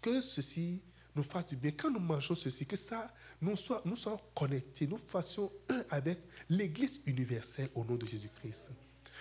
Que 0.00 0.20
ceci 0.20 0.80
nous 1.14 1.22
fasse 1.22 1.48
du 1.48 1.56
bien. 1.56 1.72
Quand 1.72 1.90
nous 1.90 2.00
mangeons 2.00 2.34
ceci, 2.34 2.66
que 2.66 2.76
ça 2.76 3.12
nous 3.40 3.56
soit, 3.56 3.82
nous 3.84 3.96
connectés, 4.34 4.86
nous 4.86 4.98
fassions 4.98 5.50
un 5.68 5.82
avec 5.90 6.18
l'Église 6.48 7.00
universelle 7.06 7.70
au 7.74 7.84
nom 7.84 7.96
de 7.96 8.06
Jésus-Christ. 8.06 8.70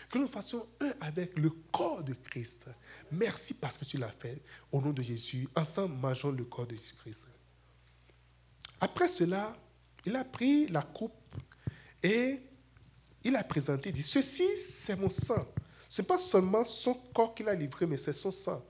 Que 0.10 0.18
nous 0.18 0.28
fassions 0.28 0.66
un 0.82 0.94
avec 1.02 1.38
le 1.40 1.50
corps 1.72 2.04
de 2.04 2.14
Christ. 2.14 2.70
Merci 3.12 3.56
parce 3.56 3.78
que 3.78 3.86
tu 3.86 3.98
l'as 3.98 4.12
fait. 4.12 4.42
Au 4.72 4.82
nom 4.82 4.92
de 4.92 5.02
Jésus, 5.02 5.48
ensemble, 5.56 5.96
mangeons 5.96 6.32
le 6.32 6.44
corps 6.44 6.68
de 6.68 6.76
Jésus-Christ. 6.76 7.26
Après 8.80 9.08
cela, 9.08 9.56
il 10.06 10.16
a 10.16 10.24
pris 10.24 10.68
la 10.68 10.82
coupe 10.82 11.14
et 12.04 12.40
il 13.24 13.36
a 13.36 13.44
présenté, 13.44 13.92
dit, 13.92 14.04
ceci 14.04 14.58
c'est 14.58 14.96
mon 14.96 15.10
sang. 15.10 15.48
Ce 15.96 16.02
n'est 16.02 16.08
pas 16.10 16.18
seulement 16.18 16.66
son 16.66 16.94
corps 16.94 17.34
qu'il 17.34 17.48
a 17.48 17.56
livré, 17.56 17.86
mais 17.86 17.96
c'est 17.96 18.12
son 18.12 18.30
sang. 18.30 18.62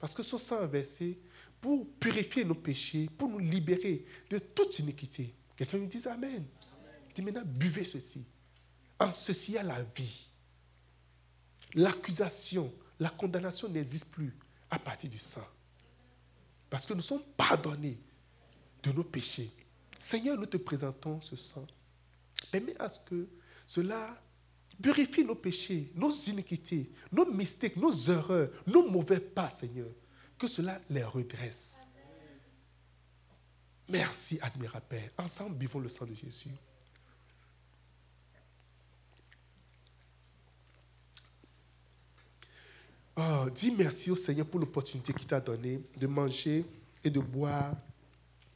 Parce 0.00 0.14
que 0.14 0.22
son 0.22 0.38
sang 0.38 0.56
a 0.56 0.66
versé 0.66 1.20
pour 1.60 1.86
purifier 2.00 2.46
nos 2.46 2.54
péchés, 2.54 3.10
pour 3.18 3.28
nous 3.28 3.40
libérer 3.40 4.06
de 4.30 4.38
toute 4.38 4.78
iniquité. 4.78 5.34
Quelqu'un 5.54 5.76
me 5.76 5.86
dit 5.86 6.08
Amen. 6.08 6.46
Il 7.10 7.12
dit 7.14 7.20
maintenant, 7.20 7.42
buvez 7.44 7.84
ceci. 7.84 8.24
En 8.98 9.12
ceci, 9.12 9.58
a 9.58 9.62
la 9.62 9.82
vie. 9.82 10.30
L'accusation, 11.74 12.72
la 12.98 13.10
condamnation 13.10 13.68
n'existe 13.68 14.10
plus 14.10 14.34
à 14.70 14.78
partir 14.78 15.10
du 15.10 15.18
sang. 15.18 15.46
Parce 16.70 16.86
que 16.86 16.94
nous 16.94 17.02
sommes 17.02 17.22
pardonnés 17.36 18.00
de 18.82 18.92
nos 18.92 19.04
péchés. 19.04 19.52
Seigneur, 19.98 20.38
nous 20.38 20.46
te 20.46 20.56
présentons 20.56 21.20
ce 21.20 21.36
sang. 21.36 21.66
Permets 22.50 22.80
à 22.80 22.88
ce 22.88 23.00
que 23.00 23.28
cela 23.66 24.18
purifie 24.80 25.24
nos 25.24 25.34
péchés, 25.34 25.90
nos 25.94 26.12
iniquités, 26.12 26.90
nos 27.12 27.26
mystères, 27.26 27.70
nos 27.76 27.92
erreurs, 27.92 28.50
nos 28.66 28.88
mauvais 28.88 29.20
pas, 29.20 29.48
Seigneur. 29.48 29.88
Que 30.38 30.46
cela 30.46 30.78
les 30.90 31.04
redresse. 31.04 31.86
Merci, 33.88 34.38
admirable 34.42 34.84
Père. 34.88 35.10
Ensemble, 35.18 35.56
vivons 35.56 35.78
le 35.78 35.88
sang 35.88 36.04
de 36.04 36.14
Jésus. 36.14 36.50
Oh, 43.18 43.46
dis 43.54 43.70
merci 43.70 44.10
au 44.10 44.16
Seigneur 44.16 44.46
pour 44.46 44.60
l'opportunité 44.60 45.12
qu'il 45.14 45.26
t'a 45.26 45.40
donnée 45.40 45.82
de 45.96 46.06
manger 46.06 46.66
et 47.02 47.08
de 47.08 47.20
boire 47.20 47.74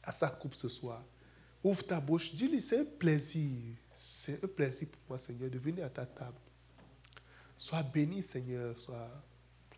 à 0.03 0.11
sa 0.11 0.29
coupe 0.29 0.53
ce 0.53 0.69
soir. 0.69 1.03
Ouvre 1.63 1.83
ta 1.83 1.99
bouche, 1.99 2.33
dis-lui, 2.33 2.61
c'est 2.61 2.79
un 2.79 2.85
plaisir. 2.85 3.75
C'est 3.93 4.43
un 4.43 4.47
plaisir 4.47 4.87
pour 4.89 4.99
moi, 5.09 5.19
Seigneur, 5.19 5.49
de 5.49 5.59
venir 5.59 5.85
à 5.85 5.89
ta 5.89 6.05
table. 6.05 6.37
Sois 7.55 7.83
béni, 7.83 8.23
Seigneur, 8.23 8.75
sois, 8.77 9.09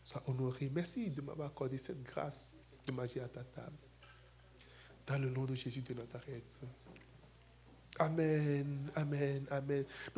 sois 0.04 0.24
honoré. 0.28 0.72
Merci 0.74 1.10
de 1.10 1.22
m'avoir 1.22 1.50
accordé 1.50 1.78
cette 1.78 2.02
grâce 2.02 2.54
de 2.86 2.92
manger 2.92 3.20
à 3.20 3.28
ta 3.28 3.44
table. 3.44 3.76
Dans 5.06 5.18
le 5.18 5.30
nom 5.30 5.44
de 5.44 5.56
Jésus 5.56 5.82
de 5.82 5.94
Nazareth. 5.94 6.62
Amen, 8.00 8.90
amen, 8.96 9.46
amen. 9.52 9.86